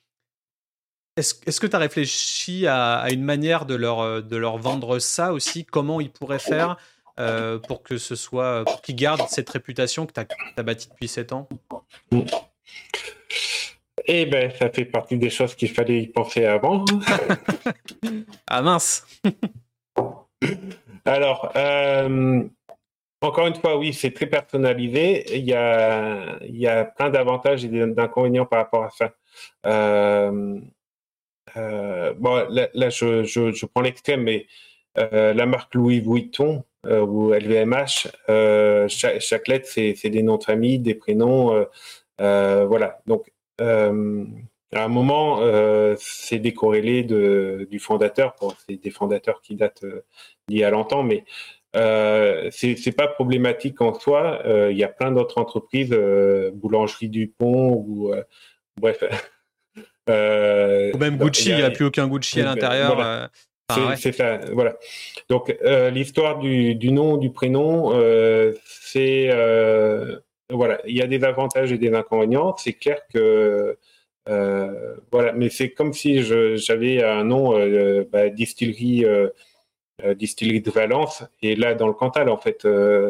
Est-ce 1.16 1.60
que 1.60 1.68
tu 1.68 1.76
as 1.76 1.80
réfléchi 1.80 2.66
à, 2.68 3.06
une 3.12 3.24
manière 3.24 3.66
de 3.66 3.76
leur, 3.76 4.00
euh, 4.00 4.22
de 4.22 4.36
leur 4.38 4.58
vendre 4.58 4.98
ça 5.00 5.34
aussi? 5.34 5.64
Comment 5.64 6.02
ils 6.02 6.12
pourraient 6.12 6.40
faire 6.40 6.78
pour 7.68 7.84
que 7.84 8.00
ce 8.00 8.16
soit, 8.16 8.64
pour 8.66 8.82
qu'ils 8.82 8.96
gardent 8.96 9.28
cette 9.30 9.50
réputation 9.52 10.08
que 10.08 10.14
tu 10.14 10.22
as, 10.58 10.64
bâtie 10.64 10.90
depuis 10.90 11.08
7 11.08 11.34
ans? 11.34 11.48
Eh 14.06 14.26
ben, 14.26 14.52
ça 14.58 14.72
fait 14.72 14.86
partie 14.86 15.18
des 15.18 15.30
choses 15.30 15.54
qu'il 15.54 15.70
fallait 15.70 16.02
y 16.02 16.08
penser 16.08 16.46
avant. 16.46 16.84
ah 18.48 18.64
mince 18.64 19.06
Alors, 21.06 21.52
euh, 21.56 22.44
encore 23.22 23.48
une 23.48 23.56
fois, 23.56 23.78
oui, 23.78 23.94
c'est 23.94 24.12
très 24.12 24.28
personnalisé. 24.28 25.38
Il 25.38 25.46
y 25.46 25.54
a, 25.54 26.38
il 26.44 26.58
y 26.58 26.68
a 26.68 26.86
plein 26.86 27.10
d'avantages 27.10 27.66
et 27.66 27.68
d'inconvénients 27.68 28.46
par 28.46 28.60
rapport 28.60 28.84
à 28.84 28.90
ça. 28.90 29.14
Euh, 29.66 30.60
euh, 31.58 32.14
bon, 32.18 32.48
là, 32.50 32.90
je, 32.90 33.24
je, 33.24 33.52
je, 33.52 33.66
prends 33.66 33.82
l'extrême, 33.82 34.24
mais 34.24 34.48
la 34.96 35.46
marque 35.46 35.74
Louis 35.76 36.00
Vuitton 36.00 36.64
ou 36.88 37.34
LVMH, 37.34 38.10
chaque, 38.88 39.22
chaque, 39.22 39.48
lettre, 39.48 39.68
c'est 39.68 40.10
des 40.10 40.24
noms 40.24 40.38
de 40.38 40.44
famille, 40.44 40.80
des 40.80 40.96
prénoms. 40.96 41.66
voilà. 42.18 43.00
Donc, 43.08 43.32
à 44.74 44.86
un 44.86 44.88
moment, 44.88 45.40
euh, 45.42 45.96
c'est 46.00 46.40
décorrélé 46.40 47.04
de, 47.04 47.68
du 47.70 47.80
fondateur. 47.80 48.36
Bon, 48.40 48.54
c'est 48.66 48.82
des 48.82 48.90
fondateurs 48.90 49.42
qui 49.42 49.56
datent 49.56 49.84
euh, 49.84 50.06
d'il 50.48 50.60
y 50.60 50.64
a 50.64 50.70
longtemps, 50.70 51.04
mais 51.04 51.26
euh, 51.76 52.50
c'est 52.52 52.96
pas 52.96 53.08
problématique 53.08 53.82
en 53.82 53.94
soi. 53.94 54.42
Euh, 54.46 54.72
il 54.72 54.78
y 54.78 54.84
a 54.84 54.88
plein 54.88 55.12
d'autres 55.12 55.38
entreprises, 55.40 55.98
boulangerie 56.54 57.10
Dupont 57.10 57.74
ou 57.74 58.14
bref. 58.80 59.04
ou 60.08 60.98
même 60.98 61.18
Gucci, 61.18 61.50
il 61.50 61.56
n'y 61.56 61.62
a, 61.62 61.72
plus 61.72 61.86
aucun 61.86 62.08
Gucci 62.08 62.40
à 62.42 62.46
l'intérieur. 62.46 62.96
Voilà. 62.96 63.30
c'est 63.98 64.14
ça, 64.14 64.40
voilà. 64.54 64.78
Donc 65.28 65.54
l'histoire 65.92 66.40
du, 66.40 66.76
du, 66.76 66.92
nom, 66.92 67.18
du 67.18 67.32
prénom, 67.32 67.92
c'est 68.66 69.30
voilà, 70.50 70.82
il 70.86 70.96
y 70.96 71.02
a 71.02 71.08
des 71.08 71.24
avantages 71.24 71.72
et 71.72 71.78
des 71.78 71.94
inconvénients. 71.94 72.56
C'est 72.58 72.74
clair 72.74 73.02
que 73.14 73.78
euh, 74.32 74.96
voilà, 75.12 75.34
mais 75.34 75.50
c'est 75.50 75.72
comme 75.72 75.94
si 75.94 76.22
j'avais 76.58 77.04
un 77.04 77.24
nom 77.24 77.58
euh, 77.58 78.06
bah, 78.12 78.30
distillerie, 78.30 79.06
euh, 79.06 79.30
distillerie 80.16 80.62
de 80.62 80.72
Valence, 80.72 81.24
et 81.42 81.56
là 81.56 81.76
dans 81.76 81.88
le 81.88 81.94
Cantal, 81.94 82.30
en 82.30 82.38
fait, 82.38 82.68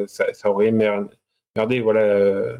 ça, 0.07 0.33
ça, 0.33 0.49
aurait 0.49 0.71
merdé. 0.71 1.79
Voilà, 1.79 2.57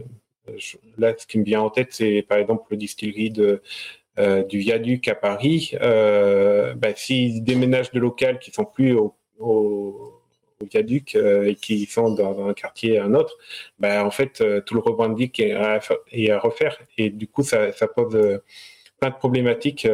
là, 0.97 1.13
ce 1.17 1.25
qui 1.27 1.39
me 1.39 1.43
vient 1.43 1.61
en 1.61 1.69
tête, 1.69 1.89
c'est 1.91 2.23
par 2.27 2.37
exemple 2.37 2.65
le 2.71 2.77
distillerie 2.77 3.31
du 3.31 4.57
viaduc 4.59 5.07
à 5.07 5.15
Paris. 5.15 5.73
Bah, 5.81 6.95
S'ils 6.95 7.43
déménagent 7.43 7.91
de 7.91 7.99
local 7.99 8.39
qui 8.39 8.51
sont 8.51 8.65
plus 8.65 8.95
au 9.39 10.10
viaduc 10.69 11.15
euh, 11.15 11.49
et 11.49 11.55
qui 11.55 11.85
sont 11.85 12.13
dans, 12.13 12.47
un 12.47 12.53
quartier 12.53 12.97
à 12.97 13.05
un 13.05 13.13
autre, 13.13 13.37
ben, 13.79 14.03
en 14.03 14.11
fait, 14.11 14.41
euh, 14.41 14.61
tout 14.61 14.73
le 14.73 14.81
rebranding 14.81 15.29
est 15.39 15.53
à, 15.53 15.79
est 16.11 16.31
à, 16.31 16.39
refaire. 16.39 16.77
Et 16.97 17.09
du 17.09 17.27
coup, 17.27 17.43
ça, 17.43 17.71
ça 17.71 17.87
pose 17.87 18.15
euh, 18.15 18.43
plein 18.99 19.09
de 19.09 19.15
problématiques 19.15 19.87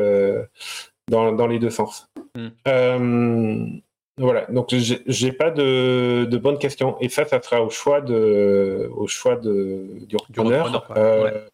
dans, 1.09 1.31
dans, 1.31 1.47
les 1.47 1.59
deux 1.59 1.69
sens. 1.69 2.07
Hmm. 2.35 3.79
voilà, 4.17 4.45
donc 4.49 4.73
j'ai 4.73 5.31
pas 5.31 5.51
de, 5.51 6.25
de 6.25 6.37
bonnes 6.37 6.59
questions. 6.59 6.97
Et 6.99 7.09
ça, 7.09 7.25
ça 7.25 7.41
sera 7.41 7.61
au 7.63 7.69
choix 7.69 8.01
de, 8.01 8.89
au 8.95 9.07
choix 9.07 9.35
de, 9.35 9.85
du 10.07 10.17
repreneur. 10.17 10.91
Euh, 10.97 11.47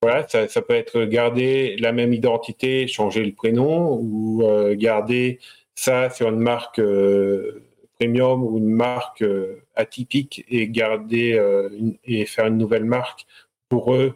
voilà, 0.00 0.28
ça, 0.28 0.46
ça, 0.46 0.62
peut 0.62 0.74
être 0.74 1.04
garder 1.04 1.76
la 1.78 1.92
même 1.92 2.12
identité, 2.12 2.86
changer 2.86 3.24
le 3.24 3.32
prénom, 3.32 3.98
ou 4.00 4.44
euh, 4.44 4.76
garder 4.76 5.40
ça 5.74 6.08
sur 6.10 6.28
une 6.28 6.38
marque 6.38 6.78
euh, 6.78 7.64
premium 7.98 8.42
ou 8.44 8.58
une 8.58 8.70
marque 8.70 9.24
atypique 9.74 10.44
et 10.48 10.68
garder 10.68 11.40
et 12.04 12.26
faire 12.26 12.46
une 12.46 12.58
nouvelle 12.58 12.84
marque 12.84 13.26
pour 13.68 13.94
eux, 13.94 14.14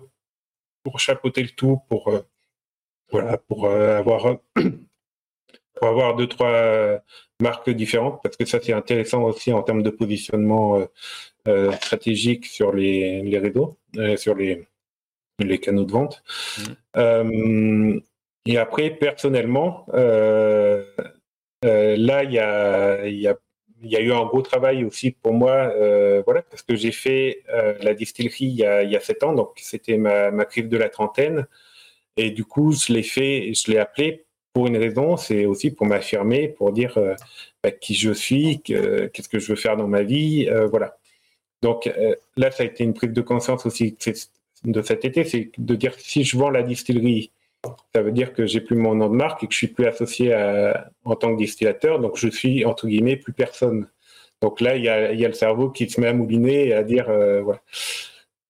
pour 0.85 1.01
chapeauter 1.01 1.43
le 1.43 1.51
tout, 1.51 1.81
pour 1.89 2.13
voilà, 3.11 3.39
pour 3.39 3.69
avoir 3.69 4.37
pour 5.75 5.89
avoir 5.89 6.17
deux 6.17 6.29
trois 6.29 7.03
marques 7.43 7.69
différentes, 7.71 8.21
parce 8.23 8.37
que 8.37 8.47
ça 8.47 8.59
c'est 8.63 8.73
intéressant 8.73 9.25
aussi 9.25 9.53
en 9.53 9.63
termes 9.63 9.83
de 9.83 9.91
positionnement 9.91 10.79
euh, 10.79 10.87
euh, 11.49 11.73
stratégique 11.73 12.47
sur 12.47 12.73
les, 12.73 13.21
les 13.23 13.39
réseaux, 13.39 13.77
euh, 13.97 14.17
sur 14.17 14.35
les, 14.35 14.67
les 15.41 15.59
canaux 15.59 15.85
de 15.85 15.93
vente. 15.93 16.23
Mmh. 16.95 17.99
et 18.47 18.59
après, 18.59 18.91
personnellement, 18.91 19.87
là, 19.93 20.85
il 22.25 22.33
y 22.33 22.39
a, 22.39 23.07
y, 23.07 23.27
a, 23.27 23.37
y 23.85 23.97
a, 23.97 24.01
eu 24.01 24.13
un 24.13 24.25
gros 24.25 24.43
travail 24.43 24.85
aussi 24.85 25.11
pour 25.11 25.33
moi, 25.33 25.73
voilà, 26.25 26.43
parce 26.43 26.63
que 26.63 26.77
j'ai 26.77 26.93
fait 26.93 27.43
la 27.81 27.95
distillerie 27.95 28.47
il 28.47 28.57
y, 28.57 28.65
a, 28.65 28.83
il 28.83 29.01
sept 29.01 29.23
ans, 29.23 29.33
donc 29.33 29.53
c'était 29.57 29.97
ma, 29.97 30.31
ma 30.31 30.45
crise 30.45 30.69
de 30.69 30.77
la 30.77 30.89
trentaine. 30.89 31.47
Et 32.17 32.31
du 32.31 32.45
coup, 32.45 32.73
je 32.73 32.93
l'ai 32.93 33.03
fait, 33.03 33.55
je 33.55 33.71
l'ai 33.71 33.79
appelé 33.79 34.25
pour 34.53 34.67
une 34.67 34.77
raison, 34.77 35.17
c'est 35.17 35.47
aussi 35.47 35.71
pour 35.71 35.87
m'affirmer, 35.87 36.49
pour 36.49 36.73
dire 36.73 36.97
euh, 36.99 37.15
bah, 37.63 37.71
qui 37.71 37.95
je 37.95 38.13
suis, 38.13 38.61
qu'est-ce 38.61 39.29
que 39.29 39.39
je 39.39 39.49
veux 39.49 39.57
faire 39.57 39.77
dans 39.77 39.89
ma 39.89 40.03
vie, 40.03 40.47
euh, 40.49 40.67
voilà. 40.67 40.97
Donc 41.63 41.87
euh, 41.87 42.15
là, 42.37 42.51
ça 42.51 42.65
a 42.65 42.67
été 42.67 42.85
une 42.85 42.95
prise 42.95 43.13
de 43.13 43.21
conscience 43.23 43.65
aussi 43.67 43.97
de 44.65 44.83
cet 44.83 45.05
été, 45.05 45.25
c'est 45.25 45.51
de 45.57 45.75
dire 45.75 45.95
si 45.99 46.25
je 46.25 46.37
vends 46.37 46.51
la 46.51 46.63
distillerie, 46.63 47.31
ça 47.95 48.03
veut 48.03 48.13
dire 48.13 48.33
que 48.33 48.47
j'ai 48.47 48.61
plus 48.61 48.77
mon 48.77 48.95
nom 48.95 49.09
de 49.09 49.15
marque 49.15 49.45
et 49.45 49.47
que 49.47 49.53
je 49.53 49.59
suis 49.59 49.69
plus 49.69 49.87
associé 49.87 50.33
à, 50.33 50.91
en 51.05 51.15
tant 51.15 51.33
que 51.33 51.39
distillateur, 51.39 52.01
donc 52.01 52.17
je 52.17 52.29
suis 52.29 52.65
entre 52.65 52.87
guillemets 52.87 53.17
plus 53.17 53.33
personne. 53.33 53.89
Donc 54.41 54.61
là, 54.61 54.77
il 54.77 54.83
y 54.83 54.89
a, 54.89 55.13
y 55.13 55.25
a, 55.25 55.29
le 55.29 55.35
cerveau 55.35 55.71
qui 55.71 55.89
se 55.89 56.01
met 56.01 56.09
à 56.09 56.13
mouliner 56.13 56.69
et 56.69 56.75
à 56.75 56.83
dire 56.83 57.07
voilà. 57.45 57.61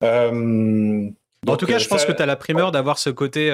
en 0.00 1.56
tout 1.58 1.66
cas, 1.66 1.78
je 1.78 1.88
pense 1.88 2.04
que 2.04 2.12
tu 2.12 2.22
as 2.22 2.26
la 2.26 2.36
primeur 2.36 2.72
d'avoir 2.72 2.98
ce 2.98 3.10
côté 3.10 3.50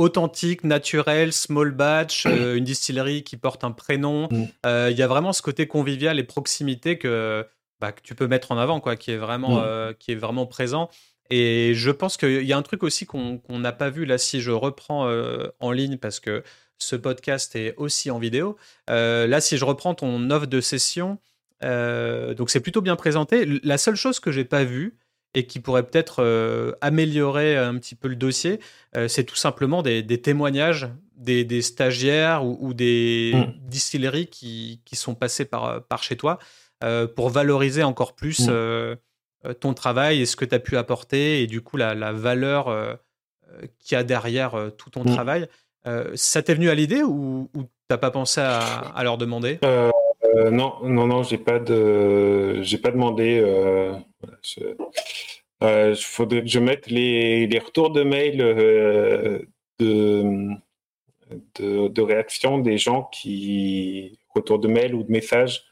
authentique, 0.00 0.64
naturel, 0.64 1.32
small 1.32 1.70
batch, 1.70 2.26
euh, 2.26 2.56
une 2.56 2.64
distillerie 2.64 3.22
qui 3.22 3.36
porte 3.36 3.64
un 3.64 3.70
prénom. 3.70 4.28
Mm. 4.30 4.44
Euh, 4.66 4.88
il 4.90 4.98
y 4.98 5.02
a 5.02 5.06
vraiment 5.06 5.32
ce 5.32 5.42
côté 5.42 5.66
convivial 5.66 6.18
et 6.18 6.24
proximité 6.24 6.98
que, 6.98 7.46
bah, 7.80 7.92
que 7.92 8.00
tu 8.02 8.14
peux 8.14 8.26
mettre 8.26 8.50
en 8.50 8.58
avant, 8.58 8.80
quoi, 8.80 8.96
qui 8.96 9.12
est 9.12 9.16
vraiment, 9.16 9.56
mm. 9.56 9.62
euh, 9.64 9.92
qui 9.98 10.12
est 10.12 10.16
vraiment 10.16 10.46
présent. 10.46 10.90
Et 11.30 11.72
je 11.74 11.90
pense 11.90 12.16
qu'il 12.16 12.42
y 12.42 12.52
a 12.52 12.56
un 12.56 12.62
truc 12.62 12.82
aussi 12.82 13.06
qu'on 13.06 13.40
n'a 13.48 13.72
pas 13.72 13.88
vu 13.90 14.04
là 14.04 14.18
si 14.18 14.40
je 14.40 14.50
reprends 14.50 15.08
en 15.60 15.72
ligne 15.72 15.96
parce 15.96 16.20
que 16.20 16.42
ce 16.78 16.96
podcast 16.96 17.54
est 17.56 17.74
aussi 17.76 18.10
en 18.10 18.18
vidéo. 18.18 18.56
là, 18.88 19.40
si 19.40 19.56
je 19.56 19.64
reprends 19.64 19.94
ton 19.94 20.30
offre 20.30 20.46
de 20.46 20.60
session, 20.60 21.18
donc 21.62 22.50
c'est 22.50 22.60
plutôt 22.60 22.80
bien 22.80 22.96
présenté. 22.96 23.46
La 23.62 23.78
seule 23.78 23.96
chose 23.96 24.18
que 24.18 24.32
j'ai 24.32 24.44
pas 24.44 24.64
vue, 24.64 24.98
et 25.34 25.46
qui 25.46 25.60
pourrait 25.60 25.84
peut-être 25.84 26.22
euh, 26.22 26.72
améliorer 26.80 27.56
un 27.56 27.76
petit 27.78 27.94
peu 27.94 28.08
le 28.08 28.16
dossier, 28.16 28.60
euh, 28.96 29.08
c'est 29.08 29.24
tout 29.24 29.36
simplement 29.36 29.82
des, 29.82 30.04
témoignages 30.20 30.88
des, 31.16 31.62
stagiaires 31.62 32.44
ou, 32.44 32.74
des 32.74 33.32
mmh. 33.34 33.68
distilleries 33.68 34.26
qui, 34.26 34.80
sont 34.92 35.14
passés 35.14 35.44
par, 35.44 35.84
par 35.84 36.02
chez 36.02 36.16
toi 36.16 36.38
euh, 36.82 37.06
pour 37.06 37.30
valoriser 37.30 37.82
encore 37.82 38.14
plus 38.14 38.48
mmh. 38.48 38.96
Ton 39.60 39.74
travail 39.74 40.20
et 40.20 40.26
ce 40.26 40.36
que 40.36 40.44
tu 40.44 40.54
as 40.54 40.58
pu 40.58 40.76
apporter 40.76 41.42
et 41.42 41.46
du 41.46 41.60
coup 41.60 41.76
la, 41.76 41.94
la 41.94 42.12
valeur 42.12 42.98
qu'il 43.78 43.96
y 43.96 43.98
a 43.98 44.04
derrière 44.04 44.70
tout 44.76 44.90
ton 44.90 45.02
mmh. 45.02 45.14
travail. 45.14 45.48
ça 46.14 46.42
t'est 46.42 46.54
venu 46.54 46.68
à 46.68 46.74
l'idée 46.74 47.02
ou, 47.02 47.48
tu 47.54 47.60
n'as 47.90 47.98
pas 47.98 48.10
pensé 48.10 48.40
à, 48.40 48.60
à 48.60 49.02
leur 49.02 49.16
demander? 49.18 49.58
Non, 50.52 50.74
non, 50.82 51.06
non, 51.06 51.22
j'ai 51.22 51.38
pas 51.38 51.58
de, 51.58 52.60
j'ai 52.62 52.78
pas 52.78 52.90
demandé. 52.90 53.42
Il 55.60 55.66
euh, 55.66 55.94
faudrait 55.94 56.42
que 56.42 56.48
je 56.48 56.58
mette 56.58 56.86
les, 56.86 57.46
les 57.46 57.58
retours 57.58 57.90
de 57.90 58.02
mail 58.02 58.40
euh, 58.40 59.40
de, 59.78 60.48
de, 61.56 61.88
de, 61.88 62.02
réaction 62.02 62.58
des 62.58 62.78
gens 62.78 63.04
qui, 63.12 64.18
retours 64.34 64.58
de 64.58 64.68
mail 64.68 64.94
ou 64.94 65.02
de 65.02 65.12
messages, 65.12 65.64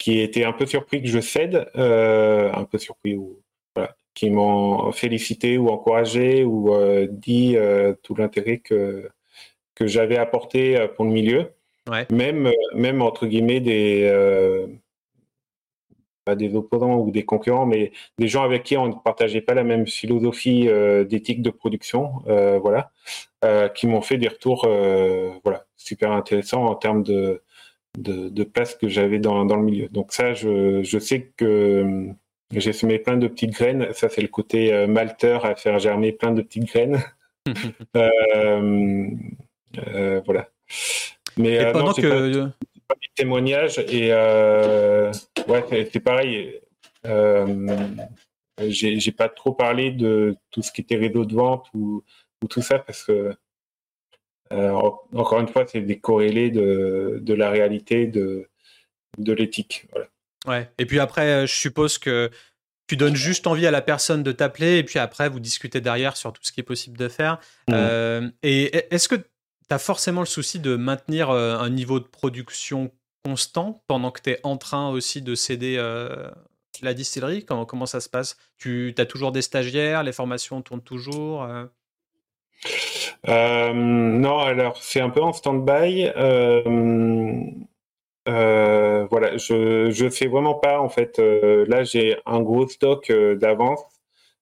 qui 0.00 0.20
étaient 0.20 0.44
un 0.44 0.52
peu 0.52 0.66
surpris 0.66 1.00
que 1.00 1.08
je 1.08 1.20
cède, 1.20 1.70
euh, 1.76 2.50
un 2.52 2.64
peu 2.64 2.78
surpris 2.78 3.14
ou 3.14 3.38
voilà, 3.76 3.94
qui 4.14 4.30
m'ont 4.30 4.90
félicité 4.90 5.58
ou 5.58 5.68
encouragé 5.68 6.42
ou 6.42 6.74
dit 7.08 7.56
tout 8.02 8.16
l'intérêt 8.16 8.58
que, 8.58 9.08
que 9.76 9.86
j'avais 9.86 10.16
apporté 10.16 10.88
pour 10.96 11.04
le 11.04 11.12
milieu. 11.12 11.52
Ouais. 11.88 12.06
Même, 12.10 12.50
même 12.74 13.02
entre 13.02 13.26
guillemets 13.26 13.60
des 13.60 14.10
des 16.36 16.54
opposants 16.54 16.96
ou 16.96 17.10
des 17.10 17.24
concurrents, 17.24 17.66
mais 17.66 17.92
des 18.18 18.28
gens 18.28 18.42
avec 18.42 18.62
qui 18.62 18.76
on 18.76 18.88
ne 18.88 18.94
partageait 18.94 19.40
pas 19.40 19.54
la 19.54 19.64
même 19.64 19.86
philosophie 19.86 20.68
euh, 20.68 21.04
d'éthique 21.04 21.42
de 21.42 21.50
production, 21.50 22.22
euh, 22.28 22.58
voilà, 22.58 22.90
euh, 23.44 23.68
qui 23.68 23.86
m'ont 23.86 24.02
fait 24.02 24.18
des 24.18 24.28
retours, 24.28 24.66
voilà, 25.44 25.64
super 25.76 26.12
intéressants 26.12 26.66
en 26.66 26.74
termes 26.74 27.02
de, 27.02 27.42
de, 27.98 28.44
place 28.44 28.74
que 28.74 28.88
j'avais 28.88 29.18
dans, 29.18 29.44
dans, 29.44 29.56
le 29.56 29.62
milieu. 29.62 29.88
Donc 29.88 30.12
ça, 30.12 30.32
je, 30.32 30.82
je 30.82 30.98
sais 30.98 31.32
que 31.36 32.06
j'ai 32.52 32.72
semé 32.72 32.98
plein 32.98 33.16
de 33.16 33.28
petites 33.28 33.52
graines. 33.52 33.88
Ça, 33.92 34.08
c'est 34.08 34.22
le 34.22 34.28
côté 34.28 34.86
malteur 34.86 35.44
à 35.44 35.54
faire 35.56 35.78
germer 35.78 36.12
plein 36.12 36.32
de 36.32 36.42
petites 36.42 36.64
graines. 36.64 37.02
voilà. 40.24 40.48
Mais 41.36 41.72
pendant 41.72 41.92
que 41.92 42.50
des 43.00 43.08
témoignages 43.14 43.78
et 43.78 44.08
euh, 44.12 45.12
ouais, 45.48 45.88
c'est 45.92 46.00
pareil. 46.00 46.60
Euh, 47.06 47.78
j'ai 48.68 49.12
pas 49.12 49.28
trop 49.28 49.52
parlé 49.52 49.90
de 49.90 50.36
tout 50.50 50.62
ce 50.62 50.70
qui 50.70 50.82
était 50.82 50.96
réseau 50.96 51.24
de 51.24 51.34
vente 51.34 51.66
ou, 51.72 52.04
ou 52.42 52.48
tout 52.48 52.60
ça 52.60 52.78
parce 52.78 53.04
que 53.04 53.12
euh, 53.12 53.34
encore 54.50 55.40
une 55.40 55.48
fois, 55.48 55.64
c'est 55.66 55.80
décorrélé 55.80 56.50
de, 56.50 57.18
de 57.22 57.34
la 57.34 57.50
réalité 57.50 58.06
de, 58.06 58.48
de 59.18 59.32
l'éthique. 59.32 59.86
Voilà. 59.92 60.08
Ouais. 60.46 60.70
Et 60.78 60.86
puis 60.86 60.98
après, 60.98 61.46
je 61.46 61.54
suppose 61.54 61.98
que 61.98 62.30
tu 62.86 62.96
donnes 62.96 63.14
juste 63.14 63.46
envie 63.46 63.66
à 63.66 63.70
la 63.70 63.82
personne 63.82 64.22
de 64.22 64.32
t'appeler 64.32 64.78
et 64.78 64.82
puis 64.82 64.98
après, 64.98 65.28
vous 65.28 65.38
discutez 65.38 65.80
derrière 65.80 66.16
sur 66.16 66.32
tout 66.32 66.42
ce 66.42 66.50
qui 66.50 66.60
est 66.60 66.64
possible 66.64 66.98
de 66.98 67.08
faire. 67.08 67.38
Mmh. 67.68 68.30
et 68.42 68.94
est-ce 68.94 69.08
que 69.08 69.16
tu 69.70 69.74
as 69.74 69.78
forcément 69.78 70.20
le 70.20 70.26
souci 70.26 70.58
de 70.58 70.74
maintenir 70.74 71.30
euh, 71.30 71.56
un 71.56 71.70
niveau 71.70 72.00
de 72.00 72.04
production 72.04 72.90
constant 73.24 73.84
pendant 73.86 74.10
que 74.10 74.20
tu 74.20 74.30
es 74.30 74.40
en 74.42 74.56
train 74.56 74.90
aussi 74.90 75.22
de 75.22 75.36
céder 75.36 75.76
euh, 75.78 76.28
la 76.82 76.92
distillerie? 76.92 77.44
Comment, 77.44 77.66
comment 77.66 77.86
ça 77.86 78.00
se 78.00 78.08
passe? 78.08 78.36
Tu 78.58 78.92
as 78.98 79.06
toujours 79.06 79.30
des 79.30 79.42
stagiaires 79.42 80.02
Les 80.02 80.12
formations 80.12 80.60
tournent 80.60 80.82
toujours 80.82 81.44
euh? 81.44 81.66
Non, 83.26 84.38
alors 84.38 84.82
c'est 84.82 85.00
un 85.00 85.10
peu 85.10 85.22
en 85.22 85.32
stand-by. 85.32 86.10
voilà, 88.26 89.36
je 89.36 90.04
ne 90.04 90.10
fais 90.10 90.26
vraiment 90.26 90.54
pas 90.54 90.80
en 90.80 90.88
fait. 90.88 91.18
là, 91.18 91.84
j'ai 91.84 92.16
un 92.26 92.40
gros 92.40 92.66
stock 92.68 93.10
d'avance. 93.12 93.82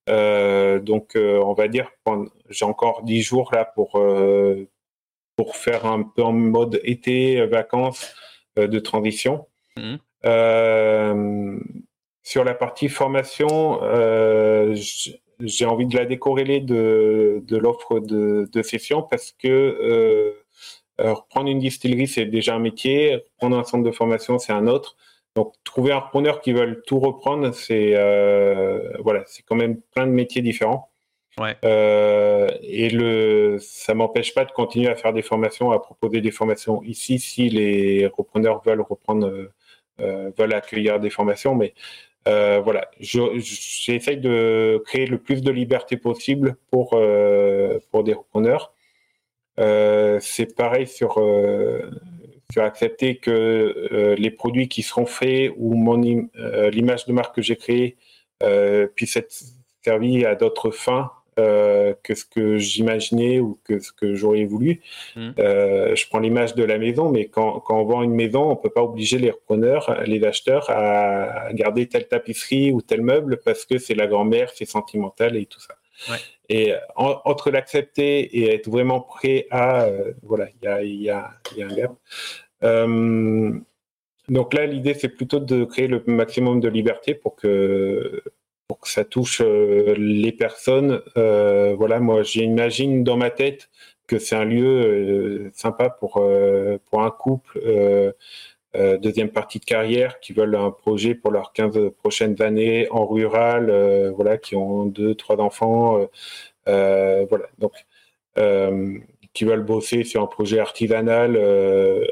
donc, 0.07 1.13
on 1.17 1.53
va 1.55 1.69
dire, 1.69 1.91
j'ai 2.51 2.65
encore 2.65 3.03
10 3.03 3.23
jours 3.23 3.51
là 3.53 3.65
pour 3.65 4.01
pour 5.39 5.57
faire 5.57 5.87
un 5.87 6.03
peu 6.03 6.25
en 6.25 6.33
mode 6.33 6.81
été, 6.83 7.41
euh, 7.41 7.47
vacances 7.47 8.13
euh, 8.59 8.67
de 8.67 8.81
transition. 8.81 9.47
Mmh. 9.77 9.95
Euh, 10.27 11.61
sur 12.25 12.43
la 12.43 12.55
partie 12.55 12.89
formation, 12.89 13.81
j'ai 15.41 15.67
envie 15.67 15.87
de 15.87 15.97
la 15.97 16.05
décorréler 16.05 16.61
de, 16.61 17.43
de 17.47 17.57
l'offre 17.57 18.01
de, 18.01 18.49
de, 18.51 18.63
session 18.63 19.03
parce 19.03 19.33
que 19.33 20.35
reprendre 20.99 21.49
une 21.49 21.61
distillerie, 21.61 22.09
c'est 22.09 22.27
déjà 22.27 22.55
un 22.55 22.59
métier, 22.59 23.17
reprendre 23.35 23.59
un 23.59 23.65
centre 23.65 23.85
de 23.85 23.93
formation, 23.93 24.39
c'est 24.39 24.53
un 24.53 24.67
autre. 24.67 24.97
Donc, 25.37 25.55
trouver 25.63 25.93
un 25.93 25.99
repreneur 25.99 26.41
qui 26.41 26.53
veut 26.53 26.83
tout 26.87 26.99
reprendre, 26.99 27.55
c'est 27.55 27.93
voilà, 29.01 29.23
c'est 29.27 29.43
quand 29.45 29.57
même 29.57 29.81
plein 29.93 30.07
de 30.07 30.13
métiers 30.13 30.43
différents. 30.43 30.91
Euh, 31.65 32.49
et 32.63 32.91
le, 32.91 33.59
ça 33.61 33.95
m'empêche 33.95 34.35
pas 34.35 34.45
de 34.45 34.53
continuer 34.53 34.89
à 34.89 34.97
faire 34.97 35.13
des 35.13 35.23
formations, 35.23 35.71
à 35.71 35.79
proposer 35.79 36.21
des 36.21 36.31
formations 36.31 36.83
ici 36.83 37.19
si 37.19 37.49
les 37.49 38.07
repreneurs 38.07 38.63
veulent 38.65 38.81
reprendre, 38.81 39.27
euh, 39.29 39.53
euh, 40.01 40.31
veulent 40.37 40.55
accueillir 40.55 41.01
des 41.01 41.11
formations. 41.11 41.55
Mais 41.55 41.75
voilà, 42.29 42.91
j'essaye 43.01 44.19
de 44.19 44.83
créer 44.85 45.07
le 45.07 45.19
plus 45.19 45.43
de 45.43 45.51
liberté 45.51 45.97
possible 45.97 46.57
pour 46.71 46.91
pour 47.91 48.05
des 48.05 48.15
repreneurs. 48.15 48.73
c'est 49.57 50.55
pareil 50.57 50.87
sur 50.87 51.15
sur 52.51 52.63
accepter 52.63 53.17
que 53.17 54.15
les 54.19 54.31
produits 54.31 54.69
qui 54.69 54.83
seront 54.83 55.07
faits 55.07 55.53
ou 55.57 55.75
l'image 56.73 57.07
de 57.07 57.13
marque 57.13 57.37
que 57.37 57.43
j'ai 57.43 57.57
créée 57.57 57.97
puisse 58.95 59.17
être 59.17 59.35
servie 59.83 60.25
à 60.25 60.35
d'autres 60.35 60.71
fins 60.71 61.11
euh, 61.39 61.95
que 62.03 62.15
ce 62.15 62.25
que 62.25 62.59
j'imaginais 62.59 63.39
ou 63.39 63.59
que 63.65 63.79
ce 63.79 63.93
que 63.93 64.15
j'aurais 64.15 64.45
voulu. 64.45 64.81
Mmh. 65.15 65.31
Euh, 65.39 65.95
je 65.95 66.07
prends 66.09 66.19
l'image 66.19 66.55
de 66.55 66.65
la 66.65 66.79
maison, 66.79 67.11
mais 67.11 67.27
quand, 67.27 67.61
quand, 67.61 67.81
on 67.81 67.85
vend 67.85 68.03
une 68.03 68.15
maison, 68.15 68.51
on 68.51 68.57
peut 68.57 68.71
pas 68.71 68.83
obliger 68.83 69.19
les 69.19 69.31
repreneurs, 69.31 70.03
les 70.05 70.25
acheteurs 70.25 70.69
à 70.71 71.53
garder 71.53 71.87
telle 71.87 72.09
tapisserie 72.09 72.73
ou 72.73 72.83
tel 72.83 73.03
meuble 73.03 73.39
parce 73.45 73.65
que 73.65 73.79
c'est 73.79 73.95
la 73.95 74.07
grand-mère, 74.07 74.51
c'est 74.55 74.65
sentimental 74.65 75.37
et 75.37 75.47
tout 75.47 75.61
ça. 75.61 75.75
Et 76.49 76.75
entre 76.97 77.51
l'accepter 77.51 78.21
et 78.39 78.55
être 78.55 78.71
vraiment 78.71 79.01
prêt 79.01 79.47
à, 79.51 79.85
euh, 79.85 80.13
voilà, 80.23 80.49
il 80.49 80.65
y 80.65 80.69
a, 80.69 80.83
y, 80.83 81.11
a, 81.11 81.31
y 81.57 81.63
a, 81.63 81.67
un 81.67 81.75
gap. 81.75 81.93
donc 84.29 84.55
là, 84.55 84.67
l'idée, 84.67 84.95
c'est 84.95 85.09
plutôt 85.09 85.41
de 85.41 85.65
créer 85.65 85.89
le 85.89 86.03
maximum 86.07 86.61
de 86.61 86.69
liberté 86.69 87.15
pour 87.15 87.37
que 87.37 88.23
pour 88.69 88.81
que 88.81 88.89
ça 88.89 89.05
touche 89.05 89.41
euh, 89.45 89.95
les 89.99 90.33
personnes. 90.33 91.03
Euh, 91.17 91.75
voilà, 91.77 92.01
moi, 92.01 92.23
j'imagine 92.23 93.03
dans 93.03 93.17
ma 93.17 93.31
tête 93.31 93.71
que 94.07 94.19
c'est 94.19 94.37
un 94.37 94.45
lieu 94.45 95.49
euh, 95.49 95.51
sympa 95.55 95.91
pour, 95.91 96.23
pour 96.91 97.03
un 97.03 97.11
couple, 97.11 97.61
deuxième 98.75 99.31
partie 99.31 99.59
de 99.59 99.65
carrière, 99.65 100.21
qui 100.21 100.33
veulent 100.33 100.55
un 100.55 100.71
projet 100.71 101.15
pour 101.15 101.31
leurs 101.33 101.53
15 101.53 101.91
prochaines 101.99 102.41
années 102.43 102.89
en 102.91 103.07
rural, 103.07 104.13
voilà, 104.15 104.39
qui 104.39 104.55
ont 104.57 104.85
deux, 104.87 105.15
trois 105.15 105.39
enfants. 105.41 106.07
voilà, 106.67 107.47
donc 107.59 107.73
qui 109.35 109.45
veulent 109.45 109.65
bosser 109.65 110.05
sur 110.05 110.23
un 110.23 110.27
projet 110.27 110.59
artisanal, 110.61 111.33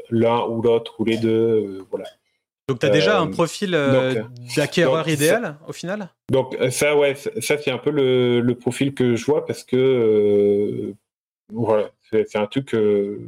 l'un 0.09 0.45
ou 0.47 0.61
l'autre 0.61 0.99
ou 0.99 1.05
les 1.05 1.17
deux, 1.17 1.85
voilà. 1.89 2.05
Donc, 2.67 2.79
tu 2.79 2.85
as 2.85 2.89
déjà 2.89 3.21
un 3.21 3.27
euh, 3.27 3.31
profil 3.31 3.73
euh, 3.73 4.23
d'acquéreur 4.57 5.07
idéal 5.07 5.55
au 5.67 5.71
final? 5.71 6.09
Donc, 6.29 6.53
euh, 6.59 6.69
ça, 6.69 6.97
ouais, 6.97 7.15
ça, 7.15 7.57
c'est 7.57 7.71
un 7.71 7.77
peu 7.77 7.91
le, 7.91 8.53
profil 8.55 8.93
que 8.93 9.15
je 9.15 9.25
vois 9.25 9.45
parce 9.45 9.63
que 9.63 10.93
voilà, 11.53 11.91
c'est 12.11 12.35
un 12.35 12.45
truc 12.47 12.65
que, 12.65 13.21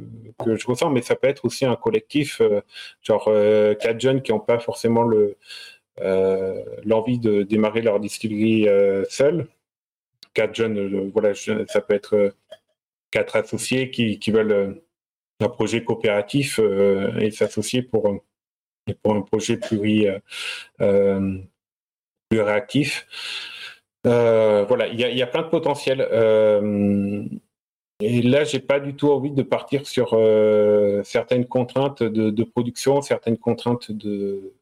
que, 0.44 0.56
je 0.56 0.66
ressens, 0.66 0.90
mais 0.90 1.00
ça 1.00 1.16
peut 1.16 1.26
être 1.28 1.46
aussi 1.46 1.64
un 1.64 1.76
collectif, 1.76 2.42
genre 3.00 3.32
quatre 3.80 3.98
jeunes 3.98 4.20
qui 4.20 4.32
n'ont 4.32 4.40
pas 4.40 4.58
forcément 4.58 5.04
le 5.04 5.36
l'envie 6.84 7.18
de 7.18 7.42
démarrer 7.42 7.80
leur 7.80 7.98
distillerie 7.98 8.68
seuls. 9.08 9.46
Quatre 10.34 10.54
jeunes, 10.54 11.10
voilà, 11.14 11.32
ça 11.34 11.80
peut 11.80 11.94
être 11.94 12.34
quatre 13.10 13.36
associés 13.36 13.90
qui, 13.90 14.18
qui 14.18 14.32
veulent 14.32 14.82
un 15.40 15.48
projet 15.48 15.82
coopératif 15.82 16.60
et 17.18 17.30
s'associer 17.30 17.80
pour 17.80 18.20
pour 19.02 19.14
un 19.14 19.22
projet 19.22 19.58
euh, 19.72 20.18
euh, 20.80 21.38
plus 22.28 22.40
réactif. 22.40 23.06
Euh, 24.06 24.64
voilà, 24.66 24.88
il 24.88 24.98
y, 24.98 25.22
a 25.22 25.26
plein 25.26 25.42
de 25.42 25.48
potentiel. 25.48 26.00
et 28.00 28.22
là, 28.22 28.44
j'ai 28.44 28.60
pas 28.60 28.80
du 28.80 28.94
tout 28.94 29.10
envie 29.10 29.30
de 29.30 29.42
partir 29.42 29.86
sur 29.86 30.10
certaines 31.04 31.46
contraintes 31.46 32.02
de, 32.02 32.44
production, 32.44 33.02
certaines 33.02 33.36
contraintes 33.36 33.92
de 33.92 34.54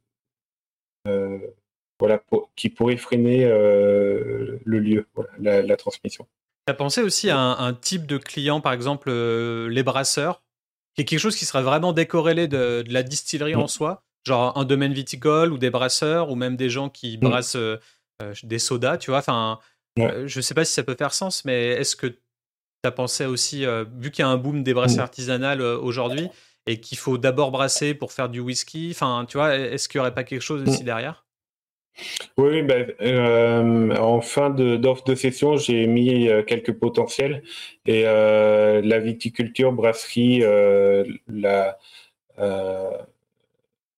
voilà 2.00 2.20
qui 2.54 2.68
pourraient 2.68 2.96
freiner 2.96 3.44
le 3.44 4.58
lieu, 4.64 5.06
la, 5.38 5.76
transmission. 5.76 6.26
Tu 6.66 6.72
as 6.72 6.74
pensé 6.74 7.02
aussi 7.02 7.30
à 7.30 7.38
un, 7.38 7.74
type 7.74 8.06
de 8.06 8.18
client, 8.18 8.60
par 8.60 8.72
exemple 8.72 9.12
les 9.12 9.82
brasseurs, 9.84 10.42
qui 10.96 11.02
est 11.02 11.04
quelque 11.04 11.20
chose 11.20 11.36
qui 11.36 11.44
serait 11.44 11.62
vraiment 11.62 11.92
décorrélé 11.92 12.48
de, 12.48 12.82
la 12.88 13.04
distillerie 13.04 13.54
en 13.54 13.68
soi? 13.68 14.02
Genre 14.28 14.56
un 14.56 14.64
domaine 14.64 14.92
viticole 14.92 15.52
ou 15.52 15.58
des 15.58 15.70
brasseurs 15.70 16.30
ou 16.30 16.36
même 16.36 16.56
des 16.56 16.70
gens 16.70 16.88
qui 16.88 17.16
mm. 17.16 17.20
brassent 17.20 17.56
euh, 17.56 17.76
euh, 18.22 18.32
des 18.44 18.58
sodas, 18.58 18.98
tu 18.98 19.10
vois? 19.10 19.18
Enfin, 19.18 19.58
euh, 19.98 20.28
je 20.28 20.40
sais 20.40 20.54
pas 20.54 20.64
si 20.64 20.72
ça 20.72 20.84
peut 20.84 20.94
faire 20.96 21.12
sens, 21.12 21.44
mais 21.44 21.66
est-ce 21.68 21.96
que 21.96 22.06
tu 22.06 22.18
as 22.84 22.92
pensé 22.92 23.26
aussi, 23.26 23.64
vu 23.96 24.12
qu'il 24.12 24.22
y 24.22 24.26
a 24.26 24.28
un 24.28 24.36
boom 24.36 24.62
des 24.62 24.74
brasseries 24.74 24.98
mm. 24.98 25.02
artisanales 25.02 25.62
aujourd'hui 25.62 26.28
et 26.66 26.78
qu'il 26.78 26.98
faut 26.98 27.18
d'abord 27.18 27.50
brasser 27.50 27.94
pour 27.94 28.12
faire 28.12 28.28
du 28.28 28.40
whisky, 28.40 28.90
enfin, 28.92 29.24
tu 29.28 29.38
vois, 29.38 29.56
est-ce 29.56 29.88
qu'il 29.88 29.98
n'y 29.98 30.02
aurait 30.02 30.14
pas 30.14 30.22
quelque 30.22 30.42
chose 30.42 30.62
aussi 30.62 30.82
mm. 30.82 30.86
derrière? 30.86 31.24
Oui, 32.36 32.62
ben, 32.62 33.92
en 33.98 34.20
fin 34.20 34.50
d'offre 34.50 35.02
de, 35.02 35.16
session, 35.16 35.56
j'ai 35.56 35.88
mis 35.88 36.28
quelques 36.46 36.74
potentiels 36.74 37.42
et 37.86 38.04
la 38.04 38.98
viticulture, 39.00 39.72
brasserie, 39.72 40.44
la, 41.26 41.76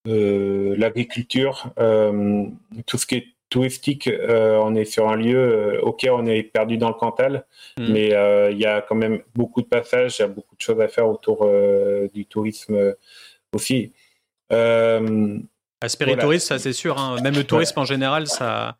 l'agriculture, 0.04 1.72
euh, 1.78 2.46
tout 2.86 2.98
ce 2.98 3.06
qui 3.06 3.16
est 3.16 3.26
touristique, 3.48 4.06
euh, 4.06 4.58
on 4.62 4.74
est 4.74 4.84
sur 4.84 5.08
un 5.08 5.16
lieu, 5.16 5.80
ok, 5.82 6.06
on 6.10 6.26
est 6.26 6.42
perdu 6.42 6.78
dans 6.78 6.88
le 6.88 6.94
Cantal, 6.94 7.44
hmm. 7.78 7.92
mais 7.92 8.06
il 8.52 8.58
y 8.58 8.66
a 8.66 8.80
quand 8.80 8.94
même 8.94 9.22
beaucoup 9.34 9.60
de 9.60 9.66
passages, 9.66 10.18
il 10.18 10.22
y 10.22 10.24
a 10.24 10.28
beaucoup 10.28 10.54
de 10.56 10.60
choses 10.60 10.80
à 10.80 10.88
faire 10.88 11.08
autour 11.08 11.48
du 12.14 12.26
tourisme 12.26 12.94
aussi. 13.52 13.92
Aspect 15.82 16.16
tourisme, 16.16 16.46
ça 16.46 16.58
c'est 16.58 16.74
sûr. 16.74 16.98
Hein. 16.98 17.16
Même 17.22 17.34
le 17.34 17.44
tourisme 17.44 17.78
en 17.80 17.84
général, 17.86 18.26
ça, 18.26 18.76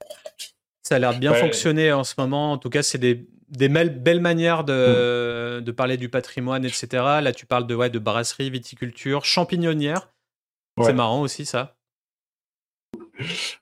ça 0.83 0.97
a 0.97 0.99
l'air 0.99 1.15
de 1.15 1.19
bien 1.19 1.33
fonctionner 1.33 1.93
en 1.93 2.05
ce 2.05 2.15
moment. 2.19 2.53
En 2.53 2.59
tout 2.59 2.69
cas, 2.69 2.83
c'est 2.83 2.99
des, 2.99 3.27
des 3.49 3.69
belles 3.69 4.21
manières 4.21 4.65
de, 4.65 5.59
hmm. 5.59 5.65
de, 5.65 5.73
parler 5.73 5.97
du 5.97 6.09
patrimoine, 6.09 6.65
etc. 6.65 6.89
Là, 7.23 7.33
tu 7.33 7.47
parles 7.47 7.67
de, 7.67 7.75
ouais, 7.75 7.91
de 7.91 7.99
brasserie, 7.99 8.51
viticulture, 8.51 9.25
champignonnière. 9.25 10.11
C'est 10.85 10.93
marrant 10.93 11.21
aussi 11.21 11.47
ça. 11.47 11.77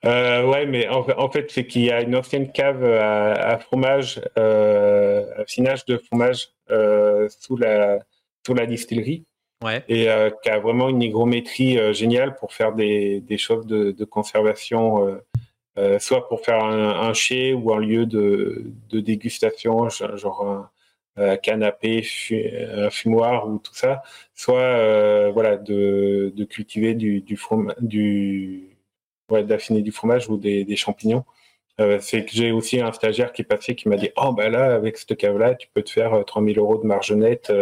Euh, 0.05 0.45
ouais, 0.45 0.65
mais 0.65 0.87
en, 0.87 1.29
fait, 1.29 1.51
c'est 1.51 1.67
qu'il 1.67 1.83
y 1.83 1.91
a 1.91 2.01
une 2.01 2.15
ancienne 2.15 2.51
cave 2.51 2.83
à, 2.83 3.57
fromage, 3.59 4.21
euh, 4.37 5.25
à 5.37 5.45
finage 5.45 5.85
de 5.85 5.97
fromage 5.97 6.49
euh, 6.71 7.27
sous, 7.39 7.57
la, 7.57 7.99
sous 8.45 8.53
la 8.53 8.65
distillerie. 8.65 9.25
Ouais. 9.61 9.83
Et 9.89 10.07
qui 10.41 10.49
a 10.49 10.59
vraiment 10.59 10.87
une 10.87 11.01
hygrométrie 11.01 11.93
géniale 11.93 12.35
pour 12.35 12.53
faire 12.53 12.71
des, 12.71 13.19
des 13.19 13.37
choses 13.37 13.65
de, 13.65 13.91
de 13.91 14.05
conservation, 14.05 15.19
soit 15.99 16.29
pour 16.29 16.45
faire 16.45 16.63
un, 16.63 17.09
un 17.09 17.13
chai 17.13 17.53
ou 17.53 17.73
un 17.73 17.79
lieu 17.79 18.05
de, 18.05 18.63
de 18.89 18.99
dégustation, 19.01 19.89
genre 19.89 20.47
un, 20.47 20.59
euh, 20.59 20.78
canapé, 21.41 22.05
un 22.31 22.89
fumoir 22.89 23.47
ou 23.47 23.59
tout 23.59 23.73
ça, 23.73 24.03
soit 24.35 24.59
euh, 24.59 25.31
voilà 25.33 25.57
de, 25.57 26.33
cultiver 26.49 26.95
du, 26.95 27.21
du 27.21 28.69
d'affiner 29.29 29.81
du 29.81 29.91
fromage 29.91 30.29
ou 30.29 30.37
des, 30.37 30.75
champignons. 30.75 31.25
Euh, 31.79 31.99
c'est 32.01 32.25
que 32.25 32.31
j'ai 32.31 32.51
aussi 32.51 32.81
un 32.81 32.91
stagiaire 32.91 33.31
qui 33.31 33.41
est 33.43 33.45
passé 33.45 33.75
qui 33.75 33.87
m'a 33.87 33.95
dit 33.95 34.09
oh 34.17 34.33
ben 34.33 34.51
là 34.51 34.75
avec 34.75 34.97
cette 34.97 35.15
cave 35.15 35.37
là 35.37 35.55
tu 35.55 35.69
peux 35.73 35.81
te 35.81 35.91
faire 35.91 36.25
3000 36.25 36.59
euros 36.59 36.77
de 36.77 36.85
marge 36.85 37.13
nette 37.13 37.53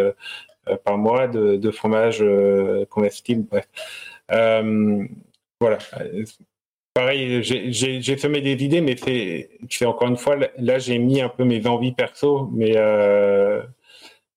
par 0.84 0.98
mois 0.98 1.28
de, 1.28 1.70
fromage 1.70 2.24
comestible 2.90 3.46
bref 3.48 3.68
voilà 5.60 5.78
pareil, 6.98 7.42
j'ai 7.42 8.18
semé 8.18 8.40
des 8.40 8.64
idées, 8.64 8.80
mais 8.80 8.96
c'est 9.70 9.86
encore 9.86 10.08
une 10.08 10.16
fois, 10.16 10.36
là, 10.58 10.78
j'ai 10.78 10.98
mis 10.98 11.20
un 11.20 11.28
peu 11.28 11.44
mes 11.44 11.64
envies 11.66 11.92
perso, 11.92 12.50
mais, 12.52 12.72
euh, 12.76 13.62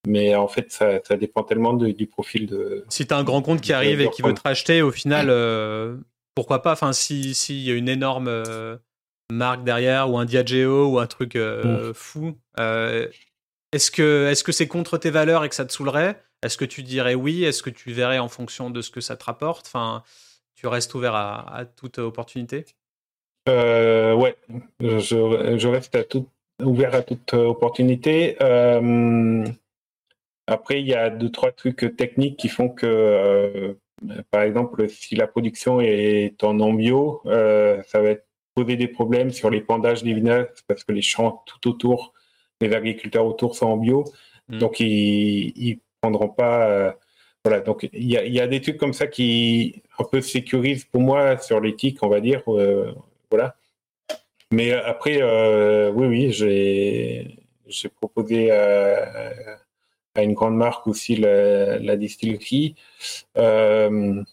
mais 0.07 0.36
en 0.36 0.47
fait, 0.47 0.72
ça, 0.72 0.99
dépend 1.18 1.43
tellement 1.43 1.74
du 1.74 2.05
profil 2.05 2.45
de. 2.45 2.86
Si 2.89 3.07
tu 3.07 3.14
as 3.14 3.18
un 3.18 3.24
grand 3.24 3.41
compte 3.41 3.62
qui 3.62 3.74
arrive 3.74 3.99
et 4.01 4.09
qui 4.09 4.22
veut 4.22 4.36
te 4.36 4.41
racheter, 4.43 4.84
au 4.84 4.91
final, 4.91 5.28
euh, 5.30 5.97
pourquoi 6.36 6.62
pas? 6.62 6.74
Enfin, 6.74 6.93
s'il 6.93 7.62
y 7.62 7.72
a 7.72 7.74
une 7.74 7.89
énorme 7.89 8.28
euh, 8.28 8.78
marque 9.32 9.64
derrière, 9.64 10.12
ou 10.12 10.20
un 10.20 10.26
Diageo, 10.26 10.86
ou 10.86 10.99
un 10.99 11.07
truc 11.07 11.38
fou, 11.95 12.38
est-ce 12.59 13.89
que 13.89 14.32
c'est 14.36 14.45
-ce 14.45 14.51
c'est 14.51 14.68
contre 14.68 14.99
tes 14.99 15.09
valeurs 15.09 15.43
et 15.43 15.49
que 15.49 15.55
ça 15.55 15.66
te 15.66 15.74
saoulerait? 15.74 16.22
Est-ce 16.43 16.57
que 16.57 16.66
tu 16.66 16.84
dirais 16.84 17.16
oui? 17.16 17.43
Est-ce 17.43 17.64
que 17.64 17.72
tu 17.72 17.91
verrais 17.91 18.20
en 18.20 18.28
fonction 18.28 18.70
de 18.70 18.82
ce 18.82 18.91
que 18.91 19.01
ça 19.01 19.16
te 19.16 19.24
rapporte? 19.24 19.66
Enfin 19.68 20.03
tu 20.62 20.68
restes 20.68 20.93
ouvert 20.93 21.16
à, 21.16 21.66
toute 21.66 21.97
opportunité? 21.97 22.66
Euh, 23.49 24.14
Ouais, 24.14 24.36
je, 24.80 25.68
reste 25.68 25.95
à 25.95 26.03
ouvert 26.64 26.93
à 26.93 27.01
toute 27.01 27.34
opportunité. 27.34 28.38
Euh, 28.41 29.43
après, 30.45 30.80
il 30.80 30.88
y 30.88 30.93
a 30.93 31.09
deux, 31.09 31.32
trois 31.32 31.51
trucs 31.51 31.97
techniques 31.97 32.38
qui 32.38 32.47
font 32.47 32.70
que, 32.70 32.86
euh, 32.86 33.74
par 34.30 34.43
exemple, 34.43 34.88
si 34.88 35.16
la 35.16 35.26
production 35.26 35.82
est 35.82 36.43
en 36.43 36.53
non 36.53 36.74
bio, 36.74 37.24
ça 37.26 37.99
va 37.99 38.14
poser 38.53 38.76
des 38.76 38.88
problèmes 38.88 39.32
sur 39.32 39.49
les 39.49 39.62
pendages 39.62 40.03
des 40.03 40.14
vinaigres 40.14 40.49
parce 40.68 40.84
que 40.84 40.91
les 40.91 41.01
champs 41.01 41.43
tout 41.47 41.70
autour, 41.70 42.14
les 42.59 42.72
agriculteurs 42.72 43.26
autour 43.26 43.55
sont 43.55 43.66
en 43.66 43.78
bio. 43.78 44.03
Mmh. 44.47 44.57
Donc, 44.59 44.80
ils 44.80 45.53
ne 45.57 45.76
prendront 46.01 46.30
pas 46.30 46.95
voilà, 47.44 47.60
donc 47.62 47.89
il 47.92 48.06
y 48.06 48.39
a, 48.39 48.48
des 48.48 48.62
trucs 48.62 48.78
comme 48.78 48.94
ça 48.94 49.08
qui 49.08 49.82
un 49.98 50.04
peu 50.04 50.22
sécurisent 50.22 50.86
pour 50.86 51.02
moi 51.02 51.38
sur 51.39 51.60
l'éthique, 51.60 51.98
on 52.04 52.10
va 52.10 52.22
dire. 52.22 52.44
Euh, 52.48 52.94
voilà. 53.32 53.56
Mais 54.52 54.74
après, 54.74 55.22
euh, 55.22 55.92
oui, 55.92 56.08
oui, 56.08 56.32
j'ai 56.32 57.89
proposé 57.89 58.52
à, 58.52 59.34
une 60.18 60.34
grande 60.34 60.56
marque 60.56 60.86
aussi 60.88 61.16
la, 61.16 61.96
distillerie. 61.98 62.76
je 63.36 64.24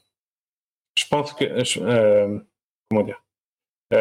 pense 1.11 1.33
que 1.33 1.45
comment 2.91 3.05
dire 3.05 3.23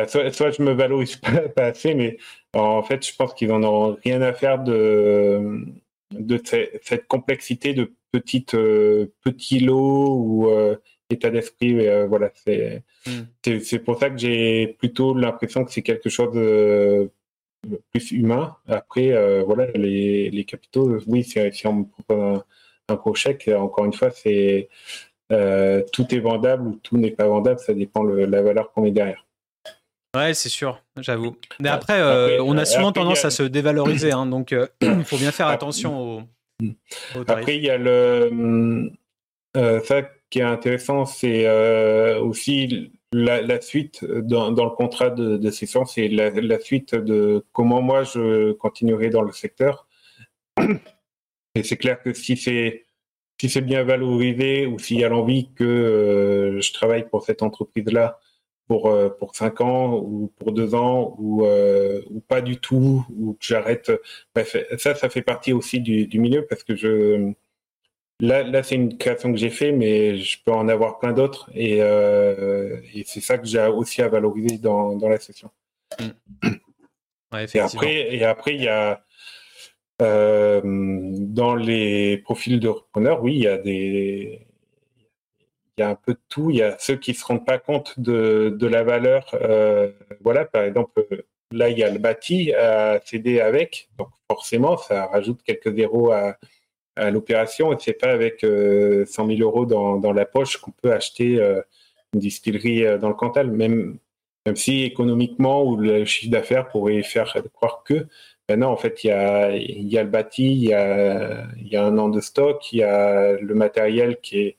soit, 0.07 0.31
soit, 0.33 0.51
je 0.51 0.61
me 0.61 0.73
valorise 0.73 1.15
pas, 1.55 1.65
assez, 1.65 1.93
mais 1.95 2.17
en 2.53 2.83
fait, 2.83 3.05
je 3.05 3.15
pense 3.15 3.33
qu'ils 3.33 3.51
en 3.51 3.63
ont 3.63 3.97
rien 4.03 4.21
à 4.21 4.33
faire 4.33 4.59
de, 4.59 5.65
de 6.11 6.41
cette 6.81 7.07
complexité 7.07 7.73
de 7.73 7.93
petites, 8.11 8.55
petits 9.23 9.59
lots 9.59 10.15
ou 10.15 10.49
état 11.09 11.29
d'esprit. 11.29 11.87
Euh, 11.87 12.07
voilà, 12.07 12.31
c'est 12.33 12.83
c'est 13.63 13.79
pour 13.79 13.99
ça 13.99 14.09
que 14.09 14.17
j'ai 14.17 14.75
plutôt 14.79 15.13
l'impression 15.13 15.63
que 15.63 15.71
c'est 15.71 15.81
quelque 15.81 16.09
chose 16.09 16.33
de 16.33 17.09
plus 17.91 18.11
humain. 18.11 18.55
Après, 18.67 19.11
euh, 19.11 19.43
voilà, 19.45 19.67
les, 19.73 20.29
les 20.29 20.43
capitaux, 20.43 20.99
oui, 21.07 21.23
si, 21.23 21.67
on 21.67 21.73
me 21.73 21.85
propose 21.85 22.43
un, 22.89 22.95
gros 22.95 23.15
chèque, 23.15 23.49
encore 23.53 23.85
une 23.85 23.93
fois, 23.93 24.11
c'est 24.11 24.69
euh, 25.31 25.83
tout 25.91 26.13
est 26.13 26.19
vendable 26.19 26.67
ou 26.67 26.79
tout 26.83 26.97
n'est 26.97 27.11
pas 27.11 27.27
vendable, 27.27 27.59
ça 27.59 27.73
dépend 27.73 28.03
de 28.03 28.13
la 28.13 28.41
valeur 28.41 28.71
qu'on 28.71 28.81
met 28.81 28.91
derrière. 28.91 29.25
Ouais, 30.15 30.33
c'est 30.33 30.49
sûr, 30.49 30.81
j'avoue. 30.97 31.35
Mais 31.59 31.69
après, 31.69 32.01
on 32.39 32.57
a 32.57 32.65
souvent 32.65 32.91
tendance 32.91 33.25
à 33.25 33.29
se 33.29 33.43
dévaloriser, 33.43 34.11
hein, 34.11 34.25
donc 34.25 34.53
il 34.81 35.03
faut 35.05 35.17
bien 35.17 35.31
faire 35.31 35.47
attention 35.47 36.17
au, 36.17 36.21
Après, 37.27 37.57
il 37.57 37.63
y 37.63 37.69
a 37.69 37.77
le. 37.77 38.91
ça, 39.55 40.03
qui 40.29 40.39
est 40.39 40.43
intéressant, 40.43 41.05
c'est 41.05 41.47
euh, 41.47 42.19
aussi 42.19 42.91
la, 43.13 43.61
suite 43.61 44.03
dans, 44.05 44.49
le 44.51 44.75
contrat 44.75 45.09
de, 45.09 45.37
de 45.37 45.51
session, 45.51 45.85
c'est 45.85 46.09
la, 46.09 46.59
suite 46.59 46.95
de 46.95 47.45
comment 47.53 47.81
moi 47.81 48.03
je 48.03 48.51
continuerai 48.53 49.09
dans 49.09 49.21
le 49.21 49.31
secteur. 49.31 49.87
Et 51.55 51.63
c'est 51.63 51.77
clair 51.77 52.01
que 52.01 52.13
si 52.13 52.37
c'est 52.37 52.85
si 53.39 53.49
c'est 53.49 53.61
bien 53.61 53.83
valorisé 53.83 54.65
ou 54.65 54.79
s'il 54.79 54.99
y 54.99 55.03
a 55.03 55.09
l'envie 55.09 55.51
que 55.53 55.63
euh, 55.63 56.59
je 56.59 56.73
travaille 56.73 57.07
pour 57.07 57.23
cette 57.23 57.43
entreprise-là 57.43 58.19
pour 58.67 58.87
euh, 58.89 59.09
pour 59.09 59.35
cinq 59.35 59.61
ans 59.61 59.95
ou 59.97 60.31
pour 60.37 60.51
deux 60.51 60.75
ans 60.75 61.15
ou 61.19 61.45
ou 61.45 62.19
pas 62.27 62.41
du 62.41 62.57
tout 62.59 63.05
ou 63.15 63.33
que 63.33 63.45
j'arrête, 63.45 63.91
ça 64.77 64.95
ça 64.95 65.09
fait 65.09 65.21
partie 65.21 65.53
aussi 65.53 65.79
du, 65.81 66.07
du 66.07 66.19
milieu 66.19 66.45
parce 66.45 66.63
que 66.63 66.75
je 66.75 67.33
Là, 68.19 68.41
là 68.43 68.63
c'est 68.63 68.75
une 68.75 68.97
création 68.97 69.31
que 69.31 69.37
j'ai 69.37 69.51
fait, 69.51 69.71
mais 69.71 70.17
je 70.17 70.41
peux 70.43 70.51
en 70.51 70.67
avoir 70.67 70.97
plein 70.99 71.13
d'autres. 71.13 71.51
Et, 71.53 71.81
euh, 71.81 72.79
et 72.93 73.03
c'est 73.05 73.21
ça 73.21 73.37
que 73.37 73.45
j'ai 73.45 73.63
aussi 73.67 74.01
à 74.01 74.07
valoriser 74.07 74.57
dans, 74.57 74.95
dans 74.95 75.09
la 75.09 75.19
session. 75.19 75.51
Mm. 75.99 77.37
et, 77.53 77.59
après, 77.59 78.15
et 78.15 78.23
après, 78.25 78.55
il 78.55 78.63
y 78.63 78.67
a 78.67 79.03
euh, 80.01 80.61
dans 80.63 81.55
les 81.55 82.17
profils 82.17 82.59
de 82.59 82.69
repreneurs, 82.69 83.21
oui, 83.21 83.35
il 83.35 83.43
y 83.43 83.47
a 83.47 83.57
des. 83.57 84.46
Il 85.77 85.81
y 85.81 85.83
a 85.83 85.89
un 85.89 85.95
peu 85.95 86.13
de 86.13 86.19
tout. 86.29 86.49
Il 86.49 86.57
y 86.57 86.63
a 86.63 86.75
ceux 86.79 86.95
qui 86.95 87.11
ne 87.11 87.15
se 87.15 87.25
rendent 87.25 87.45
pas 87.45 87.59
compte 87.59 87.99
de, 87.99 88.49
de 88.57 88.67
la 88.67 88.83
valeur. 88.83 89.29
Euh, 89.33 89.91
voilà, 90.21 90.45
par 90.45 90.63
exemple, 90.63 91.05
là, 91.51 91.69
il 91.69 91.77
y 91.77 91.83
a 91.83 91.91
le 91.91 91.99
bâti 91.99 92.51
à 92.53 92.99
céder 93.05 93.39
avec. 93.39 93.89
Donc, 93.97 94.09
forcément, 94.29 94.77
ça 94.77 95.05
rajoute 95.05 95.43
quelques 95.43 95.75
zéros 95.75 96.11
à, 96.11 96.37
à 96.95 97.11
l'opération 97.11 97.71
et 97.73 97.77
c'est 97.79 97.93
pas 97.93 98.11
avec 98.11 98.39
100 98.41 98.47
euh, 98.47 99.05
000 99.05 99.27
euros 99.41 99.65
dans, 99.65 99.97
dans 99.97 100.13
la 100.13 100.25
poche 100.25 100.57
qu'on 100.57 100.71
peut 100.71 100.91
acheter 100.91 101.39
euh, 101.39 101.61
une 102.13 102.21
distillerie 102.21 102.97
dans 102.99 103.09
le 103.09 103.15
Cantal, 103.15 103.51
même, 103.51 103.99
même 104.47 104.55
si 104.55 104.83
économiquement 104.83 105.63
ou 105.63 105.77
le 105.77 106.05
chiffre 106.05 106.31
d'affaires 106.31 106.69
pourrait 106.69 107.03
faire 107.03 107.35
croire 107.53 107.83
que. 107.83 108.07
Ben 108.47 108.61
non, 108.61 108.69
en 108.69 108.77
fait, 108.77 109.03
il 109.03 109.07
y 109.07 109.11
a, 109.11 109.51
y 109.55 109.97
a 109.97 110.03
le 110.03 110.09
bâti, 110.09 110.53
il 110.53 110.69
y 110.69 110.73
a, 110.73 111.45
il 111.57 111.67
y 111.67 111.75
a 111.75 111.83
un 111.85 111.97
an 111.97 112.07
de 112.07 112.21
stock, 112.21 112.71
il 112.71 112.79
y 112.79 112.83
a 112.83 113.33
le 113.33 113.53
matériel 113.53 114.19
qui 114.21 114.39
est 114.39 114.57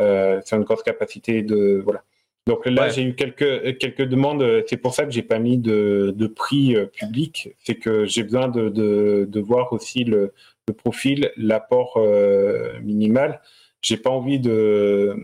euh, 0.00 0.40
une 0.52 0.64
grosse 0.64 0.82
capacité 0.82 1.42
de 1.42 1.80
voilà. 1.84 2.02
Donc 2.46 2.66
là, 2.66 2.88
j'ai 2.88 3.02
eu 3.02 3.14
quelques 3.14 3.78
quelques 3.78 4.02
demandes. 4.02 4.64
C'est 4.66 4.78
pour 4.78 4.94
ça 4.94 5.04
que 5.04 5.12
j'ai 5.12 5.22
pas 5.22 5.38
mis 5.38 5.58
de, 5.58 6.12
de 6.16 6.26
prix 6.26 6.74
public. 6.94 7.54
C'est 7.62 7.76
que 7.76 8.06
j'ai 8.06 8.22
besoin 8.24 8.48
de, 8.48 8.70
de, 8.70 9.26
de, 9.28 9.40
voir 9.40 9.72
aussi 9.72 10.04
le, 10.04 10.32
profil, 10.72 11.32
l'apport 11.36 11.94
euh, 11.96 12.78
minimal. 12.80 13.40
J'ai 13.82 13.96
pas 13.96 14.10
envie 14.10 14.38
de, 14.38 15.16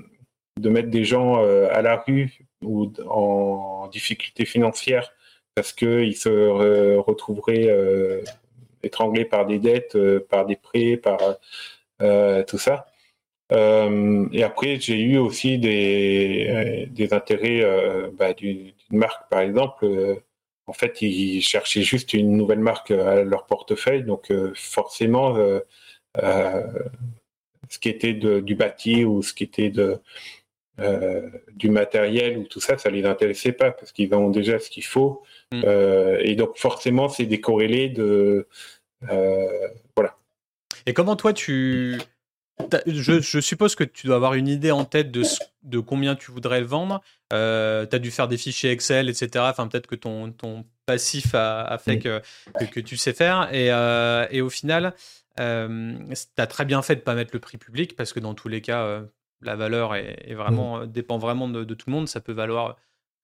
de 0.61 0.68
mettre 0.68 0.91
des 0.91 1.05
gens 1.05 1.43
euh, 1.43 1.68
à 1.70 1.83
la 1.83 1.97
rue 1.97 2.39
ou 2.62 2.93
en 3.09 3.89
difficulté 3.89 4.45
financière 4.45 5.12
parce 5.55 5.72
qu'ils 5.72 6.16
se 6.16 6.99
retrouveraient 6.99 7.68
euh, 7.68 8.22
étranglés 8.83 9.24
par 9.24 9.47
des 9.47 9.59
dettes, 9.59 9.97
par 10.29 10.47
des 10.47 10.57
prêts, 10.57 10.97
par 10.97 11.18
tout 12.47 12.59
ça. 12.59 12.87
Et 13.51 14.42
après, 14.42 14.80
j'ai 14.80 15.01
eu 15.01 15.18
aussi 15.18 15.59
des, 15.59 16.88
des 16.90 17.12
intérêts 17.12 17.62
bah, 18.18 18.32
d'une 18.34 18.72
marque, 18.90 19.28
par 19.30 19.40
exemple, 19.40 19.86
en 20.66 20.72
fait, 20.72 21.01
ils 21.03 21.40
cherchaient 21.42 21.82
juste 21.82 22.12
une 22.12 22.36
nouvelle 22.36 22.59
marque 22.59 22.90
à 22.90 23.22
leur 23.22 23.47
portefeuille. 23.47 24.03
Donc, 24.03 24.30
euh, 24.30 24.53
forcément, 24.55 25.36
euh, 25.36 25.61
euh, 26.18 26.66
ce 27.68 27.78
qui 27.78 27.88
était 27.88 28.14
du 28.14 28.55
bâti 28.55 29.05
ou 29.05 29.22
ce 29.22 29.32
qui 29.32 29.44
était 29.44 29.70
de, 29.70 30.01
du 31.55 31.70
matériel 31.70 32.38
ou 32.38 32.44
tout 32.44 32.61
ça, 32.61 32.78
ça 32.78 32.90
les 32.90 33.05
intéressait 33.05 33.53
pas 33.53 33.70
parce 33.70 33.92
qu'ils 33.92 34.12
ont 34.14 34.30
déjà 34.30 34.59
ce 34.59 34.70
qu'il 34.70 34.84
faut. 34.84 35.22
Mm. 35.53 35.62
et 36.20 36.34
donc, 36.34 36.59
forcément, 36.59 37.09
c'est 37.09 37.26
décorrélé 37.26 37.88
de. 37.88 38.49
voilà. 39.03 40.16
Et 40.86 40.94
comment 40.94 41.16
toi, 41.16 41.32
tu. 41.32 41.97
Je, 42.87 43.41
suppose 43.41 43.75
que 43.75 43.85
tu 43.85 44.07
dois 44.07 44.17
avoir 44.17 44.35
une 44.35 44.49
idée 44.49 44.71
en 44.71 44.85
tête 44.85 45.11
de, 45.11 45.23
de 45.63 45.79
combien 45.79 46.17
tu 46.17 46.31
voudrais 46.31 46.63
vendre. 46.63 47.03
Euh, 47.33 47.87
tu 47.87 47.95
as 47.95 47.99
dû 47.99 48.11
faire 48.11 48.29
des 48.29 48.39
fichiers 48.39 48.71
Excel, 48.71 49.09
etc. 49.09 49.45
Enfin, 49.49 49.69
peut-être 49.69 49.87
que 49.87 49.95
ton, 49.95 50.33
ton 50.33 50.65
passif 50.87 51.35
a, 51.35 51.77
fait 51.79 51.99
que, 51.99 52.23
que, 52.73 52.81
tu 52.81 52.97
sais 52.97 53.13
faire. 53.13 53.53
Et, 53.53 53.71
euh, 53.71 54.27
et 54.31 54.41
au 54.41 54.49
final, 54.49 54.95
euh, 55.41 55.99
tu 56.09 56.43
as 56.43 56.47
très 56.47 56.65
bien 56.65 56.81
fait 56.83 56.97
de 56.97 57.01
pas 57.01 57.15
mettre 57.15 57.33
le 57.35 57.41
prix 57.41 57.59
public 57.59 57.97
parce 57.97 58.13
que 58.13 58.21
dans 58.21 58.35
tous 58.35 58.49
les 58.49 58.61
cas, 58.61 58.83
euh, 58.83 59.05
la 59.43 59.57
valeur 59.57 59.95
est, 59.95 60.35
vraiment, 60.35 60.79
mm. 60.79 60.87
dépend 60.87 61.19
vraiment 61.19 61.49
de, 61.49 61.63
tout 61.75 61.91
le 61.91 61.93
monde. 61.93 62.09
Ça 62.09 62.21
peut 62.21 62.33
valoir 62.33 62.77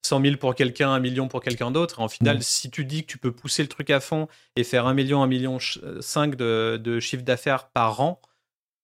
100 0.04 0.22
000 0.22 0.36
pour 0.36 0.54
quelqu'un, 0.54 0.90
1 0.90 1.00
million 1.00 1.28
pour 1.28 1.40
quelqu'un 1.40 1.70
d'autre. 1.70 2.00
En 2.00 2.08
final, 2.08 2.38
mm. 2.38 2.42
si 2.42 2.70
tu 2.70 2.84
dis 2.84 3.02
que 3.02 3.12
tu 3.12 3.18
peux 3.18 3.32
pousser 3.32 3.62
le 3.62 3.68
truc 3.68 3.90
à 3.90 4.00
fond 4.00 4.28
et 4.56 4.64
faire 4.64 4.86
1 4.86 4.94
million, 4.94 5.22
1 5.22 5.26
million 5.26 5.58
5 6.00 6.34
de, 6.36 6.78
de 6.82 7.00
chiffre 7.00 7.22
d'affaires 7.22 7.68
par 7.68 8.00
an, 8.00 8.20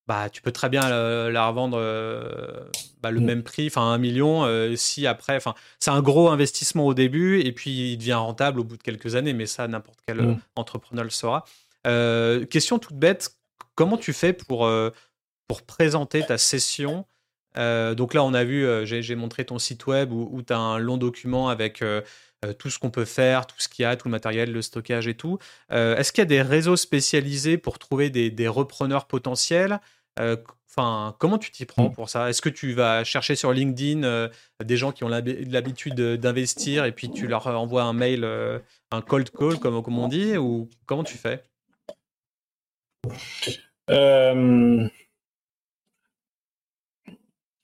bah, 0.09 0.31
tu 0.31 0.41
peux 0.41 0.53
très 0.53 0.71
bien 0.71 0.89
la, 0.89 1.47
revendre 1.47 1.77
euh, 1.79 2.65
bah, 3.03 3.11
le 3.11 3.21
mm. 3.21 3.25
même 3.25 3.43
prix, 3.43 3.67
enfin 3.67 3.83
un 3.83 3.99
million, 3.99 4.45
euh, 4.45 4.75
si 4.75 5.07
après, 5.07 5.37
enfin 5.37 5.55
c'est 5.79 5.91
un 5.91 6.01
gros 6.01 6.31
investissement 6.31 6.87
au 6.87 6.95
début 6.95 7.41
et 7.41 7.53
puis 7.53 7.93
il 7.93 7.99
devient 7.99 8.15
rentable 8.15 8.59
au 8.59 8.65
bout 8.65 8.79
de 8.79 8.83
quelques 8.83 9.17
années, 9.17 9.35
mais 9.35 9.45
ça 9.45 9.69
n'importe 9.69 9.99
quel 10.07 10.23
mm. 10.23 10.41
entrepreneur 10.57 11.05
le 11.05 11.11
saura. 11.11 11.45
Euh, 11.87 12.47
question 12.47 12.79
toute 12.79 12.97
bête, 12.97 13.37
comment 13.75 13.99
tu 13.99 14.15
fais 14.15 14.33
pour, 14.33 14.69
pour 15.47 15.63
présenter 15.63 16.25
ta 16.25 16.39
session? 16.39 17.05
Donc 17.55 18.15
là 18.15 18.25
on 18.25 18.33
a 18.33 18.45
vu, 18.45 18.67
j'ai 18.87 19.15
montré 19.15 19.45
ton 19.45 19.59
site 19.59 19.87
web 19.87 20.11
où, 20.11 20.27
où 20.33 20.41
tu 20.41 20.55
as 20.55 20.59
un 20.59 20.79
long 20.79 20.97
document 20.97 21.51
avec 21.51 21.85
tout 22.59 22.71
ce 22.71 22.79
qu'on 22.79 22.91
peut 22.91 23.05
faire, 23.05 23.47
tout 23.47 23.57
ce 23.59 23.69
qu'il 23.69 23.83
y 23.83 23.87
a, 23.87 23.95
tout 23.97 24.09
le 24.09 24.13
matériel, 24.13 24.53
le 24.53 24.63
stockage 24.63 25.07
et 25.07 25.15
tout. 25.15 25.39
Est-ce 25.71 26.13
qu'il 26.13 26.23
y 26.23 26.23
a 26.23 26.27
des 26.27 26.43
réseaux 26.43 26.77
spécialisés 26.77 27.59
pour 27.59 27.79
trouver 27.79 28.09
des, 28.09 28.31
des 28.31 28.49
repreneurs 28.49 29.07
potentiels? 29.07 29.81
euh, 29.81 29.98
enfin, 30.19 31.15
comment 31.19 31.39
tu 31.39 31.51
t'y 31.51 31.65
prends 31.67 31.89
mm. 31.89 31.95
pour 31.95 32.09
ça? 32.09 32.29
Est-ce 32.29 32.43
que 32.43 32.49
tu 32.49 32.73
vas 32.73 33.05
chercher 33.05 33.37
sur 33.37 33.53
LinkedIn 33.53 34.03
euh, 34.05 34.29
des 34.63 34.77
gens 34.77 34.93
qui 34.93 35.05
ont 35.05 35.09
l'habitude 35.09 35.95
d'investir 35.95 36.85
et 36.85 36.93
puis 36.93 37.11
tu 37.11 37.27
leur 37.27 37.47
envoies 37.47 37.83
un 37.83 37.93
mail, 37.93 38.25
euh, 38.25 38.59
un 38.91 39.01
cold 39.01 39.31
call 39.31 39.59
comme, 39.59 39.83
comme 39.83 39.99
on 39.99 40.09
dit, 40.09 40.37
ou 40.37 40.69
comment 40.87 41.05
tu 41.05 41.19
fais? 41.19 41.43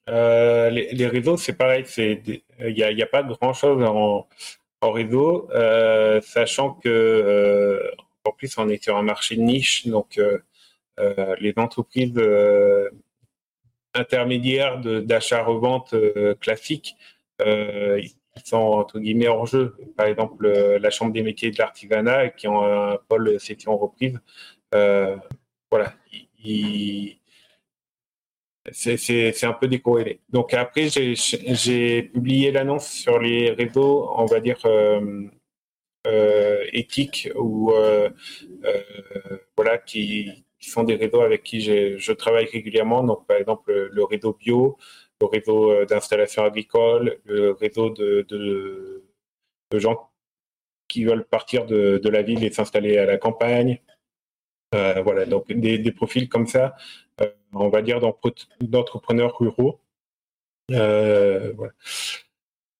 Les, 0.06 1.06
réseaux, 1.06 1.36
c'est 1.36 1.54
pareil. 1.54 1.84
Il 1.96 2.42
n'y 2.60 2.82
a, 2.82 2.88
a, 2.88 3.06
pas 3.06 3.22
grand-chose 3.22 3.82
en, 3.82 4.28
en, 4.80 4.92
réseau, 4.92 5.48
sachant 6.22 6.74
que 6.74 7.90
en 8.24 8.32
plus 8.32 8.56
on 8.58 8.68
est 8.68 8.82
sur 8.82 8.96
un 8.96 9.02
marché 9.02 9.36
de 9.36 9.42
niche, 9.42 9.86
donc 9.86 10.18
euh, 10.18 10.38
les 10.98 11.54
entreprises 11.56 12.12
euh, 12.16 12.90
intermédiaires 13.94 14.80
d'achat-revente 14.80 15.94
euh, 15.94 16.34
classiques 16.36 16.96
ils 18.36 18.42
sont 18.44 18.56
entre 18.56 18.98
guillemets 18.98 19.28
hors 19.28 19.46
jeu. 19.46 19.76
Par 19.96 20.06
exemple, 20.06 20.48
la 20.48 20.90
Chambre 20.90 21.12
des 21.12 21.22
métiers 21.22 21.50
de 21.50 21.58
l'artisanat 21.58 22.30
qui 22.30 22.48
ont 22.48 22.62
un 22.62 22.96
pôle 23.08 23.38
section 23.38 23.76
reprise. 23.76 24.18
voilà, 24.72 25.94
c'est 28.72 29.44
un 29.44 29.52
peu 29.52 29.68
décorrélé. 29.68 30.20
Donc 30.30 30.54
après, 30.54 30.88
j'ai 30.88 32.02
publié 32.02 32.50
l'annonce 32.50 32.88
sur 32.88 33.18
les 33.20 33.50
réseaux, 33.50 34.10
on 34.16 34.26
va 34.26 34.40
dire, 34.40 34.58
éthiques 36.72 37.30
ou 37.36 37.72
voilà, 39.56 39.78
qui, 39.78 40.43
qui 40.64 40.70
sont 40.70 40.84
des 40.84 40.96
réseaux 40.96 41.20
avec 41.20 41.42
qui 41.42 41.60
je 41.60 42.12
travaille 42.12 42.46
régulièrement. 42.46 43.02
Donc, 43.04 43.26
par 43.26 43.36
exemple, 43.36 43.90
le, 43.92 44.04
réseau 44.04 44.32
bio, 44.32 44.78
le 45.20 45.26
réseau 45.26 45.84
d'installation 45.84 46.44
agricole, 46.44 47.18
le 47.24 47.52
réseau 47.52 47.90
de, 47.90 48.26
gens 49.74 50.10
qui 50.88 51.04
veulent 51.04 51.24
partir 51.26 51.66
de, 51.66 52.08
la 52.08 52.22
ville 52.22 52.44
et 52.44 52.50
s'installer 52.50 52.96
à 52.98 53.04
la 53.04 53.18
campagne. 53.18 53.80
voilà, 54.72 55.26
donc 55.26 55.52
des, 55.52 55.92
profils 55.92 56.28
comme 56.28 56.46
ça, 56.46 56.76
on 57.52 57.68
va 57.68 57.82
dire 57.82 58.00
d'entrepreneurs 58.60 59.38
ruraux. 59.38 59.80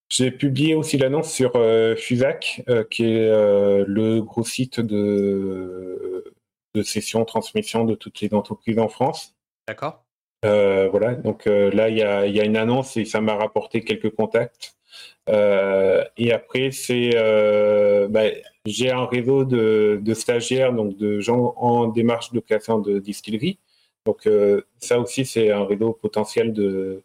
J'ai 0.09 0.31
publié 0.31 0.75
aussi 0.75 0.97
l'annonce 0.97 1.31
sur 1.33 1.55
euh, 1.55 1.95
Fusac, 1.95 2.63
euh, 2.69 2.83
qui 2.83 3.03
est 3.03 3.27
euh, 3.27 3.83
le 3.87 4.21
gros 4.21 4.43
site 4.43 4.79
de, 4.79 6.34
de 6.75 6.83
cession, 6.83 7.25
transmission 7.25 7.85
de 7.85 7.95
toutes 7.95 8.21
les 8.21 8.33
entreprises 8.33 8.79
en 8.79 8.89
France. 8.89 9.35
D'accord. 9.67 10.03
voilà, 10.43 11.15
donc 11.15 11.45
là, 11.45 11.89
il 11.89 11.97
y 11.97 12.03
a, 12.03 12.27
y 12.27 12.39
a, 12.39 12.45
une 12.45 12.57
annonce 12.57 12.97
et 12.97 13.05
ça 13.05 13.19
m'a 13.21 13.35
rapporté 13.35 13.81
quelques 13.81 14.11
contacts. 14.11 14.75
et 15.27 16.31
après, 16.31 16.71
c'est, 16.71 17.11
bah, 18.09 18.25
j'ai 18.65 18.91
un 18.91 19.05
réseau 19.05 19.43
de, 19.43 19.99
de, 20.01 20.13
stagiaires, 20.13 20.73
donc 20.73 20.97
de 20.97 21.19
gens 21.19 21.55
en 21.57 21.87
démarche 21.87 22.31
de 22.31 22.39
création 22.39 22.79
de 22.79 22.99
distillerie. 22.99 23.57
Donc 24.05 24.29
ça 24.77 24.99
aussi, 24.99 25.25
c'est 25.25 25.49
un 25.51 25.65
réseau 25.65 25.93
potentiel 25.93 26.53
de, 26.53 27.01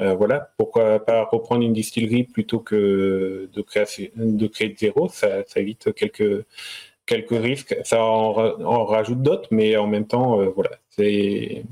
euh, 0.00 0.14
voilà, 0.14 0.52
pourquoi 0.58 1.04
pas 1.04 1.24
reprendre 1.24 1.62
une 1.62 1.72
distillerie 1.72 2.24
plutôt 2.24 2.58
que 2.58 3.48
de 3.52 3.62
créer, 3.62 4.12
de 4.16 4.46
créer 4.48 4.70
de 4.70 4.78
zéro, 4.78 5.08
ça, 5.08 5.44
évite 5.54 5.94
quelques, 5.94 6.44
quelques 7.06 7.30
risques. 7.30 7.76
Ça 7.84 8.02
en, 8.02 8.84
rajoute 8.84 9.22
d'autres, 9.22 9.48
mais 9.50 9.76
en 9.76 9.86
même 9.86 10.06
temps, 10.06 10.40
euh, 10.40 10.48
voilà, 10.48 10.70
c'est 10.90 11.64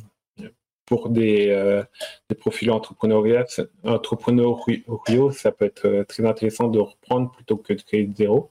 pour 0.87 1.09
des, 1.09 1.49
euh, 1.51 1.83
des 2.28 2.37
profils 2.37 2.70
entrepreneuriaux, 2.70 3.47
ça 5.30 5.53
peut 5.53 5.64
être 5.64 6.05
très 6.09 6.26
intéressant 6.26 6.68
de 6.68 6.80
reprendre 6.80 7.30
plutôt 7.30 7.57
que 7.57 7.72
de 7.72 7.83
créer 7.83 8.05
de 8.07 8.14
zéro. 8.16 8.51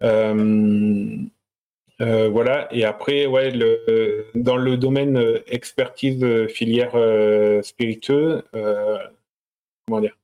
Mm. 0.00 1.28
Euh, 2.00 2.28
voilà, 2.28 2.68
et 2.72 2.84
après, 2.84 3.26
ouais, 3.26 3.50
le, 3.50 4.26
dans 4.34 4.56
le 4.56 4.76
domaine 4.76 5.16
euh, 5.16 5.42
expertise 5.48 6.22
euh, 6.22 6.46
filière 6.46 6.92
spiritueux, 7.64 8.42
comment 9.86 10.00
dire? 10.00 10.16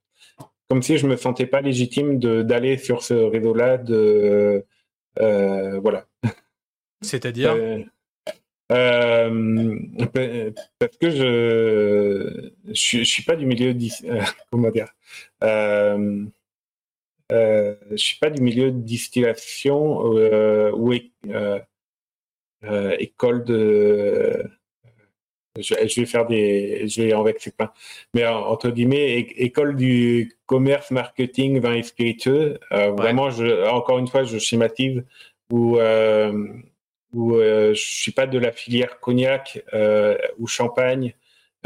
Comme 0.69 0.83
si 0.83 0.99
je 0.99 1.07
me 1.07 1.17
sentais 1.17 1.47
pas 1.47 1.61
légitime 1.61 2.19
d'aller 2.19 2.79
sur 2.79 3.03
ce 3.03 3.15
réseau-là, 3.15 3.79
de 3.79 4.65
voilà. 5.17 6.07
C'est-à-dire? 7.03 7.57
Parce 8.69 9.31
que 11.01 11.11
je, 11.11 12.51
je, 12.69 13.05
suis 13.05 13.23
pas 13.23 13.37
du 13.37 13.47
milieu 13.47 13.75
comment 14.51 14.71
dire? 14.71 14.89
Euh, 17.33 17.75
je 17.91 17.97
suis 17.97 18.19
pas 18.19 18.31
du 18.31 18.43
milieu 18.43 18.71
de 18.71 18.81
distillation 18.81 20.15
euh, 20.17 20.71
ou 20.73 20.93
euh, 21.29 21.61
euh, 22.65 22.97
école 22.99 23.45
de. 23.45 24.45
Je, 25.59 26.01
vais 26.01 26.07
faire 26.07 26.27
des. 26.27 26.89
Je 26.89 27.03
vais 27.03 27.15
en 27.15 27.23
vexer 27.23 27.53
pas. 27.53 27.75
Mais 28.15 28.27
entre 28.27 28.71
guillemets, 28.71 29.19
école 29.37 29.77
du 29.77 30.37
commerce, 30.47 30.91
marketing, 30.91 31.61
vin 31.61 31.75
et 31.75 31.83
spiritueux. 31.83 32.59
Vraiment, 32.71 33.31
je, 33.31 33.69
encore 33.69 33.99
une 33.99 34.09
fois, 34.09 34.25
je 34.25 34.39
schématise 34.39 35.05
où 35.51 35.79
où 37.13 37.39
je 37.39 37.73
suis 37.75 38.13
pas 38.13 38.27
de 38.27 38.39
la 38.39 38.51
filière 38.51 38.99
cognac 38.99 39.63
ou 40.39 40.47
champagne 40.47 41.15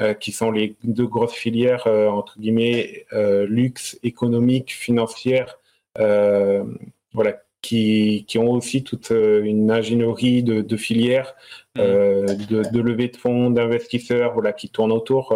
euh, 0.00 0.14
qui 0.14 0.30
sont 0.30 0.52
les 0.52 0.76
deux 0.84 1.08
grosses 1.08 1.34
filières, 1.34 1.88
euh, 1.88 2.06
entre 2.06 2.38
guillemets, 2.38 3.04
euh, 3.12 3.46
luxe, 3.48 3.98
économique, 4.04 4.72
financière, 4.72 5.58
voilà, 5.96 7.42
qui, 7.62 8.24
qui, 8.28 8.38
ont 8.38 8.50
aussi 8.52 8.84
toute 8.84 9.10
une 9.10 9.70
ingénierie 9.70 10.42
de, 10.42 10.62
de 10.62 10.76
filières, 10.76 11.34
mmh. 11.76 11.80
de, 11.80 12.70
de 12.72 12.80
levée 12.80 13.08
de 13.08 13.16
fonds, 13.16 13.50
d'investisseurs, 13.50 14.32
voilà, 14.34 14.52
qui 14.52 14.68
tournent 14.68 14.92
autour. 14.92 15.34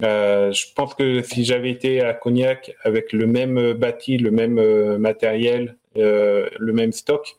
je 0.00 0.74
pense 0.74 0.94
que 0.94 1.22
si 1.22 1.44
j'avais 1.44 1.70
été 1.70 2.02
à 2.02 2.14
Cognac 2.14 2.74
avec 2.82 3.12
le 3.12 3.26
même 3.26 3.72
bâti, 3.72 4.18
le 4.18 4.30
même 4.30 4.96
matériel, 4.98 5.76
le 5.96 6.72
même 6.72 6.92
stock, 6.92 7.36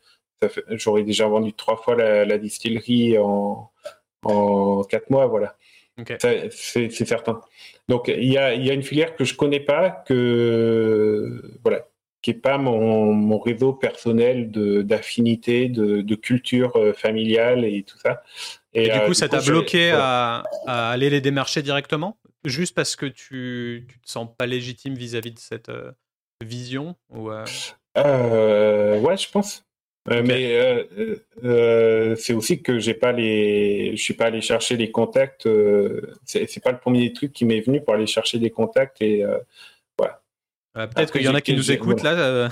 j'aurais 0.69 1.03
déjà 1.03 1.27
vendu 1.27 1.53
trois 1.53 1.77
fois 1.77 1.95
la, 1.95 2.25
la 2.25 2.37
distillerie 2.37 3.17
en, 3.17 3.71
en 4.23 4.83
quatre 4.83 5.09
mois, 5.09 5.27
voilà. 5.27 5.55
C'est 6.07 6.91
certain. 7.05 7.41
Donc 7.87 8.07
il 8.07 8.31
y 8.31 8.37
a, 8.37 8.53
y 8.55 8.69
a, 8.69 8.73
une 8.73 8.83
filière 8.83 9.15
que 9.15 9.23
je 9.23 9.35
connais 9.35 9.59
pas, 9.59 9.89
que 9.89 11.41
voilà, 11.63 11.87
qui 12.21 12.31
est 12.31 12.35
pas 12.35 12.57
mon, 12.57 13.13
mon 13.13 13.39
réseau 13.39 13.73
personnel 13.73 14.51
d'affinité, 14.51 15.69
de, 15.69 16.01
de, 16.01 16.15
culture 16.15 16.75
euh, 16.75 16.93
familiale 16.93 17.65
et 17.65 17.83
tout 17.83 17.97
ça. 17.97 18.23
Et, 18.73 18.83
du 18.83 18.91
euh, 18.91 19.05
coup, 19.07 19.13
ça 19.13 19.27
t'a 19.27 19.41
bloqué 19.41 19.91
à, 19.91 20.43
à, 20.67 20.91
aller 20.91 21.09
les 21.09 21.21
démarcher 21.21 21.61
directement, 21.61 22.17
juste 22.45 22.75
parce 22.75 22.95
que 22.95 23.05
tu, 23.05 23.85
tu 23.89 23.99
te 23.99 24.09
sens 24.09 24.27
pas 24.37 24.45
légitime 24.45 24.93
vis-à-vis 24.93 25.31
de 25.31 25.39
cette 25.39 25.69
euh, 25.69 25.91
vision 26.43 26.95
ou 27.09 27.29
ouais, 27.29 27.45
je 27.95 29.31
pense. 29.31 29.65
Euh, 30.09 30.23
mais 30.25 30.55
euh, 30.55 31.15
euh, 31.43 32.15
c'est 32.15 32.33
aussi 32.33 32.63
que 32.63 32.79
j'ai 32.79 32.95
pas 32.95 33.11
les, 33.11 33.95
je 33.95 34.01
suis 34.01 34.15
pas 34.15 34.25
allé 34.25 34.41
chercher 34.41 34.75
les 34.75 34.89
contacts. 34.89 35.47
c'est 36.25 36.63
pas 36.63 36.71
le 36.71 36.79
premier 36.79 37.13
truc 37.13 37.33
qui 37.33 37.45
m'est 37.45 37.61
venu 37.61 37.81
pour 37.83 37.93
aller 37.93 38.07
chercher 38.07 38.39
des 38.39 38.49
contacts 38.49 39.01
et 39.01 39.23
Peut-être 40.73 41.11
qu'il 41.11 41.23
y 41.23 41.27
en 41.27 41.35
a 41.35 41.41
qui 41.41 41.55
nous 41.55 41.71
écoutent 41.71 42.03
là 42.03 42.49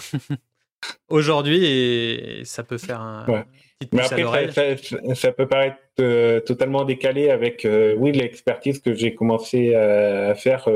aujourd'hui 1.09 1.65
et 1.65 2.45
ça 2.45 2.63
peut 2.63 2.77
faire 2.77 3.01
un. 3.01 3.25
Ouais. 3.27 3.45
Mais 3.93 4.01
après, 4.01 4.51
ça, 4.51 5.15
ça, 5.15 5.31
peut 5.31 5.47
paraître 5.47 5.77
totalement 6.45 6.83
décalé 6.83 7.29
avec, 7.29 7.65
oui, 7.97 8.11
l'expertise 8.11 8.79
que 8.79 8.93
j'ai 8.93 9.15
commencé 9.15 9.73
à, 9.73 10.35
faire 10.35 10.67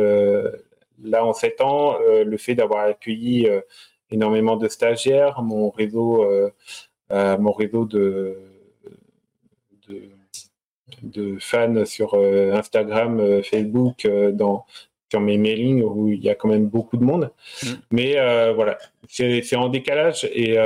là 1.03 1.25
en 1.25 1.33
sept 1.33 1.59
ans, 1.59 1.97
le 1.99 2.37
fait 2.37 2.55
d'avoir 2.55 2.85
accueilli 2.85 3.49
énormément 4.13 4.55
de 4.55 4.67
stagiaires, 4.67 5.41
mon 5.41 5.69
réseau, 5.69 6.23
euh, 6.23 6.49
euh, 7.11 7.37
mon 7.37 7.51
réseau 7.51 7.85
de, 7.85 8.37
de, 11.01 11.37
fans 11.39 11.85
sur 11.85 12.13
euh, 12.13 12.53
Instagram, 12.53 13.41
Facebook, 13.43 14.07
dans, 14.33 14.65
sur 15.13 15.21
mes 15.21 15.37
mailings 15.37 15.83
où 15.83 16.09
il 16.09 16.23
y 16.23 16.29
a 16.29 16.35
quand 16.35 16.49
même 16.49 16.67
beaucoup 16.67 16.97
de 16.97 17.03
monde. 17.03 17.31
Mm. 17.63 17.67
Mais 17.91 18.53
voilà, 18.53 18.77
c'est 19.07 19.55
en 19.55 19.69
décalage 19.69 20.27
et 20.33 20.57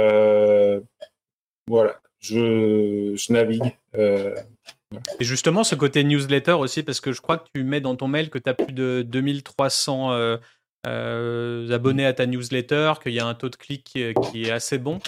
voilà, 1.67 1.99
je, 2.19 3.13
je 3.15 3.33
navigue. 3.33 3.73
Et 5.19 5.25
justement, 5.25 5.65
ce 5.65 5.75
côté 5.75 6.05
newsletter 6.05 6.53
aussi, 6.53 6.81
parce 6.81 7.01
que 7.01 7.11
je 7.11 7.19
crois 7.19 7.37
que 7.37 7.47
tu 7.53 7.63
mets 7.63 7.81
dans 7.81 7.97
ton 7.97 8.07
mail 8.07 8.29
que 8.29 8.37
tu 8.37 8.49
as 8.49 8.53
plus 8.53 8.73
de 8.73 9.03
2300 9.05 10.39
euh, 10.87 11.69
abonnés 11.71 12.05
à 12.05 12.13
ta 12.13 12.25
newsletter, 12.25 12.93
qu'il 13.01 13.13
y 13.13 13.19
a 13.19 13.25
un 13.25 13.33
taux 13.33 13.49
de 13.49 13.55
clic 13.55 13.83
qui, 13.83 14.43
est 14.43 14.51
assez 14.51 14.77
bon. 14.77 14.99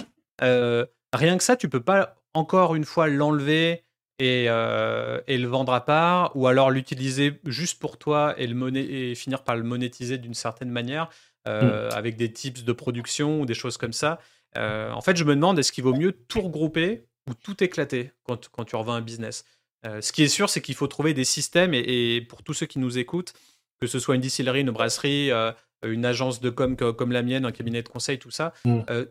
Euh, 0.42 0.86
rien 1.14 1.38
que 1.38 1.44
ça, 1.44 1.56
tu 1.56 1.70
peux 1.70 1.82
pas 1.82 2.16
encore 2.34 2.76
une 2.76 2.84
fois 2.84 3.08
l'enlever 3.08 3.84
et, 4.20 4.46
euh, 4.48 5.22
et, 5.28 5.38
le 5.38 5.48
vendre 5.48 5.74
à 5.74 5.86
part, 5.86 6.36
ou 6.36 6.48
alors 6.48 6.72
l'utiliser 6.72 7.40
juste 7.46 7.80
pour 7.80 7.98
toi 7.98 8.36
et, 8.38 8.48
le 8.48 8.78
et 8.78 9.16
finir 9.16 9.44
par 9.44 9.56
le 9.56 9.64
monétiser 9.64 10.18
d'une 10.18 10.34
certaine 10.34 10.70
manière, 10.70 11.10
mm. 11.48 11.90
avec 11.94 12.18
des 12.18 12.32
tips 12.32 12.64
de 12.64 12.74
production 12.74 13.42
ou 13.42 13.46
des 13.46 13.54
choses 13.54 13.78
comme 13.78 13.94
ça. 13.94 14.20
en 14.56 15.02
fait, 15.02 15.16
je 15.16 15.24
me 15.24 15.36
demande, 15.36 15.58
est-ce 15.58 15.72
qu'il 15.72 15.84
vaut 15.84 15.96
mieux 15.96 16.12
tout 16.12 16.42
regrouper 16.42 17.06
ou 17.30 17.34
tout 17.34 17.64
éclater 17.64 18.12
quand, 18.24 18.50
quand 18.50 18.66
tu 18.66 18.76
revends 18.76 18.94
un 18.94 19.02
business? 19.02 19.46
Ce 19.84 20.12
qui 20.12 20.24
est 20.24 20.28
sûr, 20.28 20.50
c'est 20.50 20.62
qu'il 20.62 20.76
faut 20.76 20.88
trouver 20.88 21.14
des 21.14 21.24
systèmes, 21.24 21.74
et, 21.74 21.80
et, 22.16 22.22
pour 22.22 22.44
tous 22.44 22.54
ceux 22.54 22.66
qui 22.66 22.80
nous 22.80 22.98
écoutent, 22.98 23.34
que 23.80 23.88
ce 23.88 24.00
soit 24.00 24.16
une 24.16 24.22
distillerie, 24.22 24.62
une 24.62 24.72
brasserie, 24.72 25.32
euh, 25.32 25.52
une 25.94 26.06
agence 26.06 26.42
de 26.42 26.50
com 26.50 26.76
comme 26.76 27.12
la 27.12 27.22
mienne, 27.22 27.46
un 27.46 27.52
cabinet 27.52 27.82
de 27.82 27.90
conseil, 27.90 28.20
tout 28.20 28.32
ça, 28.32 28.54
mm. 28.66 28.80
euh, 28.90 29.06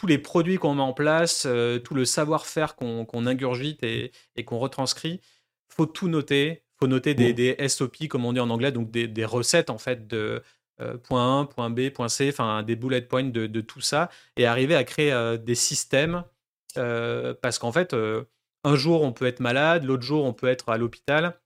tous 0.00 0.06
les 0.06 0.16
produits 0.16 0.56
qu'on 0.56 0.76
met 0.76 0.82
en 0.82 0.94
place, 0.94 1.44
euh, 1.46 1.78
tout 1.78 1.92
le 1.92 2.06
savoir-faire 2.06 2.74
qu'on 2.74 3.26
ingurgite 3.26 3.82
et, 3.82 4.12
qu'on 4.46 4.58
retranscrit, 4.58 5.20
faut 5.68 5.84
tout 5.84 6.08
noter. 6.08 6.62
faut 6.78 6.86
noter 6.86 7.12
des, 7.12 7.34
des, 7.34 7.68
SOP, 7.68 8.08
comme 8.08 8.24
on 8.24 8.32
dit 8.32 8.40
en 8.40 8.48
anglais, 8.48 8.72
donc 8.72 8.90
des, 8.90 9.24
recettes 9.26 9.68
en 9.68 9.76
fait 9.76 10.06
de 10.06 10.42
point 11.02 11.40
1, 11.40 11.44
point 11.44 11.68
B, 11.68 11.90
point 11.90 12.08
C, 12.08 12.30
enfin 12.32 12.62
des 12.62 12.76
bullet 12.76 13.02
points 13.02 13.24
de, 13.24 13.46
de, 13.46 13.60
tout 13.60 13.82
ça, 13.82 14.08
et 14.38 14.46
arriver 14.46 14.74
à 14.74 14.84
créer 14.84 15.36
des 15.38 15.54
systèmes, 15.54 16.24
parce 16.74 17.58
qu'en 17.58 17.70
fait, 17.70 17.94
un 18.64 18.76
jour 18.76 19.02
on 19.02 19.12
peut 19.12 19.26
être 19.26 19.40
malade, 19.40 19.84
l'autre 19.84 20.02
jour 20.02 20.24
on 20.24 20.32
peut 20.32 20.48
être 20.48 20.70
à 20.70 20.78
l'hôpital, 20.78 21.38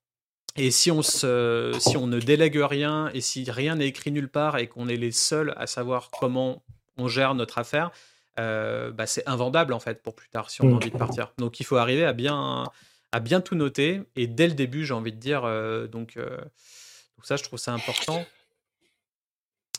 et 0.57 0.71
si 0.71 0.93
on, 0.93 1.03
se, 1.03 1.77
si 1.81 1.97
on 1.97 2.07
ne 2.07 2.21
délègue 2.21 2.61
rien 2.63 3.11
et 3.13 3.21
si 3.21 3.51
rien 3.51 3.75
n'est 3.75 3.89
écrit 3.89 4.13
nulle 4.13 4.31
part 4.31 4.59
et 4.59 4.69
qu'on 4.69 4.87
est 4.87 4.97
les 4.97 5.11
seuls 5.11 5.53
à 5.57 5.67
savoir 5.67 6.11
comment 6.13 6.63
on 6.97 7.09
gère 7.09 7.35
notre 7.35 7.59
affaire, 7.59 7.91
bah, 8.37 9.07
c'est 9.07 9.29
invendable 9.29 9.73
en 9.73 9.81
fait 9.81 10.03
pour 10.03 10.15
plus 10.15 10.29
tard 10.29 10.51
si 10.51 10.63
on 10.63 10.69
a 10.69 10.71
mm. 10.71 10.75
envie 10.75 10.91
de 10.91 10.99
partir. 10.99 11.33
Donc 11.39 11.61
il 11.61 11.65
faut 11.65 11.77
arriver 11.77 12.05
à 12.05 12.13
bien, 12.13 12.65
à 13.13 13.21
bien 13.21 13.41
tout 13.41 13.55
noter 13.55 14.03
et 14.17 14.27
dès 14.27 14.47
le 14.47 14.55
début, 14.55 14.85
j'ai 14.85 14.95
envie 14.95 15.13
de 15.13 15.19
dire. 15.19 15.43
donc, 15.91 16.17
donc 16.17 17.25
ça, 17.25 17.37
je 17.37 17.43
trouve 17.45 17.59
ça 17.59 17.73
important. 17.73 18.25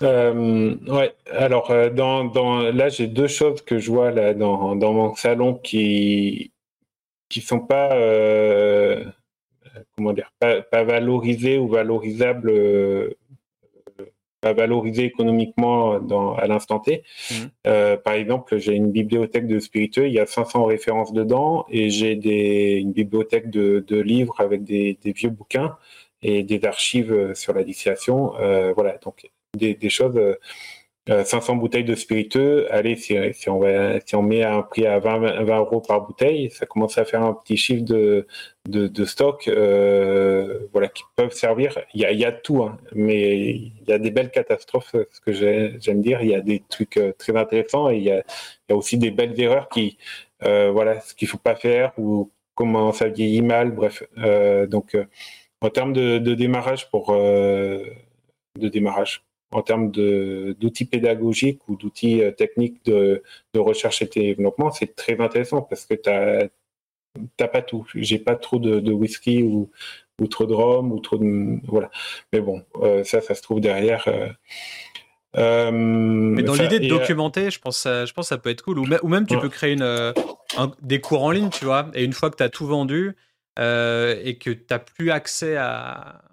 Euh, 0.01 0.75
ouais, 0.87 1.15
alors 1.31 1.71
euh, 1.71 1.89
dans, 1.89 2.25
dans, 2.25 2.59
là 2.71 2.89
j'ai 2.89 3.07
deux 3.07 3.27
choses 3.29 3.61
que 3.61 3.79
je 3.79 3.89
vois 3.89 4.11
là 4.11 4.33
dans, 4.33 4.75
dans 4.75 4.91
mon 4.91 5.15
salon 5.15 5.53
qui 5.53 6.51
qui 7.29 7.39
sont 7.39 7.61
pas 7.61 7.93
euh, 7.93 9.05
comment 9.95 10.11
dire 10.11 10.33
pas, 10.37 10.61
pas, 10.61 10.83
valorisées 10.83 11.57
ou 11.57 11.69
valorisables 11.69 12.51
euh, 14.45 14.53
pas 14.53 14.53
valorisées 14.53 15.05
économiquement 15.05 15.99
dans, 15.99 16.35
à 16.35 16.47
l'instant 16.47 16.79
T. 16.79 17.03
Mmh. 17.31 17.33
Euh, 17.67 17.97
par 17.97 18.13
exemple, 18.13 18.57
j'ai 18.57 18.73
une 18.73 18.91
bibliothèque 18.91 19.47
de 19.47 19.59
spiritueux, 19.59 20.07
il 20.07 20.13
y 20.13 20.19
a 20.19 20.25
500 20.25 20.65
références 20.65 21.13
dedans 21.13 21.65
et 21.69 21.89
j'ai 21.89 22.15
des 22.15 22.77
une 22.79 22.91
bibliothèque 22.91 23.49
de, 23.49 23.83
de 23.87 23.97
livres 23.99 24.35
avec 24.39 24.63
des, 24.63 24.97
des, 25.01 25.11
vieux 25.13 25.29
bouquins 25.29 25.77
et 26.21 26.43
des 26.43 26.63
archives 26.65 27.33
sur 27.33 27.53
la 27.53 27.61
l'initiation. 27.61 28.33
voilà, 28.75 28.97
donc 29.03 29.29
des, 29.55 29.89
choses. 29.89 30.19
500 31.07 31.53
euh, 31.53 31.57
bouteilles 31.57 31.83
de 31.83 31.93
spiritueux, 31.93 32.67
allez, 32.73 32.95
si, 32.95 33.15
on, 33.47 33.59
va, 33.59 33.99
si 34.03 34.15
on 34.15 34.23
met 34.23 34.43
un 34.43 34.63
prix 34.63 34.87
à 34.87 34.97
20, 34.97 35.43
20, 35.43 35.57
euros 35.59 35.79
par 35.79 36.01
bouteille, 36.01 36.49
ça 36.49 36.65
commence 36.65 36.97
à 36.97 37.05
faire 37.05 37.21
un 37.21 37.33
petit 37.33 37.57
chiffre 37.57 37.83
de, 37.83 38.25
de, 38.67 39.05
stock 39.05 39.47
euh, 39.47 40.67
voilà, 40.71 40.87
qui 40.87 41.03
peuvent 41.15 41.33
servir. 41.33 41.77
Il 41.93 42.01
y 42.01 42.25
a, 42.25 42.31
tout, 42.31 42.63
hein, 42.63 42.77
mais 42.93 43.49
il 43.49 43.71
y 43.87 43.93
a 43.93 43.99
des 43.99 44.09
belles 44.09 44.31
catastrophes, 44.31 44.95
ce 45.11 45.21
que 45.21 45.31
j'aime 45.31 46.01
dire. 46.01 46.21
Il 46.21 46.29
y 46.29 46.35
a 46.35 46.41
des 46.41 46.63
trucs 46.69 46.97
euh, 46.97 47.13
très 47.17 47.37
intéressants 47.37 47.89
et 47.91 47.97
il 47.97 48.03
y 48.03 48.11
a, 48.11 48.23
aussi 48.71 48.97
des 48.97 49.11
belles 49.11 49.39
erreurs 49.39 49.69
qui, 49.69 49.97
voilà, 50.41 50.99
ce 51.01 51.13
qu'il 51.13 51.27
faut 51.27 51.37
pas 51.37 51.55
faire 51.55 51.91
ou 51.97 52.31
comment 52.55 52.91
ça 52.93 53.09
vieillit 53.09 53.43
mal, 53.43 53.71
bref. 53.71 54.03
donc, 54.67 54.97
en 55.61 55.69
termes 55.69 55.93
de 55.93 56.33
démarrage 56.33 56.89
pour 56.89 57.13
de 57.13 58.69
démarrage 58.69 59.24
en 59.55 59.61
termes 59.61 59.89
d'outils 59.89 60.85
pédagogiques 60.85 61.61
ou 61.69 61.77
d'outils 61.77 62.21
euh, 62.21 62.31
techniques 62.31 62.83
de, 62.85 63.23
recherche 63.55 64.01
et 64.01 64.05
développement, 64.05 64.69
c'est 64.69 64.95
très 64.95 65.19
intéressant 65.19 65.61
parce 65.61 65.85
que 65.85 65.93
tu 65.93 66.09
n'as 66.09 67.47
pas 67.47 67.61
tout. 67.61 67.87
J'ai 67.95 68.19
pas 68.19 68.35
trop 68.35 68.59
de, 68.59 68.91
whisky 68.91 69.43
ou, 69.43 69.71
ou, 70.21 70.27
trop 70.27 70.45
de 70.45 70.53
rhum 70.53 70.91
ou 70.91 70.99
trop 70.99 71.17
de 71.17 71.59
voilà. 71.67 71.89
Mais 72.33 72.41
bon, 72.41 72.63
euh, 72.81 73.05
ça, 73.05 73.21
ça 73.21 73.33
se 73.33 73.41
trouve 73.41 73.61
derrière. 73.61 74.05
Euh, 75.37 75.71
Mais 75.71 76.43
dans 76.43 76.53
l'idée 76.53 76.79
de 76.79 76.89
documenter, 76.89 77.49
je 77.49 77.59
pense, 77.59 77.83
je 77.85 78.11
pense 78.11 78.25
que 78.25 78.35
ça 78.35 78.37
peut 78.37 78.49
être 78.49 78.61
cool. 78.61 78.79
Ou, 78.79 79.07
même 79.07 79.25
tu 79.25 79.39
peux 79.39 79.49
créer 79.49 79.73
une, 79.73 80.13
des 80.81 80.99
cours 80.99 81.23
en 81.23 81.31
ligne, 81.31 81.49
tu 81.49 81.63
vois. 81.63 81.89
Et 81.93 82.03
une 82.03 82.13
fois 82.13 82.29
que 82.29 82.35
tu 82.35 82.43
as 82.43 82.49
tout 82.49 82.67
vendu 82.67 83.15
et 83.57 84.37
que 84.37 84.49
tu 84.49 84.65
n'as 84.69 84.79
plus 84.79 85.11
accès 85.11 85.55
à, 85.55 86.24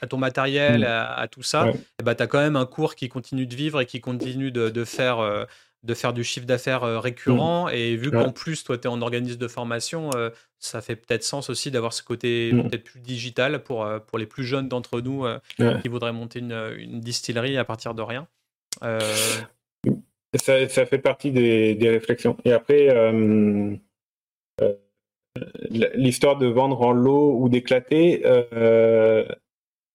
à, 0.00 0.06
ton 0.06 0.16
matériel, 0.16 0.80
mm. 0.80 0.84
à, 0.84 1.28
tout 1.28 1.42
ça, 1.42 1.72
bah, 2.02 2.14
tu 2.14 2.22
as 2.22 2.26
quand 2.26 2.40
même 2.40 2.56
un 2.56 2.66
cours 2.66 2.94
qui 2.94 3.08
continue 3.08 3.46
de 3.46 3.54
vivre 3.54 3.80
et 3.80 3.86
qui 3.86 4.00
continue 4.00 4.50
de, 4.50 4.84
faire, 4.84 5.20
euh, 5.20 5.44
de 5.82 5.94
faire 5.94 6.12
du 6.12 6.24
chiffre 6.24 6.46
d'affaires 6.46 6.84
euh, 6.84 7.00
récurrent. 7.00 7.66
Mm. 7.66 7.74
Et 7.74 7.96
vu 7.96 8.10
qu'en 8.10 8.32
plus, 8.32 8.64
toi, 8.64 8.78
tu 8.78 8.84
es 8.84 8.90
en 8.90 9.02
organisme 9.02 9.38
de 9.38 9.48
formation, 9.48 10.10
euh, 10.14 10.30
ça 10.58 10.80
fait 10.80 10.96
peut-être 10.96 11.24
sens 11.24 11.50
aussi 11.50 11.70
d'avoir 11.70 11.92
ce 11.92 12.02
côté 12.02 12.52
mm. 12.52 12.68
peut-être 12.68 12.84
plus 12.84 13.00
digital 13.00 13.62
pour, 13.62 13.86
pour 14.06 14.18
les 14.18 14.26
plus 14.26 14.44
jeunes 14.44 14.68
d'entre 14.68 15.00
nous 15.00 15.26
qui 15.56 15.88
voudraient 15.88 16.12
monter 16.12 16.40
une, 16.40 17.00
distillerie 17.00 17.56
à 17.56 17.64
partir 17.64 17.94
de 17.94 18.02
rien. 18.02 18.26
Ça, 20.36 20.68
ça, 20.68 20.86
fait 20.86 20.98
partie 20.98 21.32
des, 21.32 21.74
des 21.74 21.90
réflexions. 21.90 22.36
Et 22.44 22.52
après, 22.52 22.88
l'histoire 25.94 26.36
de 26.36 26.46
vendre 26.46 26.80
en 26.82 26.92
lot 26.92 27.36
ou 27.38 27.48
d'éclater, 27.48 28.22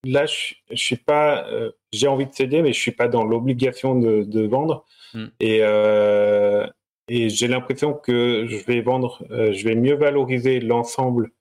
là, 0.06 0.26
je, 0.26 0.54
je 0.72 0.76
suis 0.76 0.96
pas. 0.98 1.48
Euh, 1.50 1.72
j'ai 1.92 2.08
envie 2.08 2.26
de 2.26 2.34
céder, 2.34 2.62
mais 2.62 2.74
je 2.74 2.80
suis 2.80 2.92
pas 2.92 3.08
dans 3.08 3.24
l'obligation 3.24 3.96
de, 4.00 4.48
vendre. 4.48 4.86
Hmm. 5.14 5.28
Et, 5.40 5.60
euh, 5.62 6.68
et 7.08 7.30
j'ai 7.30 7.48
l'impression 7.48 7.94
que 7.94 8.46
je 8.48 8.58
vais 8.66 8.82
vendre, 8.82 9.26
euh, 9.32 9.54
je 9.54 9.64
vais 9.68 9.76
mieux 9.76 9.96
valoriser 9.96 10.60
l'ensemble, 10.60 11.32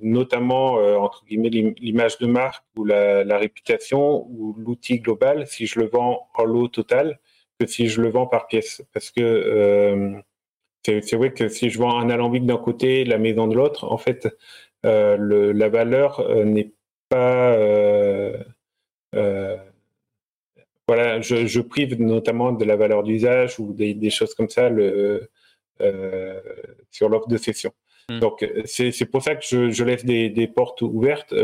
notamment 0.00 0.74
entre 1.02 1.24
guillemets 1.24 1.48
l'image 1.48 2.18
de 2.18 2.26
marque 2.26 2.64
ou 2.76 2.84
la, 2.84 3.24
la 3.24 3.38
réputation 3.38 4.26
ou 4.28 4.54
l'outil 4.58 5.00
global, 5.00 5.46
si 5.46 5.66
je 5.66 5.80
le 5.80 5.86
vends 5.86 6.28
en 6.34 6.44
lot 6.44 6.68
total, 6.68 7.18
que 7.58 7.66
si 7.66 7.88
je 7.88 8.02
le 8.02 8.10
vends 8.10 8.26
par 8.26 8.46
pièce. 8.46 8.82
Parce 8.92 9.10
que 9.10 10.22
c'est 10.84 11.16
vrai 11.16 11.32
que 11.32 11.48
si 11.48 11.70
je 11.70 11.78
vends 11.78 11.98
un 11.98 12.10
alambic 12.10 12.46
d'un 12.46 12.58
côté, 12.58 13.04
la 13.04 13.18
maison 13.18 13.48
de 13.48 13.56
l'autre, 13.56 13.90
en 13.90 13.98
fait, 13.98 14.28
le, 14.84 15.52
la 15.52 15.68
valeur 15.68 16.22
n'est 16.44 16.64
pas. 16.64 16.75
Euh, 17.14 18.36
euh, 19.14 19.56
voilà, 20.88 21.20
je, 21.20 21.60
prive 21.60 22.00
notamment 22.00 22.52
de 22.52 22.64
la 22.64 22.76
valeur 22.76 23.02
d'usage 23.02 23.58
ou 23.58 23.72
des, 23.72 24.10
choses 24.10 24.34
comme 24.34 24.48
ça 24.48 24.68
le, 24.68 25.28
euh, 25.80 26.40
sur 26.90 27.08
l'offre 27.08 27.28
de 27.28 27.36
session. 27.36 27.72
Hmm. 28.08 28.20
Donc, 28.20 28.48
c'est 28.66 29.10
pour 29.10 29.22
ça 29.22 29.34
que 29.34 29.44
je, 29.44 29.84
laisse 29.84 30.04
des, 30.04 30.46
portes 30.46 30.82
ouvertes. 30.82 31.34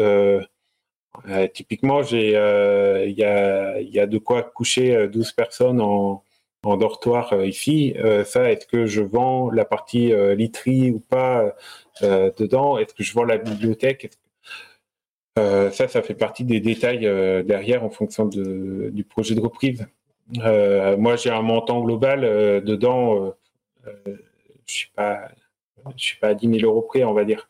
typiquement, 1.54 2.02
il 2.02 2.20
y, 2.20 3.24
a, 3.24 3.80
y 3.80 3.98
a 3.98 4.06
de 4.06 4.18
quoi 4.18 4.42
coucher 4.42 5.08
12 5.08 5.32
personnes 5.32 5.80
en, 5.80 6.22
en 6.62 6.76
dortoir 6.76 7.44
ici. 7.44 7.94
ça, 8.24 8.52
est-ce 8.52 8.66
que 8.66 8.86
je 8.86 9.02
vends 9.02 9.50
la 9.50 9.64
partie 9.64 10.12
literie 10.36 10.92
ou 10.92 11.00
pas 11.00 11.52
dedans? 12.00 12.78
Est-ce 12.78 12.94
que 12.94 13.02
je 13.02 13.12
vends 13.12 13.24
la 13.24 13.38
bibliothèque? 13.38 14.08
Euh, 15.38 15.70
ça, 15.70 15.88
ça 15.88 16.02
fait 16.02 16.14
partie 16.14 16.44
des 16.44 16.60
détails 16.60 17.06
euh, 17.06 17.42
derrière 17.42 17.84
en 17.84 17.90
fonction 17.90 18.26
de, 18.26 18.90
du 18.92 19.04
projet 19.04 19.34
de 19.34 19.40
reprise. 19.40 19.86
Euh, 20.38 20.96
moi, 20.96 21.16
j'ai 21.16 21.30
un 21.30 21.42
montant 21.42 21.80
global 21.82 22.20
dedans. 22.64 23.34
je 23.86 24.12
suis 24.66 24.90
suis 25.96 26.18
pas 26.18 26.28
à 26.28 26.34
10 26.34 26.60
000 26.60 26.70
euros 26.70 26.82
près, 26.82 27.04
on 27.04 27.14
va 27.14 27.24
dire. 27.24 27.48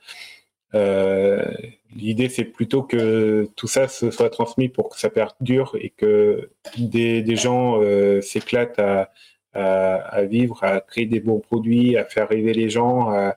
L'idée, 1.95 2.29
c'est 2.29 2.45
plutôt 2.45 2.83
que 2.83 3.49
tout 3.57 3.67
ça 3.67 3.89
se 3.89 4.11
soit 4.11 4.31
transmis 4.31 4.69
pour 4.69 4.89
que 4.89 4.99
ça 4.99 5.11
perdure 5.11 5.77
et 5.79 5.91
que 5.91 6.51
des, 6.79 7.37
gens 7.37 7.81
s'éclatent 8.23 8.81
à, 9.55 10.23
vivre, 10.23 10.63
à 10.65 10.81
créer 10.81 11.07
des 11.07 11.21
bons 11.21 11.41
produits, 11.41 11.97
à 11.97 12.05
faire 12.05 12.29
rêver 12.29 12.55
les 12.55 12.71
gens. 12.71 13.11
À, 13.11 13.37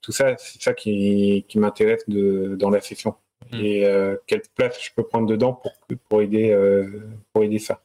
tout 0.00 0.12
ça, 0.12 0.36
c'est 0.38 0.62
ça 0.62 0.74
qui, 0.74 1.44
qui 1.48 1.58
m'intéresse 1.58 2.04
dans 2.08 2.70
la 2.70 2.80
session. 2.80 3.16
Mm. 3.52 3.60
et 3.60 3.86
euh, 3.86 4.16
quelle 4.26 4.42
place 4.54 4.78
je 4.82 4.90
peux 4.94 5.04
prendre 5.04 5.26
dedans 5.26 5.52
pour, 5.52 5.72
pour, 6.08 6.22
aider, 6.22 6.50
euh, 6.50 7.08
pour 7.32 7.44
aider 7.44 7.58
ça? 7.58 7.80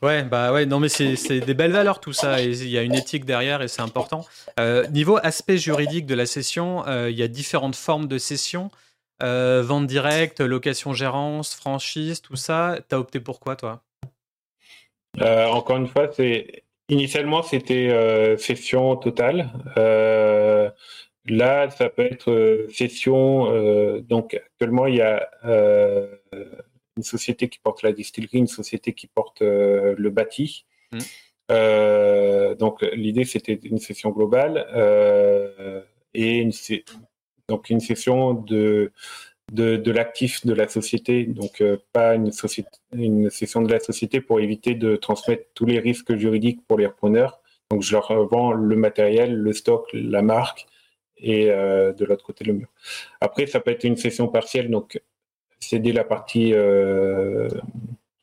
Ouais, 0.00 0.22
bah 0.22 0.52
ouais, 0.52 0.64
non 0.64 0.80
mais 0.80 0.88
c'est 0.88 1.40
des 1.40 1.54
belles 1.54 1.72
valeurs 1.72 2.00
tout 2.00 2.14
ça, 2.14 2.40
et 2.40 2.46
il 2.46 2.68
y 2.68 2.78
a 2.78 2.82
une 2.82 2.94
éthique 2.94 3.26
derrière 3.26 3.60
et 3.60 3.68
c'est 3.68 3.82
important. 3.82 4.24
Euh, 4.58 4.86
niveau 4.86 5.18
aspect 5.22 5.58
juridique 5.58 6.06
de 6.06 6.14
la 6.14 6.24
session, 6.24 6.82
il 7.08 7.14
y 7.14 7.22
a 7.22 7.28
différentes 7.28 7.76
formes 7.76 8.08
de 8.08 8.16
session, 8.16 8.70
vente 9.20 9.86
directe, 9.86 10.40
location 10.40 10.94
gérance, 10.94 11.54
franchise, 11.54 12.22
tout 12.22 12.36
ça. 12.36 12.78
T'as 12.88 12.96
opté 12.96 13.20
pour 13.20 13.38
quoi 13.38 13.56
toi? 13.56 13.82
Encore 15.20 15.76
une 15.76 15.88
fois, 15.88 16.10
c'est 16.10 16.62
initialement 16.88 17.42
c'était 17.42 18.36
session 18.38 18.96
totale. 18.96 19.50
Là, 21.28 21.70
ça 21.70 21.88
peut 21.88 22.02
être 22.02 22.30
euh, 22.30 22.68
session. 22.70 23.50
Euh, 23.50 24.00
donc, 24.00 24.34
actuellement, 24.34 24.86
il 24.86 24.96
y 24.96 25.00
a 25.00 25.28
euh, 25.44 26.06
une 26.96 27.02
société 27.02 27.48
qui 27.48 27.58
porte 27.58 27.82
la 27.82 27.92
distillerie, 27.92 28.38
une 28.38 28.46
société 28.46 28.92
qui 28.92 29.06
porte 29.06 29.40
le 29.42 30.10
bâti. 30.10 30.66
Mmh. 30.92 32.54
donc, 32.58 32.82
l'idée, 32.92 33.24
c'était 33.24 33.54
une 33.54 33.78
session 33.78 34.10
globale 34.10 34.66
et 36.14 36.38
une, 36.38 36.52
donc 37.48 37.70
une 37.70 37.80
session 37.80 38.34
de 38.34 38.92
de, 39.52 39.76
de 39.76 39.92
l'actif 39.92 40.44
de 40.44 40.52
la 40.52 40.66
société, 40.66 41.24
donc 41.24 41.62
pas 41.92 42.16
une, 42.16 42.32
société, 42.32 42.68
une 42.92 43.30
session 43.30 43.62
de 43.62 43.70
la 43.70 43.78
société 43.78 44.20
pour 44.20 44.40
éviter 44.40 44.74
de 44.74 44.96
transmettre 44.96 45.44
tous 45.54 45.66
les 45.66 45.78
risques 45.78 46.16
juridiques 46.16 46.66
pour 46.66 46.78
les 46.78 46.86
repreneurs. 46.86 47.40
Donc 47.70 47.82
je 47.82 47.92
leur 47.92 48.26
vends 48.26 48.52
le 48.52 48.74
matériel, 48.74 49.36
le 49.36 49.52
stock, 49.52 49.88
la 49.92 50.22
marque, 50.22 50.66
et 51.18 51.50
euh, 51.50 51.92
de 51.92 52.04
l'autre 52.04 52.24
côté 52.24 52.44
le 52.44 52.52
mur. 52.52 52.68
Après, 53.20 53.46
ça 53.46 53.60
peut 53.60 53.70
être 53.70 53.84
une 53.84 53.96
session 53.96 54.28
partielle, 54.28 54.70
donc 54.70 55.00
céder 55.60 55.92
la 55.92 56.04
partie 56.04 56.52
euh, 56.52 57.48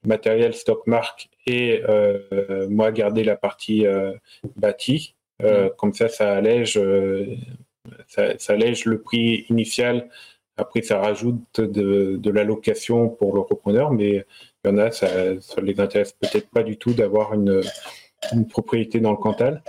matériel, 0.06 0.54
stock, 0.54 0.86
marque 0.88 1.30
et 1.48 1.82
euh, 1.90 2.68
moi 2.70 2.92
garder 2.92 3.24
la 3.24 3.36
partie 3.36 3.86
bâtie. 4.56 5.16
Mm. 5.42 5.70
Comme 5.78 5.94
ça, 5.94 6.10
ça 6.10 6.34
allège, 6.34 6.80
ça, 8.08 8.34
allège 8.50 8.86
le 8.86 9.02
prix 9.02 9.46
initial. 9.50 10.10
Après, 10.56 10.84
ça 10.84 11.00
rajoute 11.00 11.60
de, 11.60 12.18
de 12.18 12.30
l'allocation 12.30 13.10
pour 13.10 13.34
le 13.34 13.42
repreneur, 13.42 13.92
mais 13.92 14.24
il 14.64 14.68
y 14.68 14.70
en 14.72 14.78
a, 14.78 14.92
ça, 14.92 15.08
ça 15.42 15.62
les 15.62 15.80
intéresse 15.80 16.14
peut-être 16.14 16.50
pas 16.52 16.62
du 16.62 16.78
tout 16.78 16.94
d'avoir 16.94 17.34
une, 17.34 17.62
une 18.32 18.48
propriété 18.48 19.00
dans 19.00 19.12
le 19.12 19.18
Cantal. 19.18 19.64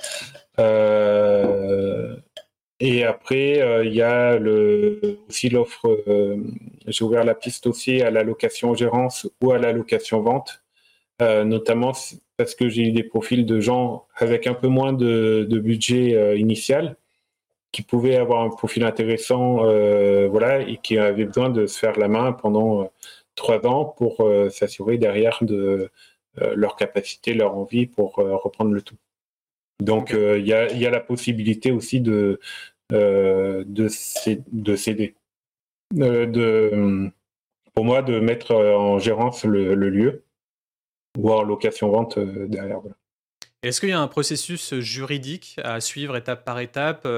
Euh, 0.59 2.17
et 2.81 3.05
après, 3.05 3.61
euh, 3.63 3.85
il 3.85 3.95
y 3.95 4.03
a 4.03 4.39
le, 4.39 5.21
aussi 5.29 5.49
l'offre, 5.49 5.87
euh, 6.09 6.37
j'ai 6.87 7.05
ouvert 7.05 7.25
la 7.25 7.35
piste 7.35 7.67
aussi 7.67 8.03
à 8.03 8.11
la 8.11 8.25
location-gérance 8.25 9.29
ou 9.41 9.53
à 9.53 9.59
la 9.59 9.73
location-vente, 9.73 10.63
notamment 11.21 11.93
parce 12.37 12.55
que 12.55 12.69
j'ai 12.69 12.83
eu 12.83 12.93
des 12.93 13.05
profils 13.05 13.47
de 13.47 13.61
gens 13.61 14.07
avec 14.17 14.47
un 14.47 14.55
peu 14.55 14.69
moins 14.69 14.93
de, 14.93 15.47
de 15.49 15.59
budget 15.61 16.37
initial 16.39 16.97
qui 17.73 17.83
pouvaient 17.83 18.17
avoir 18.17 18.43
un 18.43 18.51
profil 18.51 18.85
intéressant 18.85 19.59
voilà, 20.29 20.61
et 20.63 20.79
qui 20.83 20.99
avaient 20.99 21.25
besoin 21.25 21.51
de 21.51 21.67
se 21.67 21.79
faire 21.79 21.99
la 21.99 22.09
main 22.09 22.33
pendant 22.33 22.91
trois 23.37 23.65
ans 23.67 23.85
pour 23.85 24.29
s'assurer 24.51 24.99
derrière 24.99 25.39
de 25.43 25.91
leur 26.37 26.77
capacité, 26.77 27.35
leur 27.35 27.57
envie 27.57 27.87
pour 27.87 28.17
reprendre 28.17 28.73
le 28.73 28.83
tout. 28.83 28.97
Donc, 29.81 30.15
euh, 30.15 30.39
il 30.39 30.47
y, 30.47 30.53
a, 30.55 30.91
la 30.91 31.01
possibilité 31.01 31.73
aussi 31.73 32.01
de, 32.01 32.41
euh, 32.93 33.65
de, 33.67 33.89
de 34.53 34.77
céder. 34.77 35.15
Euh, 35.99 36.27
de, 36.27 37.11
pour 37.75 37.85
moi, 37.85 38.03
de 38.03 38.21
mettre 38.21 38.55
en 38.55 38.99
gérance 38.99 39.45
le, 39.45 39.75
lieu 39.75 40.25
en 41.23 41.43
location-vente 41.43 42.19
derrière. 42.19 42.81
Est-ce 43.63 43.81
qu'il 43.81 43.89
y 43.89 43.93
a 43.93 44.01
un 44.01 44.09
processus 44.09 44.75
juridique 44.75 45.57
à 45.63 45.81
suivre 45.81 46.17
étape 46.17 46.45
par 46.45 46.61
étape 46.61 47.09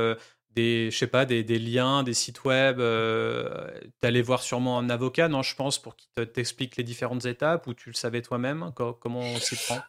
des, 0.54 0.90
je 0.90 0.96
sais 0.96 1.06
pas, 1.06 1.26
des, 1.26 1.42
liens, 1.58 2.02
des 2.02 2.14
sites 2.14 2.44
web, 2.44 2.78
d'aller 2.78 4.22
voir 4.22 4.42
sûrement 4.42 4.78
un 4.78 4.88
avocat, 4.88 5.28
non, 5.28 5.42
je 5.42 5.54
pense, 5.54 5.78
pour 5.78 5.96
qu'il 5.96 6.26
t'explique 6.28 6.76
les 6.76 6.84
différentes 6.84 7.26
étapes, 7.26 7.66
ou 7.66 7.74
tu 7.74 7.90
le 7.90 7.94
savais 7.94 8.22
toi-même? 8.22 8.70
Comment 8.74 9.20
on 9.20 9.36
s'y 9.36 9.56
prend? 9.56 9.80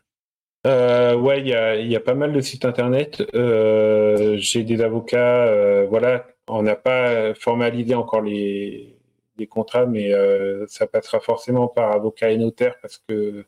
Euh, 0.68 1.16
ouais, 1.16 1.40
il 1.40 1.48
y 1.48 1.54
a, 1.54 1.76
y 1.78 1.96
a, 1.96 2.00
pas 2.00 2.14
mal 2.14 2.34
de 2.34 2.42
sites 2.42 2.66
internet. 2.66 3.24
Euh, 3.36 4.38
j'ai 4.38 4.64
des 4.64 4.82
avocats, 4.82 5.46
euh, 5.46 5.88
voilà, 5.90 6.28
on 6.48 6.62
n'a 6.64 6.76
pas 6.76 7.34
formalisé 7.36 7.96
encore 7.96 8.22
les, 8.22 8.94
contrats, 9.50 9.86
mais 9.86 10.14
euh, 10.14 10.66
ça 10.68 10.88
passera 10.88 11.20
forcément 11.20 11.68
par 11.68 11.92
avocat 11.92 12.32
et 12.32 12.38
notaire 12.38 12.76
parce 12.82 12.98
que 13.08 13.46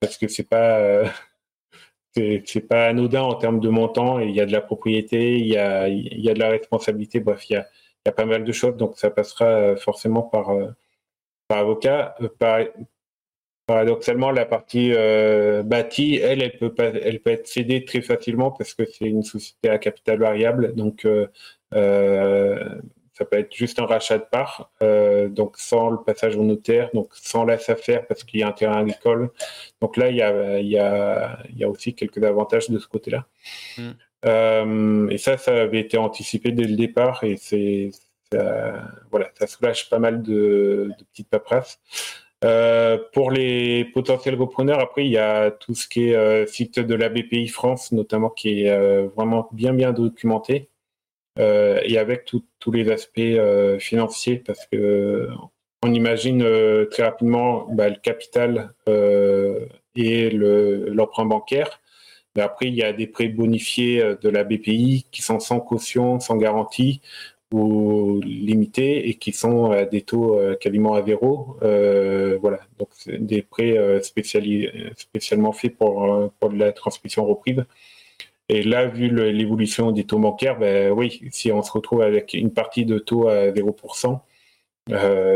parce 0.00 0.18
que 0.18 0.28
c'est 0.28 0.48
pas 0.48 1.04
c'est 2.14 2.68
pas 2.68 2.86
anodin 2.86 3.22
en 3.22 3.34
termes 3.34 3.60
de 3.60 3.68
montant. 3.68 4.20
Il 4.20 4.32
y 4.32 4.40
a 4.40 4.46
de 4.46 4.52
la 4.52 4.60
propriété, 4.60 5.38
il 5.38 5.46
y 5.46 5.56
a 5.56 5.88
il 5.88 6.20
y 6.20 6.30
a 6.30 6.34
de 6.34 6.38
la 6.40 6.50
responsabilité. 6.50 7.20
Bref, 7.20 7.48
il 7.50 7.54
y 7.54 7.56
a 7.56 7.66
y 8.06 8.08
a 8.10 8.12
pas 8.12 8.26
mal 8.26 8.44
de 8.44 8.52
choses, 8.52 8.76
donc 8.76 8.98
ça 8.98 9.10
passera 9.10 9.76
forcément 9.76 10.22
par 10.22 10.50
par 11.48 11.58
avocat. 11.58 12.16
Paradoxalement, 13.66 14.30
la 14.30 14.44
partie 14.44 14.92
euh, 14.94 15.62
bâtie, 15.62 16.16
elle, 16.16 16.42
elle 16.42 16.58
peut, 16.58 16.74
pas, 16.74 16.84
elle 16.84 17.20
peut 17.20 17.30
être 17.30 17.46
cédée 17.46 17.82
très 17.86 18.02
facilement 18.02 18.50
parce 18.50 18.74
que 18.74 18.84
c'est 18.84 19.06
une 19.06 19.22
société 19.22 19.70
à 19.70 19.78
capital 19.78 20.18
variable. 20.18 20.74
Donc, 20.74 21.06
euh, 21.06 21.28
euh, 21.72 22.62
ça 23.14 23.24
peut 23.24 23.38
être 23.38 23.54
juste 23.54 23.78
un 23.78 23.86
rachat 23.86 24.18
de 24.18 24.24
parts, 24.30 24.70
donc 25.30 25.56
sans 25.56 25.88
le 25.88 25.98
passage 26.02 26.36
au 26.36 26.42
notaire, 26.42 26.90
donc 26.94 27.10
sans 27.14 27.44
la 27.44 27.58
SAFER 27.58 28.00
parce 28.08 28.24
qu'il 28.24 28.40
y 28.40 28.42
a 28.42 28.48
un 28.48 28.52
terrain 28.52 28.80
agricole. 28.80 29.30
Donc 29.80 29.96
là, 29.96 30.10
il 30.10 30.16
y 30.16 30.22
a, 30.22 30.58
il 30.58 30.66
y 30.66 30.78
a, 30.78 31.38
il 31.48 31.56
y 31.56 31.62
a 31.62 31.68
aussi 31.68 31.94
quelques 31.94 32.22
avantages 32.24 32.68
de 32.70 32.78
ce 32.78 32.88
côté-là. 32.88 33.26
Mm. 33.78 35.10
et 35.10 35.18
ça, 35.18 35.36
ça 35.36 35.54
avait 35.54 35.78
été 35.78 35.96
anticipé 35.96 36.50
dès 36.50 36.64
le 36.64 36.76
départ 36.76 37.22
et 37.22 37.36
c'est, 37.36 37.92
voilà, 39.10 39.30
ça 39.38 39.46
soulage 39.46 39.88
pas 39.88 40.00
mal 40.00 40.20
de, 40.20 40.90
de 40.98 41.04
petites 41.04 41.30
paperasses. 41.30 41.80
Euh, 42.44 42.98
pour 43.12 43.30
les 43.30 43.86
potentiels 43.86 44.34
repreneurs, 44.34 44.78
après, 44.80 45.06
il 45.06 45.10
y 45.10 45.18
a 45.18 45.50
tout 45.50 45.74
ce 45.74 45.88
qui 45.88 46.08
est 46.10 46.14
euh, 46.14 46.46
site 46.46 46.78
de 46.78 46.94
la 46.94 47.08
BPI 47.08 47.48
France, 47.48 47.90
notamment, 47.92 48.28
qui 48.28 48.64
est 48.64 48.70
euh, 48.70 49.08
vraiment 49.16 49.48
bien, 49.52 49.72
bien 49.72 49.92
documenté. 49.92 50.68
et 51.38 51.98
avec 51.98 52.24
tous 52.26 52.72
les 52.72 52.90
aspects 52.90 53.38
financiers, 53.80 54.38
parce 54.38 54.66
que 54.66 55.28
on 55.82 55.92
imagine 55.92 56.42
très 56.90 57.02
rapidement 57.04 57.66
bah, 57.70 57.88
le 57.88 57.96
capital 57.96 58.72
et 59.96 60.30
l'emprunt 60.30 61.26
bancaire. 61.26 61.80
Mais 62.36 62.42
après, 62.42 62.68
il 62.68 62.74
y 62.74 62.82
a 62.82 62.92
des 62.92 63.06
prêts 63.06 63.28
bonifiés 63.28 64.16
de 64.20 64.28
la 64.28 64.44
BPI 64.44 65.06
qui 65.12 65.22
sont 65.22 65.40
sans 65.40 65.60
caution, 65.60 66.20
sans 66.20 66.36
garantie, 66.36 67.00
ou 67.52 68.20
limités 68.22 69.08
et 69.08 69.14
qui 69.14 69.32
sont 69.32 69.70
à 69.70 69.84
des 69.84 70.02
taux 70.02 70.38
euh, 70.38 70.56
quasiment 70.56 70.94
à 70.94 71.04
zéro. 71.04 71.56
Euh, 71.62 72.38
voilà, 72.40 72.58
donc 72.78 72.90
des 73.06 73.42
prêts 73.42 73.76
euh, 73.76 74.00
spécialement 74.02 75.52
faits 75.52 75.76
pour, 75.76 76.32
pour 76.40 76.52
la 76.52 76.72
transmission 76.72 77.24
reprise. 77.26 77.64
Et 78.48 78.62
là, 78.62 78.86
vu 78.86 79.08
l'évolution 79.08 79.90
des 79.92 80.04
taux 80.04 80.18
bancaires, 80.18 80.58
ben 80.58 80.92
oui, 80.92 81.22
si 81.30 81.50
on 81.50 81.62
se 81.62 81.72
retrouve 81.72 82.02
avec 82.02 82.34
une 82.34 82.52
partie 82.52 82.84
de 82.84 82.98
taux 82.98 83.28
à 83.28 83.50
0%, 83.50 84.20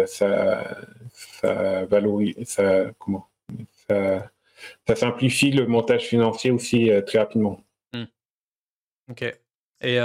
ça, 0.06 0.76
ça 1.14 1.84
valorise, 1.86 2.34
ça, 2.44 2.90
comment, 2.98 3.26
ça, 3.88 4.30
ça, 4.86 4.94
simplifie 4.94 5.52
le 5.52 5.66
montage 5.66 6.02
financier 6.02 6.50
aussi 6.50 6.90
très 7.06 7.20
rapidement. 7.20 7.62
Hmm. 7.94 8.04
Ok. 9.10 9.22
Et 9.80 9.98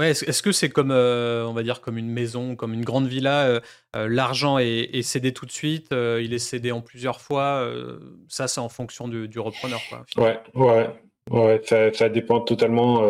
Ouais, 0.00 0.12
est-ce 0.12 0.42
que 0.42 0.52
c'est 0.52 0.70
comme, 0.70 0.90
euh, 0.90 1.44
on 1.46 1.52
va 1.52 1.62
dire, 1.62 1.82
comme 1.82 1.98
une 1.98 2.08
maison, 2.08 2.56
comme 2.56 2.72
une 2.72 2.84
grande 2.84 3.06
villa, 3.06 3.46
euh, 3.46 3.60
euh, 3.94 4.08
l'argent 4.08 4.56
est, 4.56 5.02
cédé 5.02 5.34
tout 5.34 5.44
de 5.44 5.50
suite, 5.52 5.88
il 5.92 6.32
est 6.32 6.38
cédé 6.38 6.72
en 6.72 6.80
plusieurs 6.80 7.20
fois, 7.20 7.70
ça 8.28 8.48
c'est 8.48 8.60
en 8.60 8.70
fonction 8.70 9.06
du, 9.06 9.38
repreneur, 9.38 9.80
quoi. 9.90 10.06
Ouais, 10.16 10.40
ouais, 10.54 10.88
ouais, 11.30 11.60
ça, 11.92 12.08
dépend 12.08 12.40
totalement. 12.40 13.02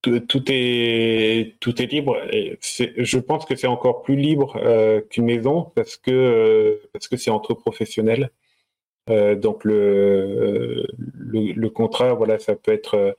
Tout, 0.00 0.42
est 0.48 1.56
tout 1.60 1.82
est 1.82 1.86
libre. 1.92 2.16
Je 2.32 3.18
pense 3.18 3.44
que 3.44 3.54
c'est 3.54 3.66
encore 3.66 4.00
plus 4.02 4.16
libre 4.16 4.58
qu'une 5.10 5.26
maison 5.26 5.70
parce 5.74 5.98
que 5.98 6.80
parce 6.94 7.08
que 7.08 7.18
c'est 7.18 7.30
entre 7.30 7.52
professionnels. 7.52 8.30
donc 9.06 9.64
le, 9.64 10.86
le, 11.18 11.52
le 11.52 11.68
contrat, 11.68 12.14
voilà, 12.14 12.38
ça 12.38 12.56
peut 12.56 12.72
être 12.72 13.14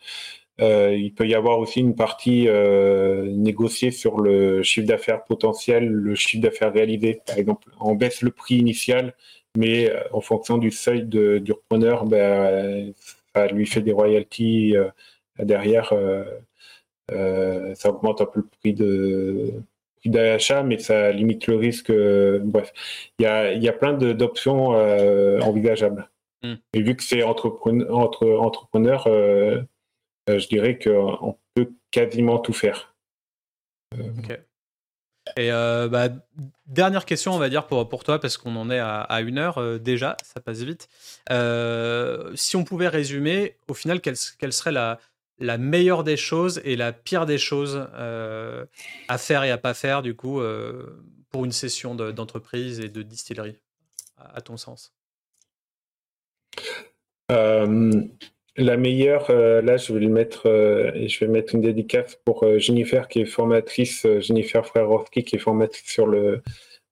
euh, 0.62 0.95
il 0.95 1.14
peut 1.14 1.28
y 1.28 1.36
avoir 1.36 1.59
aussi 1.59 1.80
une 1.80 1.95
partie 1.95 2.47
euh, 2.47 3.26
négociée 3.32 3.91
sur 3.91 4.20
le 4.20 4.62
chiffre 4.64 4.88
d'affaires 4.88 5.24
potentiel, 5.24 5.88
le 5.88 6.16
chiffre 6.16 6.43
d'affaires 6.43 6.74
réalisé. 6.74 7.22
Par 7.26 7.38
exemple, 7.38 7.70
on 7.80 7.95
baisse 7.95 8.22
le 8.22 8.32
prix 8.32 8.55
initial, 8.55 9.16
mais 9.57 9.89
euh, 9.89 10.03
en 10.12 10.22
fonction 10.22 10.57
du 10.57 10.72
seuil 10.72 11.03
de, 11.03 11.39
du 11.39 11.51
repreneur, 11.53 12.05
ben, 12.05 12.93
ça 13.36 13.47
lui 13.47 13.66
fait 13.66 13.82
des 13.82 13.93
royalties 13.93 14.76
derrière. 15.39 15.93
ça 17.09 17.89
augmente 17.89 18.22
un 18.22 18.26
peu 18.26 18.41
le 18.41 18.47
prix 18.59 18.74
de 18.74 19.53
d'achat, 20.05 20.64
mais 20.64 20.80
ça 20.80 21.12
limite 21.12 21.47
le 21.47 21.55
risque. 21.57 21.91
bref, 21.91 22.74
il 23.20 23.24
y 23.24 23.26
a, 23.26 23.53
y 23.53 23.70
a 23.70 23.74
plein 23.74 23.93
d'options 23.93 24.70
envisageables. 25.41 26.09
Hmm. 26.43 26.55
Et 26.74 26.82
vu 26.82 26.95
que 26.95 27.03
c'est 27.03 27.22
entrepreneur, 27.24 27.95
entre 27.95 28.28
entrepreneurs, 28.28 29.05
euh, 29.07 29.62
je 30.39 30.47
dirais 30.47 30.77
qu'on 30.77 31.38
peut 31.53 31.71
quasiment 31.91 32.39
tout 32.39 32.53
faire. 32.53 32.95
Euh. 33.97 34.11
Et 35.38 35.51
euh, 35.51 35.88
bah, 35.88 36.09
dernière 36.65 37.05
question, 37.05 37.34
on 37.34 37.38
va 37.38 37.49
dire, 37.49 37.67
pour, 37.67 37.88
pour 37.88 38.03
toi, 38.03 38.19
parce 38.19 38.38
qu'on 38.38 38.55
en 38.55 38.69
est 38.69 38.79
à, 38.79 39.21
une 39.21 39.38
heure 39.38 39.79
déjà, 39.79 40.17
ça 40.23 40.39
passe 40.41 40.61
vite. 40.61 40.88
si 42.36 42.55
on 42.55 42.63
pouvait 42.63 42.88
résumer, 42.88 43.57
au 43.67 43.73
final, 43.73 44.01
quelle, 44.01 44.15
quelle 44.39 44.53
serait 44.53 44.71
la, 44.71 44.99
la, 45.39 45.57
meilleure 45.57 46.03
des 46.03 46.17
choses 46.17 46.59
et 46.63 46.75
la 46.75 46.91
pire 46.91 47.25
des 47.25 47.38
choses 47.38 47.88
à 47.95 49.17
faire 49.17 49.43
et 49.43 49.51
à 49.51 49.57
pas 49.57 49.75
faire, 49.75 50.01
du 50.01 50.15
coup, 50.15 50.41
pour 51.29 51.45
une 51.45 51.51
session 51.51 51.93
d'entreprise 51.93 52.79
et 52.79 52.89
de 52.89 53.03
distillerie, 53.03 53.57
à, 54.17 54.38
à 54.38 54.41
ton 54.41 54.57
sens? 54.57 54.91
La 58.58 58.78
meilleure, 58.78 59.30
euh, 59.30 59.62
là, 59.62 59.78
je 59.78 59.93
vais 59.93 59.99
le 60.02 60.10
mettre, 60.10 60.47
euh, 60.47 60.91
je 61.08 61.20
vais 61.20 61.32
mettre 61.32 61.56
une 61.56 61.62
dédicace 61.62 62.18
pour 62.26 62.43
euh, 62.43 62.58
Jennifer, 62.60 63.08
qui 63.08 63.22
est 63.22 63.26
formatrice, 63.26 64.06
Jennifer 64.20 64.66
Frerowski, 64.66 65.24
qui 65.24 65.38
est 65.38 65.39
formatrice 65.39 65.86
sur 65.86 66.06
le, 66.06 66.41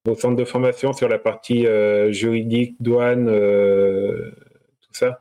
au 0.08 0.16
centre 0.16 0.36
de 0.38 0.46
formation 0.46 0.94
sur 0.94 1.10
la 1.10 1.20
partie 1.20 1.66
juridique, 2.12 2.76
douane, 2.80 3.26
tout 3.28 4.94
ça. 4.94 5.20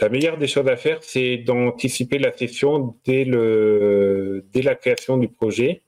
La 0.00 0.08
meilleure 0.08 0.38
des 0.38 0.46
choses 0.46 0.68
à 0.68 0.76
faire, 0.76 0.98
c'est 1.02 1.38
d'anticiper 1.38 2.18
la 2.18 2.36
session 2.36 2.96
dès, 3.04 3.24
le, 3.24 4.44
dès 4.52 4.62
la 4.62 4.74
création 4.74 5.16
du 5.16 5.28
projet. 5.28 5.82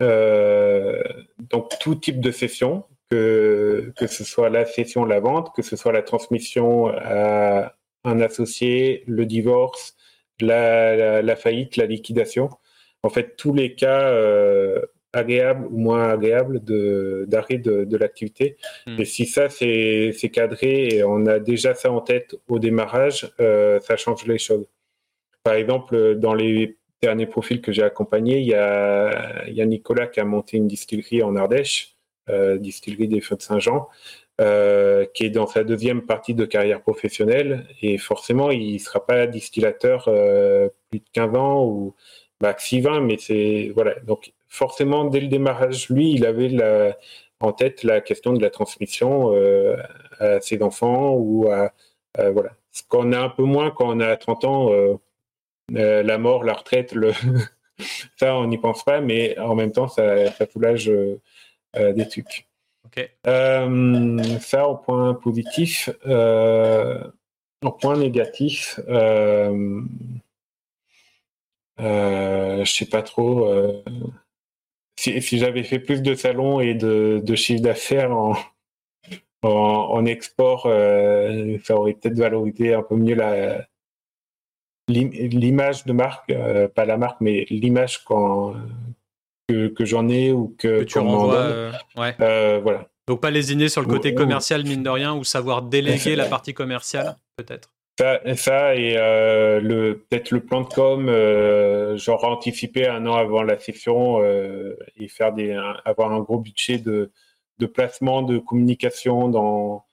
donc, 0.00 1.70
tout 1.80 1.94
type 1.94 2.20
de 2.20 2.30
session, 2.32 2.84
que, 3.10 3.92
que 3.96 4.06
ce 4.08 4.24
soit 4.24 4.50
la 4.50 4.66
session, 4.66 5.04
la 5.04 5.20
vente, 5.20 5.54
que 5.54 5.62
ce 5.62 5.76
soit 5.76 5.92
la 5.92 6.02
transmission 6.02 6.88
à 6.88 7.75
un 8.06 8.20
associé, 8.20 9.04
le 9.06 9.26
divorce, 9.26 9.96
la, 10.40 11.36
faillite, 11.36 11.76
la 11.76 11.86
liquidation. 11.86 12.50
En 13.02 13.10
fait, 13.10 13.36
tous 13.36 13.52
les 13.52 13.74
cas, 13.74 14.08
euh, 14.10 14.80
agréable 15.12 15.66
ou 15.70 15.78
moins 15.78 16.10
agréable 16.10 16.60
d'arrêt 17.26 17.58
de, 17.58 17.84
de, 17.84 17.96
l'activité. 17.96 18.56
Hmm. 18.86 19.00
Et 19.00 19.04
si 19.04 19.26
ça, 19.26 19.48
c'est 19.48 20.30
cadré 20.32 20.88
et 20.88 21.04
on 21.04 21.26
a 21.26 21.38
déjà 21.38 21.74
ça 21.74 21.90
en 21.90 22.00
tête 22.00 22.36
au 22.48 22.58
démarrage, 22.58 23.30
euh, 23.40 23.80
ça 23.80 23.96
change 23.96 24.26
les 24.26 24.38
choses. 24.38 24.66
Par 25.42 25.54
exemple, 25.54 26.16
dans 26.16 26.34
les 26.34 26.76
derniers 27.02 27.26
profils 27.26 27.60
que 27.60 27.72
j'ai 27.72 27.82
accompagnés, 27.82 28.38
il 28.40 28.46
y, 28.46 28.54
a, 28.54 29.46
il 29.46 29.54
y 29.54 29.62
a 29.62 29.66
Nicolas 29.66 30.06
qui 30.06 30.20
a 30.20 30.24
monté 30.24 30.56
une 30.56 30.66
distillerie 30.66 31.22
en 31.22 31.36
Ardèche, 31.36 31.96
euh, 32.28 32.58
distillerie 32.58 33.08
des 33.08 33.20
Feux 33.20 33.36
de 33.36 33.42
Saint-Jean. 33.42 33.88
Euh, 34.38 35.06
qui 35.14 35.24
est 35.24 35.30
dans 35.30 35.46
sa 35.46 35.64
deuxième 35.64 36.02
partie 36.02 36.34
de 36.34 36.44
carrière 36.44 36.82
professionnelle. 36.82 37.66
Et 37.80 37.96
forcément 37.96 38.50
il 38.50 38.74
ne 38.74 38.78
sera 38.78 39.06
pas 39.06 39.26
distillateur 39.26 40.08
euh, 40.08 40.68
plus 40.90 40.98
de 40.98 41.06
15 41.14 41.34
ans 41.36 41.64
ou 41.64 41.94
maxi 42.42 42.82
20 42.82 43.00
mais 43.00 43.16
c'est 43.18 43.72
voilà. 43.74 43.94
Donc 44.00 44.34
forcément 44.46 45.06
dès 45.06 45.20
le 45.20 45.28
démarrage 45.28 45.88
lui 45.88 46.12
il 46.12 46.26
avait 46.26 46.50
la, 46.50 46.98
en 47.40 47.52
tête 47.52 47.82
la 47.82 48.02
question 48.02 48.34
de 48.34 48.42
la 48.42 48.50
transmission 48.50 49.32
euh, 49.34 49.74
à 50.20 50.38
ses 50.40 50.62
enfants 50.62 51.14
ou 51.14 51.50
à 51.50 51.72
voilà. 52.18 52.50
Ce 52.72 52.82
qu'on 52.86 53.12
a 53.12 53.18
un 53.18 53.30
peu 53.30 53.44
moins 53.44 53.70
quand 53.70 53.88
on 53.96 54.00
a 54.00 54.16
30 54.18 54.44
ans 54.44 54.70
la 55.70 56.18
mort 56.18 56.44
la 56.44 56.52
retraite 56.52 56.92
le 56.92 57.12
ça 58.18 58.36
on 58.36 58.46
n'y 58.48 58.58
pense 58.58 58.84
pas 58.84 59.00
mais 59.00 59.38
en 59.38 59.54
même 59.54 59.72
temps 59.72 59.88
ça, 59.88 60.30
ça 60.32 60.46
soulage 60.46 60.92
des 61.74 62.08
trucs 62.08 62.46
euh, 63.26 64.38
ça, 64.40 64.68
au 64.68 64.76
point 64.76 65.14
positif. 65.14 65.90
Euh, 66.06 67.02
au 67.64 67.72
point 67.72 67.96
négatif, 67.96 68.78
euh, 68.88 69.80
euh, 71.80 72.64
je 72.64 72.72
sais 72.72 72.86
pas 72.86 73.02
trop. 73.02 73.50
Si, 74.98 75.38
j'avais 75.38 75.62
fait 75.62 75.78
plus 75.78 76.02
de 76.02 76.14
salons 76.14 76.60
et 76.60 76.74
de, 76.74 77.20
de 77.24 77.34
chiffre 77.34 77.62
d'affaires 77.62 78.12
en, 78.16 78.34
en, 79.42 80.06
export, 80.06 80.62
ça 81.64 81.76
aurait 81.76 81.94
peut-être 81.94 82.18
valorisé 82.18 82.74
un 82.74 82.82
peu 82.82 82.96
mieux 82.96 83.14
la, 83.14 83.66
l'image 84.88 85.84
de 85.84 85.92
marque, 85.92 86.32
pas 86.74 86.84
la 86.84 86.96
marque, 86.96 87.20
mais 87.20 87.46
l'image 87.50 88.04
quand, 88.04 88.54
que, 89.48 89.68
que 89.68 89.84
j'en 89.84 90.08
ai 90.08 90.32
ou 90.32 90.54
que, 90.58 90.80
que 90.80 90.84
tu 90.84 90.98
renvoies. 90.98 91.36
Euh, 91.36 91.72
ouais. 91.96 92.14
Euh, 92.20 92.60
voilà. 92.62 92.88
Donc 93.06 93.20
pas 93.20 93.30
lésiner 93.30 93.68
sur 93.68 93.82
le 93.82 93.86
côté 93.86 94.14
commercial, 94.14 94.64
mine 94.64 94.82
de 94.82 94.90
rien, 94.90 95.14
ou 95.14 95.22
savoir 95.22 95.62
déléguer 95.62 96.16
la 96.16 96.26
partie 96.26 96.54
commerciale, 96.54 97.16
peut-être. 97.36 97.70
Ça, 97.98 98.20
ça 98.34 98.74
et 98.74 98.94
euh, 98.98 99.58
le 99.58 100.04
peut-être 100.10 100.30
le 100.30 100.40
plan 100.40 100.62
de 100.62 100.68
com, 100.68 101.08
euh, 101.08 101.96
genre 101.96 102.24
anticiper 102.24 102.86
un 102.86 103.06
an 103.06 103.14
avant 103.14 103.42
la 103.42 103.58
session 103.58 104.20
euh, 104.20 104.76
et 104.98 105.08
faire 105.08 105.32
des 105.32 105.58
avoir 105.84 106.12
un 106.12 106.20
gros 106.20 106.38
budget 106.38 106.76
de, 106.76 107.10
de 107.58 107.66
placement, 107.66 108.20
de 108.20 108.38
communication 108.38 109.28
dans 109.28 109.84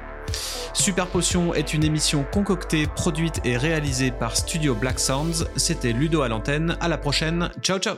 Super 0.72 1.06
Potion 1.06 1.54
est 1.54 1.74
une 1.74 1.84
émission 1.84 2.24
concoctée, 2.30 2.86
produite 2.86 3.40
et 3.44 3.56
réalisée 3.56 4.10
par 4.10 4.36
Studio 4.36 4.74
Black 4.74 4.98
Sounds. 4.98 5.46
C'était 5.56 5.92
Ludo 5.92 6.22
à 6.22 6.28
l'antenne. 6.28 6.76
À 6.80 6.88
la 6.88 6.98
prochaine. 6.98 7.50
Ciao 7.62 7.78
ciao 7.78 7.96